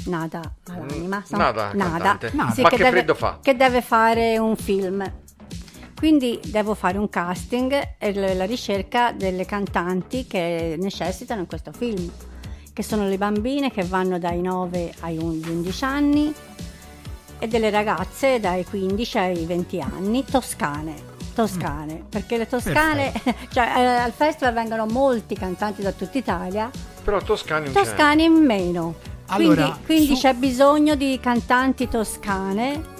Nada 0.05 0.41
all'anima. 0.69 1.17
Mm, 1.19 1.37
Nada, 1.37 1.69
cantante. 1.77 2.31
Nada. 2.33 2.61
Ma 2.61 2.69
che 2.69 2.77
freddo 2.77 3.13
fa? 3.13 3.37
Che 3.41 3.55
deve 3.55 3.81
fare 3.81 4.37
un 4.37 4.55
film. 4.57 5.09
Quindi 6.03 6.37
devo 6.43 6.73
fare 6.73 6.97
un 6.97 7.07
casting 7.07 7.95
e 7.97 8.35
la 8.35 8.43
ricerca 8.43 9.13
delle 9.13 9.45
cantanti 9.45 10.27
che 10.27 10.75
necessitano 10.77 11.39
in 11.39 11.47
questo 11.47 11.71
film, 11.71 12.11
che 12.73 12.83
sono 12.83 13.07
le 13.07 13.17
bambine 13.17 13.71
che 13.71 13.83
vanno 13.83 14.19
dai 14.19 14.41
9 14.41 14.95
ai 14.99 15.17
11 15.17 15.83
anni 15.85 16.33
e 17.39 17.47
delle 17.47 17.69
ragazze 17.69 18.41
dai 18.41 18.65
15 18.65 19.17
ai 19.17 19.45
20 19.45 19.79
anni, 19.79 20.25
toscane. 20.29 20.93
Toscane, 21.33 22.03
perché 22.09 22.35
le 22.35 22.47
toscane, 22.47 23.13
cioè 23.53 23.63
eh, 23.73 23.85
al 23.85 24.11
festival 24.11 24.53
vengono 24.53 24.85
molti 24.85 25.35
cantanti 25.35 25.81
da 25.81 25.93
tutta 25.93 26.17
Italia, 26.17 26.69
Però 27.01 27.21
Toscani 27.21 27.67
non 27.67 27.73
ce 27.73 27.79
n'è. 27.79 27.85
toscane 27.85 28.23
in 28.23 28.33
meno. 28.33 28.95
Allora, 29.27 29.63
quindi 29.63 29.85
quindi 29.85 30.15
su- 30.15 30.21
c'è 30.21 30.33
bisogno 30.33 30.95
di 30.95 31.17
cantanti 31.21 31.87
toscane 31.87 32.91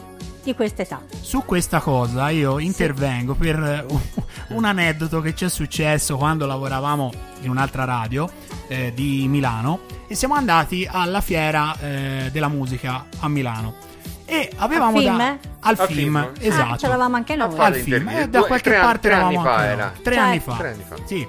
di 0.44 0.54
questa 0.56 0.82
età. 0.82 1.02
Su 1.22 1.44
questa 1.46 1.80
cosa 1.80 2.30
io 2.30 2.60
intervengo 2.60 3.34
per 3.36 3.58
eh, 3.60 3.86
un, 4.50 4.66
aneddoto 4.66 5.22
che 5.22 5.34
ci 5.36 5.46
è 5.46 5.50
successo 5.50 6.18
quando 6.18 6.46
lavoravamo 6.46 7.12
in 7.42 7.50
un'altra 7.50 7.86
radio 7.86 8.30
eh, 8.68 8.92
di 8.94 9.28
Milano 9.28 9.80
e 10.08 10.16
siamo 10.16 10.36
andati 10.36 10.88
alla 10.90 11.22
fiera 11.22 11.76
eh, 11.80 12.30
della 12.32 12.48
musica 12.50 13.06
a 13.20 13.28
Milano 13.28 13.76
e 14.26 14.50
avevamo 14.58 14.98
Al 14.98 15.04
film, 15.04 15.18
da 15.18 15.34
eh? 15.34 15.40
al 15.62 15.76
Al 15.80 15.88
film, 15.88 16.32
film? 16.34 16.34
esatto 16.40 16.74
Ah, 16.74 16.78
ce 16.78 16.88
l'avamo 16.88 17.16
anche 17.16 17.36
noi. 17.36 17.58
al 17.60 17.74
film 17.76 18.08
eh, 18.10 18.28
da 18.30 18.42
qualche 18.44 18.72
parte 18.72 19.08
tre 19.10 19.12
eravamo 19.18 19.40
anni 19.40 19.46
fa 19.48 19.56
anche 19.56 19.68
era. 19.72 19.86
noi. 19.94 20.02
tre 20.02 20.14
Cioè- 20.16 20.24
anni 20.24 20.40
fa 20.40 20.56
Tre 20.56 20.70
anni 20.70 20.84
fa. 20.88 20.96
sì 21.06 21.28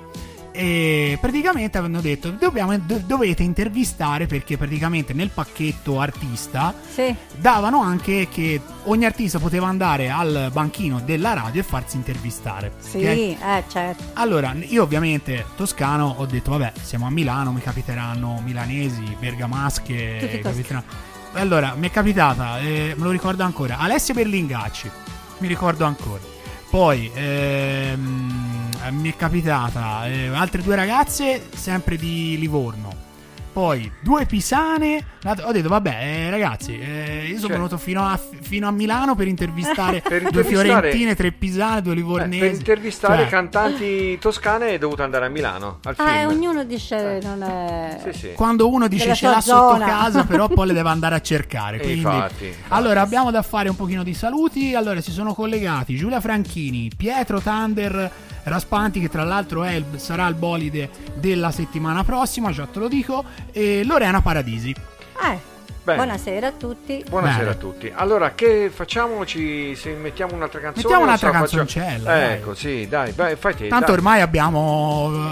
e 0.57 1.19
praticamente 1.21 1.79
avevano 1.79 2.01
detto 2.01 2.31
dobbiamo, 2.31 2.79
do- 2.79 3.03
dovete 3.05 3.43
intervistare 3.43 4.27
perché 4.27 4.57
praticamente 4.57 5.13
nel 5.13 5.31
pacchetto 5.31 5.99
artista 5.99 6.73
Sì. 6.93 7.13
davano 7.37 7.81
anche 7.83 8.29
che 8.31 8.61
ogni 8.85 9.05
artista 9.05 9.41
poteva 9.41 9.67
andare 9.67 10.11
al 10.11 10.51
banchino 10.53 11.01
della 11.01 11.33
radio 11.33 11.61
e 11.61 11.65
farsi 11.65 11.97
intervistare. 11.97 12.71
Sì, 12.79 12.99
ok? 12.99 13.03
eh, 13.05 13.37
certo. 13.69 14.05
Allora, 14.13 14.55
io 14.61 14.85
ovviamente 14.85 15.45
toscano 15.57 16.15
ho 16.19 16.25
detto, 16.27 16.53
vabbè, 16.53 16.73
siamo 16.81 17.07
a 17.07 17.11
Milano, 17.11 17.51
mi 17.51 17.61
capiteranno 17.61 18.41
milanesi, 18.45 19.17
bergamasche. 19.19 20.41
Capiteranno- 20.41 20.85
Allora, 21.33 21.75
mi 21.77 21.89
è 21.89 21.91
capitata, 21.91 22.61
eh, 22.61 22.95
me 22.97 23.03
lo 23.03 23.11
ricordo 23.11 23.43
ancora, 23.43 23.79
Alessia 23.79 24.15
Berlingacci, 24.15 24.89
mi 25.39 25.49
ricordo 25.49 25.85
ancora. 25.85 26.21
Poi 26.71 27.11
ehm, 27.15 28.54
mi 28.91 29.11
è 29.11 29.17
capitata 29.17 30.07
eh, 30.09 30.29
altre 30.29 30.63
due 30.63 30.77
ragazze, 30.77 31.43
sempre 31.55 31.97
di 31.97 32.37
Livorno. 32.39 33.03
Poi 33.55 33.89
due 34.03 34.27
pisane. 34.27 35.01
Ho 35.45 35.53
detto, 35.53 35.69
vabbè, 35.69 35.99
eh, 36.03 36.29
ragazzi, 36.31 36.77
eh, 36.77 37.27
io 37.29 37.37
sono 37.37 37.41
Cioè- 37.47 37.51
venuto 37.57 37.79
fino 37.79 38.05
a, 38.05 38.19
fino 38.41 38.67
a 38.67 38.73
Milano 38.73 39.15
per 39.15 39.29
intervistare 39.29 40.01
Per 40.03 40.23
due 40.23 40.29
intervistare- 40.43 40.67
fiorentine, 40.69 41.15
tre 41.15 41.31
pisane, 41.31 41.81
due 41.81 41.93
Eh, 41.93 41.95
livornesi. 41.95 42.41
per 42.41 42.51
intervistare 42.53 43.19
Cioè, 43.23 43.29
cantanti 43.29 44.19
toscane 44.19 44.71
è 44.71 44.79
dovuto 44.79 45.05
andare 45.05 45.27
a 45.27 45.29
Milano 45.29 45.79
al 45.85 45.95
film. 45.95 46.09
Ah, 46.09 46.17
e 46.17 46.27
ognuno 46.27 46.65
dice 46.65 47.21
non 47.23 47.43
è... 47.45 48.01
Sì, 48.11 48.19
sì. 48.19 48.33
quando 48.35 48.69
uno 48.69 48.89
dice 48.89 49.15
ce 49.15 49.29
l'ha 49.29 49.41
sotto 49.41 49.79
casa, 49.79 50.25
però 50.25 50.49
poi 50.49 50.67
le 50.67 50.73
deve 50.73 50.89
andare 50.91 51.15
a 51.15 51.21
cercare. 51.21 51.79
Quindi, 51.79 51.99
infatti, 52.01 52.47
infatti. 52.47 52.65
allora 52.71 53.03
abbiamo 53.03 53.31
da 53.31 53.43
fare 53.43 53.69
un 53.69 53.77
pochino 53.77 54.03
di 54.03 54.15
saluti. 54.15 54.75
Allora 54.75 55.01
si 55.01 55.13
sono 55.13 55.33
collegati 55.33 55.95
Giulia 55.95 56.21
Franchini, 56.21 56.91
Pietro 56.97 57.39
Tander 57.41 58.11
Raspanti, 58.45 59.01
che 59.01 59.09
tra 59.09 59.25
l'altro 59.25 59.65
il- 59.69 59.85
sarà 59.97 60.27
il 60.29 60.35
bolide 60.35 60.91
della 61.15 61.51
settimana 61.51 62.05
prossima, 62.05 62.51
già 62.51 62.67
te 62.67 62.79
lo 62.79 62.89
dico, 62.89 63.25
e 63.53 63.83
Lorena 63.85 64.21
Paradisi. 64.23 64.71
Eh, 64.71 65.39
Bene. 65.85 65.99
buonasera 65.99 66.47
a 66.47 66.53
tutti. 66.53 67.05
Buonasera 67.07 67.39
Bene. 67.41 67.51
a 67.51 67.55
tutti. 67.57 67.93
Allora, 67.95 68.33
che 68.35 68.71
facciamo? 68.73 69.27
Ci, 69.27 69.77
se 69.77 69.91
mettiamo 69.91 70.33
un'altra 70.35 70.59
canzone? 70.59 70.83
Mettiamo 70.83 71.03
un'altra 71.05 71.29
facciamo- 71.31 71.45
canzoncella, 71.47 72.11
dai. 72.11 72.33
Ecco, 72.33 72.55
sì, 72.55 72.89
dai, 72.89 73.13
vai, 73.13 73.37
fai 73.37 73.55
te. 73.55 73.69
Tanto 73.69 73.87
dai. 73.89 73.95
ormai 73.97 74.21
abbiamo, 74.23 74.61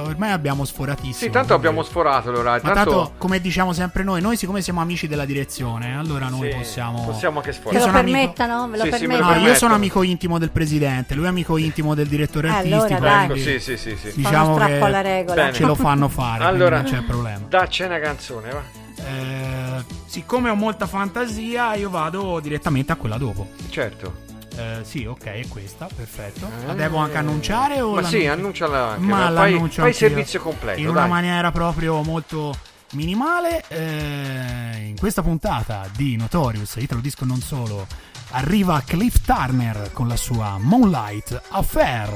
ormai 0.07 0.30
abbiamo 0.30 0.66
sforatissimo. 0.66 1.14
Sì, 1.14 1.30
tanto 1.30 1.46
quindi- 1.48 1.66
abbiamo 1.68 1.82
sforato 1.82 2.30
l'orario. 2.30 2.61
Ma 2.64 2.72
Tanto, 2.74 2.90
tanto, 2.90 3.12
come 3.16 3.40
diciamo 3.40 3.72
sempre 3.72 4.03
noi, 4.03 4.20
noi 4.20 4.36
siccome 4.36 4.61
siamo 4.61 4.82
amici 4.82 5.09
della 5.09 5.24
direzione, 5.24 5.96
allora 5.96 6.28
noi 6.28 6.50
sì, 6.50 6.57
possiamo... 6.59 7.03
possiamo 7.03 7.38
anche 7.38 7.50
Ve 7.50 7.57
sforare. 7.57 7.78
lo 7.78 7.84
sono 7.86 7.98
amico- 7.98 8.18
permettano? 8.18 8.68
Ve 8.68 8.76
lo 8.76 8.82
Sì, 8.84 8.92
sì, 8.92 9.07
me 9.07 9.16
lo 9.16 9.18
permettono? 9.20 9.40
No, 9.40 9.48
io 9.48 9.55
sono 9.55 9.74
amico 9.74 10.03
intimo 10.03 10.38
del 10.38 10.50
presidente, 10.50 11.14
lui 11.14 11.24
è 11.24 11.28
amico 11.28 11.57
intimo 11.57 11.94
del 11.94 12.07
direttore 12.09 12.48
Eh, 12.48 12.50
artistico. 12.50 12.84
allora, 12.84 12.98
dai. 12.98 13.24
Ecco, 13.24 13.36
sì, 13.36 13.59
sì, 13.59 13.76
sì, 13.78 13.96
sì. 13.96 14.12
Diciamo 14.16 14.57
che 14.57 14.78
alla 14.78 15.00
regola. 15.00 15.34
Bene. 15.44 15.53
ce 15.55 15.64
lo 15.64 15.74
fanno 15.74 16.09
fare, 16.09 16.44
Allora, 16.44 16.76
non 16.82 16.84
c'è 16.90 17.00
problema. 17.00 17.40
dacci 17.48 17.84
una 17.84 17.98
canzone, 17.98 18.50
va. 18.50 18.82
Eh, 19.05 19.84
siccome 20.07 20.50
ho 20.50 20.55
molta 20.55 20.86
fantasia, 20.86 21.74
io 21.74 21.90
vado 21.90 22.38
direttamente 22.40 22.92
a 22.92 22.96
quella 22.96 23.18
dopo. 23.18 23.48
Certo. 23.70 24.30
Eh, 24.57 24.80
sì, 24.82 25.05
ok, 25.07 25.24
è 25.24 25.48
questa, 25.48 25.88
perfetto. 25.94 26.46
Eh. 26.46 26.66
La 26.66 26.74
devo 26.74 26.98
anche 26.98 27.16
annunciare 27.16 27.80
o 27.80 27.94
Ma 27.94 28.03
sì, 28.05 28.26
annunciala 28.26 28.90
anche. 28.90 29.00
Ma 29.07 29.30
ma 29.30 29.34
fai, 29.34 29.53
l'annuncio 29.53 29.80
fai 29.82 29.90
anch'io. 29.92 30.09
servizio 30.09 30.40
completo, 30.40 30.78
in 30.80 30.88
una 30.88 31.00
dai. 31.00 31.09
maniera 31.09 31.50
proprio 31.50 32.03
molto 32.03 32.55
minimale. 32.92 33.64
eh, 33.68 34.84
in 34.88 34.96
questa 34.98 35.22
puntata 35.22 35.88
di 35.96 36.16
Notorious, 36.16 36.76
Italo 36.76 37.00
Disco 37.00 37.24
non 37.24 37.40
solo, 37.40 37.86
arriva 38.32 38.82
Cliff 38.86 39.20
Turner 39.24 39.90
con 39.92 40.07
la 40.07 40.16
sua 40.16 40.59
Moonlight 40.59 41.40
Affair. 41.48 42.11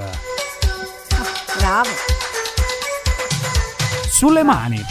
Bravo. 1.59 1.89
Sulle 4.11 4.43
mani. 4.43 4.84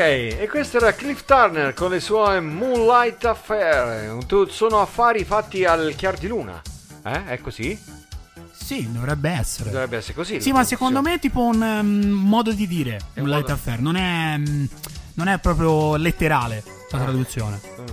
E 0.00 0.48
questo 0.48 0.76
era 0.78 0.92
Cliff 0.92 1.24
Turner 1.24 1.74
con 1.74 1.90
le 1.90 2.00
sue 2.00 2.40
Moonlight 2.40 3.24
Affair. 3.24 4.16
Sono 4.48 4.80
affari 4.80 5.24
fatti 5.24 5.64
al 5.64 5.94
chiar 5.96 6.16
di 6.18 6.26
luna. 6.28 6.60
Eh? 7.04 7.26
È 7.26 7.40
così? 7.40 7.78
Sì, 8.52 8.90
dovrebbe 8.92 9.30
essere. 9.30 9.70
Dovrebbe 9.70 9.96
essere 9.96 10.14
così. 10.14 10.40
Sì, 10.40 10.52
ma 10.52 10.62
secondo 10.64 11.00
me 11.00 11.14
è 11.14 11.18
tipo 11.18 11.40
un 11.42 11.60
um, 11.60 12.10
modo 12.10 12.52
di 12.52 12.66
dire 12.66 12.96
È 13.14 13.20
un 13.20 13.24
un 13.26 13.30
light 13.30 13.40
modo- 13.48 13.52
affair, 13.54 13.80
non 13.80 13.96
è, 13.96 14.36
mm, 14.36 14.64
non 15.14 15.28
è 15.28 15.38
proprio 15.38 15.96
letterale 15.96 16.62
la 16.90 16.98
Ah. 16.98 17.02
traduzione. 17.02 17.60
Mm. 17.80 17.86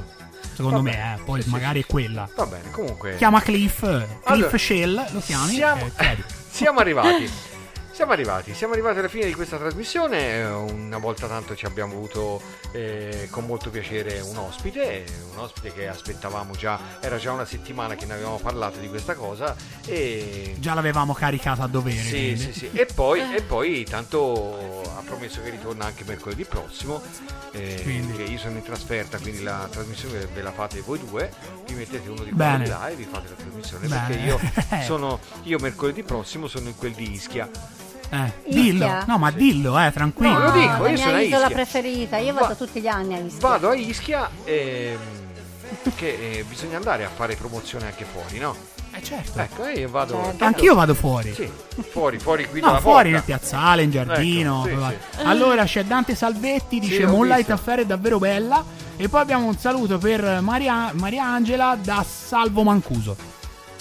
Secondo 0.54 0.82
Vabbè. 0.82 0.90
me, 0.98 1.16
eh, 1.16 1.24
poi 1.24 1.42
Sì, 1.42 1.50
magari 1.50 1.80
sì. 1.80 1.86
è 1.86 1.92
quella. 1.92 2.30
Va 2.36 2.46
bene, 2.46 2.72
comunque. 2.72 3.16
Chiama 3.18 3.42
Cliff, 3.42 3.80
Cliff 3.80 4.06
Allora, 4.26 4.58
Shell, 4.58 5.06
lo 5.12 5.20
chiami? 5.20 5.54
Siamo, 5.54 5.90
eh, 5.98 6.18
siamo 6.50 6.80
arrivati. 6.80 7.30
Siamo 7.96 8.12
arrivati, 8.12 8.54
siamo 8.54 8.74
arrivati 8.74 9.00
alla 9.00 9.08
fine 9.08 9.26
di 9.26 9.34
questa 9.34 9.56
trasmissione. 9.58 10.40
Eh, 10.40 10.46
Una 10.52 10.98
volta 10.98 11.28
tanto 11.28 11.56
ci 11.56 11.66
abbiamo 11.66 11.94
avuto 11.94 12.42
eh, 12.74 13.30
con 13.32 13.46
molto 13.46 13.70
piacere 13.70 14.20
un 14.20 14.36
ospite, 14.36 15.06
un 15.32 15.40
ospite 15.40 15.72
che 15.72 15.88
aspettavamo 15.88 16.54
già, 16.56 16.78
era 17.00 17.18
già 17.18 17.32
una 17.32 17.46
settimana 17.46 17.96
che 17.96 18.06
ne 18.06 18.16
avevamo 18.16 18.38
parlato 18.38 18.80
di 18.80 18.90
questa 18.90 19.14
cosa. 19.16 19.56
E 19.86 20.56
Già 20.60 20.74
l'avevamo 20.74 21.14
caricata 21.14 21.64
a 21.64 21.68
dovere. 21.68 21.96
Sì, 21.98 22.10
quindi. 22.10 22.38
sì, 22.38 22.52
sì. 22.52 22.70
E 22.74 22.86
poi, 22.86 23.34
e 23.34 23.42
poi 23.42 23.86
tanto 23.86 24.82
ha 24.98 25.02
promesso 25.06 25.42
che 25.42 25.52
ritorna 25.52 25.86
anche 25.86 26.04
mercoledì 26.04 26.44
prossimo. 26.44 27.02
eh, 27.52 27.80
Quindi. 27.82 28.30
io 28.30 28.38
sono 28.38 28.58
in 28.58 28.64
trasferta, 28.64 29.18
quindi 29.20 29.42
la 29.42 29.70
trasmissione 29.72 30.26
ve 30.34 30.42
la 30.42 30.52
fate 30.52 30.82
voi 30.82 31.00
due. 31.00 31.32
Vi 31.66 31.74
mettete 31.74 32.10
uno 32.10 32.24
di 32.26 32.32
quelli 32.32 32.68
là 32.68 32.90
e 32.90 32.96
vi 32.96 33.08
fate 33.10 33.30
la 33.30 33.36
trasmissione. 33.36 33.88
Bene. 33.88 34.06
Perché 34.08 34.22
io 34.22 34.40
sono. 34.84 35.20
Io 35.44 35.60
mercoledì 35.60 36.04
prossimo 36.04 36.48
sono 36.50 36.68
in 36.68 36.76
quel 36.76 36.92
di 36.92 37.10
Ischia. 37.14 37.50
Eh, 38.10 38.34
dillo. 38.48 39.04
No, 39.08 39.18
ma 39.18 39.30
Sì. 39.32 39.36
dillo, 39.38 39.80
eh, 39.80 39.92
tranquillo. 39.92 40.38
No, 40.38 40.46
lo 40.46 40.52
dico, 40.52 40.84
la 40.84 40.90
io 40.90 40.98
sono 40.98 41.10
mia 41.12 41.18
a 41.18 41.22
isola 41.22 41.42
Ischia. 41.42 41.56
preferita, 41.56 42.18
io 42.18 42.34
Va- 42.34 42.42
vado 42.42 42.56
tutti 42.56 42.80
gli 42.82 42.88
anni 42.88 43.14
a 43.16 43.20
Ischia. 43.20 43.48
Vado 43.48 43.70
a 43.70 43.76
Ischia 43.76 44.30
e. 44.44 44.98
che 45.96 46.08
eh, 46.40 46.44
bisogna 46.48 46.78
andare 46.78 47.04
a 47.06 47.10
fare 47.10 47.36
promozione 47.36 47.86
anche 47.88 48.06
fuori, 48.06 48.38
no? 48.40 48.56
Eh, 48.92 49.04
certo. 49.04 49.40
Ecco, 49.40 49.68
io 49.68 49.90
vado. 49.90 50.14
Certo. 50.14 50.28
tanto- 50.30 50.44
Anch'io 50.46 50.76
vado 50.76 50.94
fuori. 50.94 51.34
Sì, 51.34 51.50
fuori, 51.90 52.18
fuori 52.20 52.48
qui 52.48 52.62
No, 52.62 52.68
dalla 52.68 52.80
fuori 52.80 53.12
porta. 53.12 53.12
nel 53.12 53.24
piazzale, 53.24 53.84
in 53.84 53.92
giardino. 53.92 54.66
Ecco, 54.66 54.88
sì, 54.88 54.96
sì. 55.20 55.26
Allora 55.26 55.64
c'è 55.66 55.84
Dante 55.84 56.16
Salvetti, 56.16 56.80
dice 56.80 57.00
l'ho 57.02 57.10
Moonlight 57.12 57.38
visto. 57.40 57.54
Affair 57.54 57.80
è 57.80 57.86
davvero 57.86 58.20
bella. 58.20 58.64
E 58.98 59.10
poi 59.10 59.20
abbiamo 59.20 59.48
un 59.48 59.58
saluto 59.58 59.98
per 59.98 60.40
Maria, 60.42 60.92
Maria 60.94 61.26
Angela 61.26 61.78
da 61.82 62.06
Salvo 62.08 62.64
Mancuso. 62.64 63.18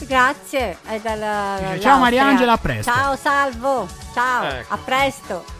Grazie. 0.01 0.79
Dalla, 1.03 1.79
ciao 1.81 1.99
Mariangela, 1.99 2.53
a 2.53 2.59
presto. 2.59 2.91
Ciao 2.91 3.17
Salvo. 3.17 3.89
Ciao, 4.13 4.45
Ecco. 4.45 4.75
a 4.75 4.79
presto. 4.79 5.54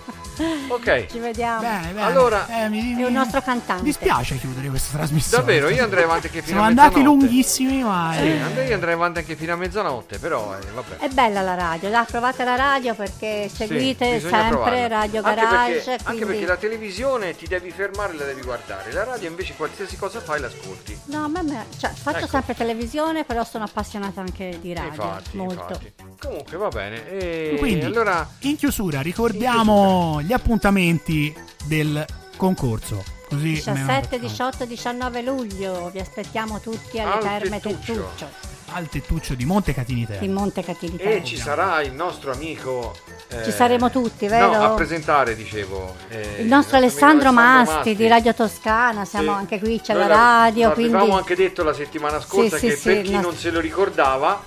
Ok. 0.69 1.07
Ci 1.07 1.19
vediamo. 1.19 1.61
Bene, 1.61 1.87
bene. 1.89 2.03
Allora, 2.03 2.47
Eh, 2.49 2.69
mi, 2.69 2.93
È 2.93 2.95
mi- 2.97 3.03
un 3.05 3.13
nostro 3.13 3.41
cantante. 3.43 3.83
Mi 3.83 3.89
dispiace 3.89 4.37
chiudere 4.39 4.69
questa 4.69 4.97
trasmissione. 4.99 5.45
Davvero, 5.45 5.69
io 5.69 5.83
andrei 5.85 6.05
avanti 6.05 6.27
anche 6.27 6.39
fino 6.43 6.47
Siamo 6.49 6.63
a 6.63 6.67
andati 6.67 6.97
mezzanotte. 6.99 7.25
lunghissimi, 7.27 7.83
ma. 7.83 8.13
Sì, 8.17 8.21
eh, 8.27 8.41
andrei, 8.41 8.73
andrei 8.73 8.95
avanti 8.95 9.19
anche 9.21 9.37
fino 9.37 9.53
a 9.53 9.57
mezzanotte, 9.57 10.19
però 10.19 10.57
eh, 10.57 10.65
vabbè. 10.73 10.97
È 10.99 11.09
bella 11.09 11.41
la 11.43 11.55
radio, 11.55 11.91
dai, 11.91 12.05
provate 12.07 12.45
la 12.45 12.57
radio 12.57 12.95
perché 12.95 13.49
Sì, 13.49 13.57
seguite 13.57 14.15
bisogna 14.15 14.33
sempre 14.33 14.49
provarla. 14.57 14.87
Radio 14.89 15.23
anche 15.23 15.41
Garage. 15.41 15.73
perché, 15.73 15.91
anche 15.91 16.05
quindi- 16.05 16.25
perché 16.27 16.47
la 16.47 16.57
televisione 16.57 17.37
ti 17.37 17.47
devi 17.47 17.71
fermare 17.71 18.13
e 18.13 18.17
la 18.17 18.25
devi 18.25 18.43
guardare. 18.43 18.93
La 18.93 19.05
radio 19.05 19.29
invece 19.29 19.55
qualsiasi 19.55 19.97
cosa 19.97 20.21
fai 20.21 20.41
l'ascolti. 20.41 20.99
No, 21.07 21.25
a 21.25 21.29
me, 21.29 21.43
me- 21.43 21.67
cioè, 21.79 21.91
faccio 21.91 22.19
Ecco. 22.19 22.27
sempre 22.29 22.55
televisione, 22.55 23.25
però 23.25 23.45
sono 23.45 23.65
appassionata 23.65 24.21
anche 24.21 24.59
di 24.61 24.73
radio. 24.75 24.91
infatti, 24.91 25.37
molto. 25.37 25.55
infatti. 25.55 25.93
Comunque 26.21 26.57
va 26.57 26.69
bene. 26.69 27.09
E 27.09 27.57
Quindi, 27.59 27.85
allora 27.85 28.27
in 28.41 28.57
chiusura, 28.57 29.01
ricordiamo 29.03 30.21
gli 30.25 30.33
appuntamenti 30.33 31.35
del 31.65 32.05
concorso. 32.37 33.03
Così 33.29 33.63
almeno 33.67 33.87
17, 33.87 34.03
facciamo. 34.19 34.29
18, 34.29 34.65
19 34.67 35.23
luglio 35.23 35.91
vi 35.93 35.99
aspettiamo 35.99 36.61
tutti 36.61 37.01
alle 37.01 37.13
Al 37.15 37.21
Terme 37.21 37.61
Tettuccio. 37.61 38.53
Al 38.77 38.89
tettuccio 38.89 39.35
di 39.35 39.45
Monte 39.45 39.73
Catini 39.73 40.05
Terme. 40.07 40.27
di 40.27 40.33
Monte 40.33 40.63
Catini 40.65 40.97
e 40.97 40.99
Terme. 40.99 41.25
ci 41.25 41.37
sarà 41.37 41.81
il 41.83 41.93
nostro 41.93 42.33
amico 42.33 42.97
eh, 43.29 43.45
Ci 43.45 43.53
saremo 43.53 43.89
tutti, 43.91 44.27
vero? 44.27 44.51
No, 44.53 44.63
a 44.65 44.69
presentare, 44.71 45.37
dicevo. 45.37 45.95
eh, 46.09 46.39
Il 46.41 46.47
nostro 46.47 46.77
Alessandro 46.79 47.31
Masti, 47.33 47.95
di 47.95 48.09
Radio 48.09 48.35
Toscana, 48.35 49.05
siamo 49.05 49.33
Sì. 49.33 49.39
anche 49.39 49.59
qui, 49.61 49.81
c'è 49.81 49.93
Noi 49.95 50.09
la 50.09 50.15
radio, 50.15 50.69
L'avevamo 50.71 50.99
quindi 50.99 51.17
anche 51.19 51.35
detto 51.37 51.63
la 51.63 51.73
settimana 51.75 52.21
scorsa 52.21 52.57
Sì, 52.59 52.67
che 52.69 52.77
sì, 52.77 52.83
per 52.83 52.97
sì, 52.97 53.03
chi 53.03 53.07
il 53.09 53.13
non 53.15 53.23
nostro- 53.23 53.41
se 53.41 53.51
lo 53.51 53.61
ricordava 53.61 54.43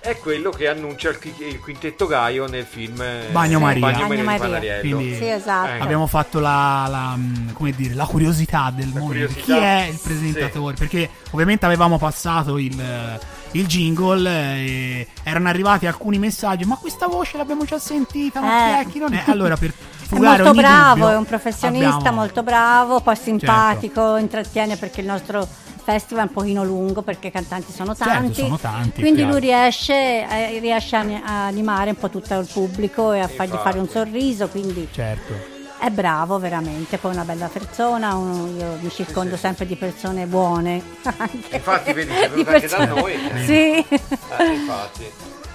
è 0.00 0.16
quello 0.18 0.50
che 0.50 0.68
annuncia 0.68 1.08
il, 1.10 1.18
il 1.38 1.60
quintetto 1.60 2.06
Gaio 2.06 2.46
nel 2.46 2.64
film 2.64 3.00
eh, 3.00 3.26
Bagno 3.30 3.58
Maria. 3.58 3.80
Bagno 3.80 4.06
Bagno 4.06 4.06
Maria 4.06 4.16
di 4.16 4.22
Maria. 4.24 4.40
Panariello. 4.46 4.96
Quindi- 4.96 5.16
sì, 5.16 5.28
esatto. 5.28 5.70
Ecco. 5.72 5.82
Abbiamo 5.82 6.06
fatto 6.06 6.38
la, 6.38 6.86
la, 6.88 7.14
mm, 7.16 7.50
come 7.52 7.72
dire, 7.72 7.94
la 7.94 8.06
curiosità 8.06 8.72
del 8.74 8.86
La 8.92 9.00
mondo. 9.00 9.06
curiosità, 9.14 9.40
Chi 9.42 9.52
è 9.52 9.86
il 9.90 9.96
sì. 9.96 10.08
presentatore? 10.08 10.74
Perché 10.76 11.10
ovviamente 11.32 11.66
avevamo 11.66 11.98
passato 11.98 12.58
il, 12.58 12.80
eh, 12.80 13.18
il 13.52 13.66
jingle 13.66 14.30
eh, 14.30 14.64
e 15.00 15.06
erano 15.24 15.48
arrivati 15.48 15.86
alcuni 15.86 16.18
messaggi. 16.18 16.64
Ma 16.64 16.76
questa 16.76 17.06
voce 17.08 17.36
l'abbiamo 17.36 17.64
già 17.64 17.78
sentita, 17.78 18.40
ma 18.40 18.48
chi 18.48 18.54
Eh. 18.54 18.80
è? 18.80 18.86
Chi 18.92 18.98
non 19.00 19.12
è? 19.14 19.22
Allora, 19.26 19.56
per 19.56 19.72
È 20.06 20.08
fugare 20.08 20.36
molto 20.44 20.50
ogni 20.50 20.60
bravo, 20.60 20.94
dubbio, 20.94 21.10
è 21.10 21.16
un 21.16 21.24
professionista 21.24 21.94
abbiamo- 21.96 22.18
molto 22.18 22.42
bravo, 22.44 23.00
poi 23.00 23.16
simpatico, 23.16 24.16
intrattiene 24.18 24.76
perché 24.76 25.00
il 25.00 25.06
nostro 25.08 25.48
festival 25.86 26.24
è 26.24 26.28
un 26.28 26.34
pochino 26.34 26.64
lungo 26.64 27.02
perché 27.02 27.28
i 27.28 27.30
cantanti 27.30 27.72
sono 27.72 27.94
Certo, 27.94 28.12
tanti. 28.12 28.34
sono 28.34 28.58
tanti, 28.58 29.00
quindi 29.00 29.18
chiaro. 29.22 29.32
lui 29.32 29.40
riesce, 29.40 29.94
eh, 29.94 30.58
riesce 30.58 30.96
a, 30.96 31.04
a 31.24 31.46
animare 31.46 31.90
un 31.90 31.96
po' 31.96 32.10
tutto 32.10 32.34
il 32.38 32.46
pubblico 32.52 33.12
e 33.12 33.20
a 33.20 33.28
fargli 33.28 33.50
Infatti. 33.50 33.68
fare 33.68 33.78
un 33.78 33.88
sorriso, 33.88 34.48
quindi 34.48 34.88
Certo. 34.92 35.32
è 35.78 35.88
bravo 35.90 36.38
veramente, 36.40 36.98
poi 36.98 37.12
è 37.12 37.14
una 37.14 37.24
bella 37.24 37.46
persona, 37.46 38.14
un- 38.14 38.56
io 38.58 38.78
mi 38.80 38.90
circondo 38.90 39.36
sì, 39.36 39.40
sempre 39.42 39.66
di 39.66 39.76
persone 39.76 40.26
buone. 40.26 40.82
anche. 41.16 41.56
Infatti, 41.56 41.92
vedi, 41.92 42.10
Di 42.34 42.42
venuto 42.42 42.50
anche 42.50 42.66
da 42.68 42.84
noi. 42.84 43.12
eh. 43.14 43.44
Sì. 43.44 43.96
Eh, 44.38 44.52
infatti. 44.52 45.04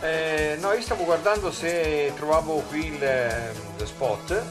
Eh, 0.03 0.57
no, 0.61 0.71
io 0.71 0.81
stavo 0.81 1.03
guardando 1.03 1.51
se 1.51 2.11
trovavo 2.15 2.63
qui 2.69 2.85
il, 2.87 3.03
eh, 3.03 3.51
lo 3.77 3.85
spot. 3.85 4.43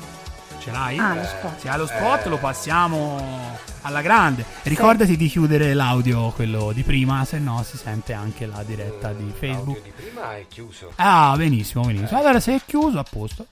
Ce 0.58 0.70
l'hai? 0.70 0.98
Ah, 0.98 1.14
lo 1.14 1.24
spot. 1.24 1.58
Se 1.58 1.68
hai 1.70 1.78
lo 1.78 1.86
spot 1.86 2.26
eh, 2.26 2.28
lo 2.28 2.36
passiamo 2.36 3.58
alla 3.82 4.02
grande. 4.02 4.44
Ricordati 4.62 5.16
di 5.16 5.28
chiudere 5.28 5.72
l'audio, 5.74 6.30
quello 6.30 6.72
di 6.72 6.82
prima, 6.82 7.24
se 7.24 7.38
no 7.38 7.62
si 7.62 7.76
sente 7.76 8.12
anche 8.12 8.46
la 8.46 8.62
diretta 8.62 9.12
di 9.12 9.32
Facebook. 9.36 9.76
L'audio 9.76 9.82
di 9.82 9.90
prima 9.96 10.36
è 10.36 10.46
chiuso. 10.48 10.92
Ah, 10.96 11.34
benissimo, 11.36 11.84
benissimo. 11.84 12.18
Allora 12.18 12.40
se 12.40 12.54
è 12.56 12.60
chiuso, 12.64 12.98
a 12.98 13.04
posto. 13.08 13.46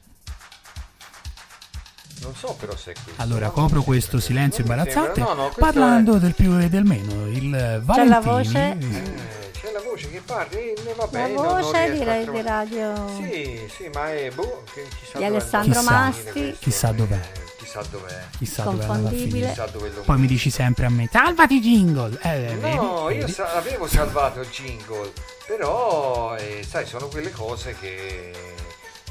Non 2.20 2.34
so 2.34 2.54
però 2.58 2.74
se 2.76 2.90
è 2.92 2.94
questo. 3.02 3.22
Allora 3.22 3.48
copro 3.50 3.82
questo 3.82 4.18
silenzio 4.18 4.62
imbarazzante. 4.62 5.20
No, 5.20 5.34
no, 5.34 5.42
questo 5.44 5.60
parlando 5.60 6.18
del 6.18 6.34
più 6.34 6.58
e 6.58 6.68
del 6.68 6.84
meno. 6.84 7.26
Il 7.28 7.50
C'è 7.52 7.80
Valentini. 7.80 8.08
la 8.08 8.20
voce? 8.20 8.76
Eh, 8.80 9.50
c'è 9.52 9.72
la 9.72 9.80
voce 9.80 10.10
che 10.10 10.20
parla. 10.26 10.58
Eh, 10.58 10.74
La 10.84 10.92
vabbè, 10.96 11.28
non 11.32 11.46
voce 11.62 11.92
di, 11.92 12.42
radio. 12.42 13.08
Sì, 13.20 13.60
sì, 13.72 13.88
ma 13.94 14.12
è 14.12 14.30
boh, 14.34 14.64
che- 14.74 14.88
chissà 14.98 15.18
Di 15.18 15.24
dov'è 15.24 15.26
Alessandro 15.26 15.82
Masti. 15.82 16.30
questo. 16.32 16.56
Chissà 16.60 16.90
dov'è. 16.92 17.20
Chissà 17.68 17.82
dov'è. 17.90 18.18
Chissà 18.38 18.62
dove 18.62 18.72
andrà 18.82 18.86
a 18.86 18.88
Confondibile. 18.94 19.28
finire. 19.30 19.48
Chissà 19.48 19.66
dove 19.66 19.90
lo 19.94 20.00
Poi 20.00 20.18
mi 20.18 20.26
dici 20.26 20.48
sempre 20.48 20.86
a 20.86 20.88
me, 20.88 21.06
salvati 21.12 21.60
jingle. 21.60 22.18
Eh, 22.22 22.54
No, 22.54 22.60
vedi? 22.60 22.74
io 22.76 23.06
Vedi? 23.20 23.30
sa- 23.32 23.52
avevo 23.56 23.86
salvato 23.86 24.40
il 24.40 24.48
jingle, 24.48 25.12
però 25.46 26.34
eh, 26.36 26.64
sai, 26.66 26.86
sono 26.86 27.08
quelle 27.08 27.30
cose 27.30 27.76
che 27.78 28.30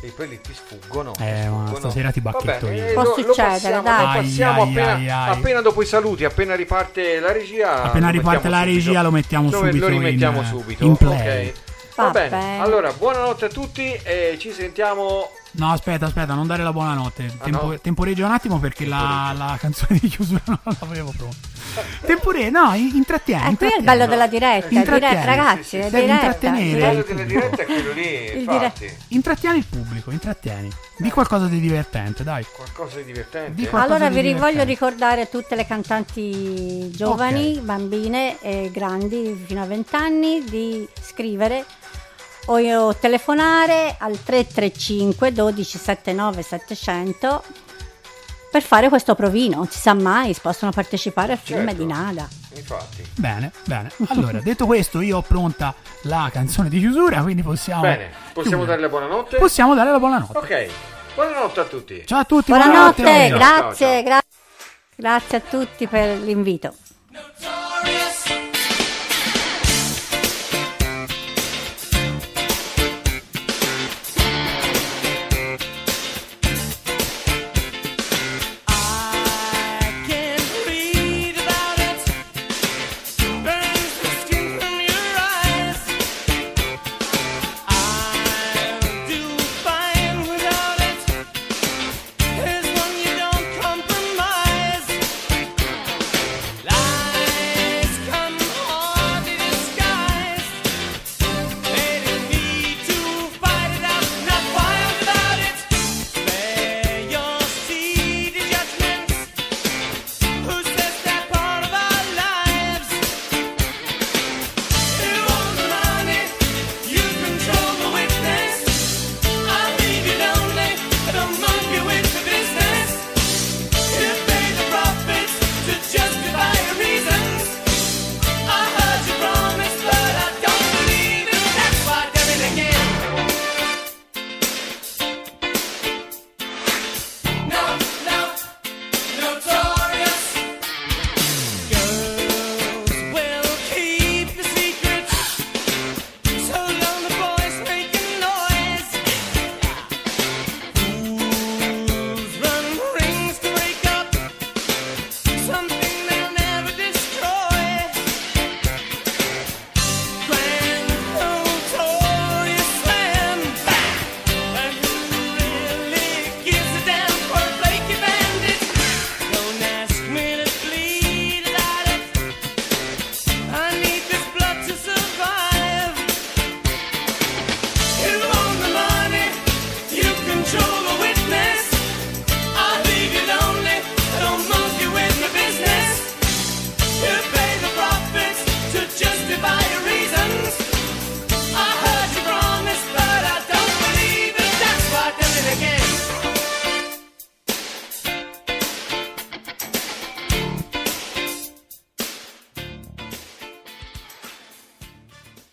e 0.01 0.11
quelli 0.13 0.41
ti 0.41 0.53
sfuggono. 0.55 1.11
ti 1.11 1.21
Eh, 1.21 1.47
ma 1.49 1.65
sfuggono. 1.67 1.77
stasera 1.77 2.11
ti 2.11 2.19
bacchetto 2.21 2.65
Va 2.65 2.71
bene, 2.71 2.75
io. 2.77 2.85
eh, 2.89 2.93
Può 2.93 3.03
lo- 3.03 3.09
lo 3.09 3.15
succedere, 3.15 3.47
passiamo- 3.53 3.81
dai. 3.83 4.05
Lo 4.15 4.21
passiamo 4.21 4.61
Ai, 4.63 4.69
appena, 4.71 4.93
ai, 4.95 5.09
ai. 5.09 5.29
appena 5.37 5.61
dopo 5.61 5.81
i 5.83 5.85
saluti, 5.85 6.23
appena 6.25 6.55
riparte 6.55 7.19
la 7.19 7.31
regia. 7.31 7.83
Appena 7.83 8.05
lo 8.07 8.11
riparte 8.13 8.35
mettiamo 8.49 8.55
la 8.55 8.61
subito. 8.63 8.85
regia 8.87 9.01
lo 9.03 9.11
mettiamo 9.11 9.49
Lo- 9.51 9.57
subito 9.57 9.77
Lo 9.85 9.87
rimettiamo 9.87 10.39
in, 10.41 10.45
subito. 10.47 10.83
in 10.83 10.95
play. 10.95 11.47
Ok. 11.49 11.53
Va 11.95 12.03
Va 12.05 12.09
bene. 12.11 12.29
bene. 12.29 12.59
Allora, 12.59 12.91
buonanotte 12.91 13.45
a 13.45 13.49
tutti 13.49 13.91
e 14.03 14.35
ci 14.39 14.51
sentiamo. 14.51 15.29
No, 15.57 15.71
aspetta, 15.71 16.05
aspetta, 16.05 16.35
non 16.35 16.45
dare 16.45 16.61
la 16.63 16.71
buonanotte. 16.71 17.35
Tempo- 17.41 17.59
Ah, 17.59 17.65
no? 17.71 17.79
Temporeggia 17.79 18.25
un 18.27 18.31
attimo 18.31 18.59
perché 18.59 18.85
la, 18.85 19.33
la 19.35 19.57
canzone 19.59 19.97
di 19.99 20.07
chiusura 20.07 20.41
non 20.45 20.59
l'avevo 20.79 21.11
pronta. 21.17 21.35
Tempore, 22.05 22.49
no, 22.51 22.73
in- 22.75 22.91
intrattieni. 22.95 23.53
Eh, 23.53 23.55
qui 23.57 23.67
è 23.67 23.77
il 23.77 23.83
bello 23.83 24.05
della 24.05 24.27
diretta, 24.27 24.67
è 24.67 24.73
Intrattieni. 24.73 25.13
diretta, 25.13 25.25
ragazzi, 25.25 25.63
Sì, 25.63 25.69
sì, 25.77 25.83
sì. 25.83 25.89
Devi 25.89 26.05
diretta. 26.05 26.25
intrattenere. 26.25 26.69
Il 26.69 26.77
bello 26.77 27.03
della 27.03 27.23
diretta 27.23 27.61
è 27.61 27.65
quello 27.65 27.91
lì, 27.93 28.23
Il 28.33 28.37
infatti. 28.41 28.97
Intrattieni 29.09 29.57
il 29.57 29.65
pubblico, 29.67 30.11
intrattieni. 30.11 30.69
Di 30.97 31.09
qualcosa 31.09 31.45
di 31.47 31.59
divertente, 31.59 32.23
dai. 32.23 32.45
Qualcosa 32.55 32.97
di 32.97 33.03
divertente. 33.05 33.53
Di 33.53 33.67
qualcosa 33.67 33.95
Allora 33.95 34.09
vi 34.09 34.21
di 34.21 34.33
voglio 34.33 34.35
divertente. 34.63 34.65
ricordare 34.65 35.21
a 35.21 35.25
tutte 35.25 35.55
le 35.55 35.65
cantanti 35.67 36.91
giovani, 36.91 37.55
Ok. 37.57 37.61
bambine 37.61 38.39
e 38.41 38.69
grandi 38.71 39.43
fino 39.45 39.61
a 39.61 39.65
20 39.65 39.95
anni 39.95 40.43
di 40.43 40.87
scrivere 41.01 41.65
o 42.47 42.57
io 42.59 42.95
telefonare 42.95 43.95
al 43.99 44.21
335 44.23 45.31
12 45.31 45.77
79 45.77 46.41
700 46.41 47.43
per 48.51 48.61
fare 48.61 48.89
questo 48.89 49.15
provino. 49.15 49.57
Non 49.57 49.67
si 49.67 49.79
sa 49.79 49.93
mai, 49.93 50.33
si 50.33 50.39
possono 50.41 50.71
partecipare 50.71 51.33
al 51.33 51.37
film 51.37 51.65
Certo. 51.67 51.81
di 51.81 51.85
Nada. 51.85 52.27
Infatti. 52.55 53.05
Bene, 53.15 53.51
bene. 53.65 53.91
Allora, 54.07 54.39
detto 54.39 54.65
questo, 54.65 55.01
io 55.01 55.17
ho 55.17 55.21
pronta 55.21 55.73
la 56.03 56.29
canzone 56.31 56.69
di 56.69 56.79
chiusura, 56.79 57.21
quindi 57.21 57.43
possiamo. 57.43 57.81
Bene, 57.81 58.09
possiamo 58.33 58.65
dare 58.65 58.81
la 58.81 58.89
buonanotte? 58.89 59.37
Possiamo 59.37 59.75
dare 59.75 59.91
la 59.91 59.99
buonanotte. 59.99 60.37
Ok, 60.37 60.69
buonanotte 61.15 61.59
a 61.59 61.65
tutti. 61.65 62.03
Ciao 62.05 62.19
a 62.19 62.23
tutti, 62.23 62.51
Buonanotte, 62.51 63.03
ciao, 63.03 63.13
ciao, 63.13 63.37
grazie, 63.37 63.87
ciao. 63.87 64.03
grazie. 64.03 64.25
Grazie 64.95 65.37
a 65.37 65.41
tutti 65.41 65.85
per 65.87 66.17
l'invito. 66.19 66.73
No 67.11 67.19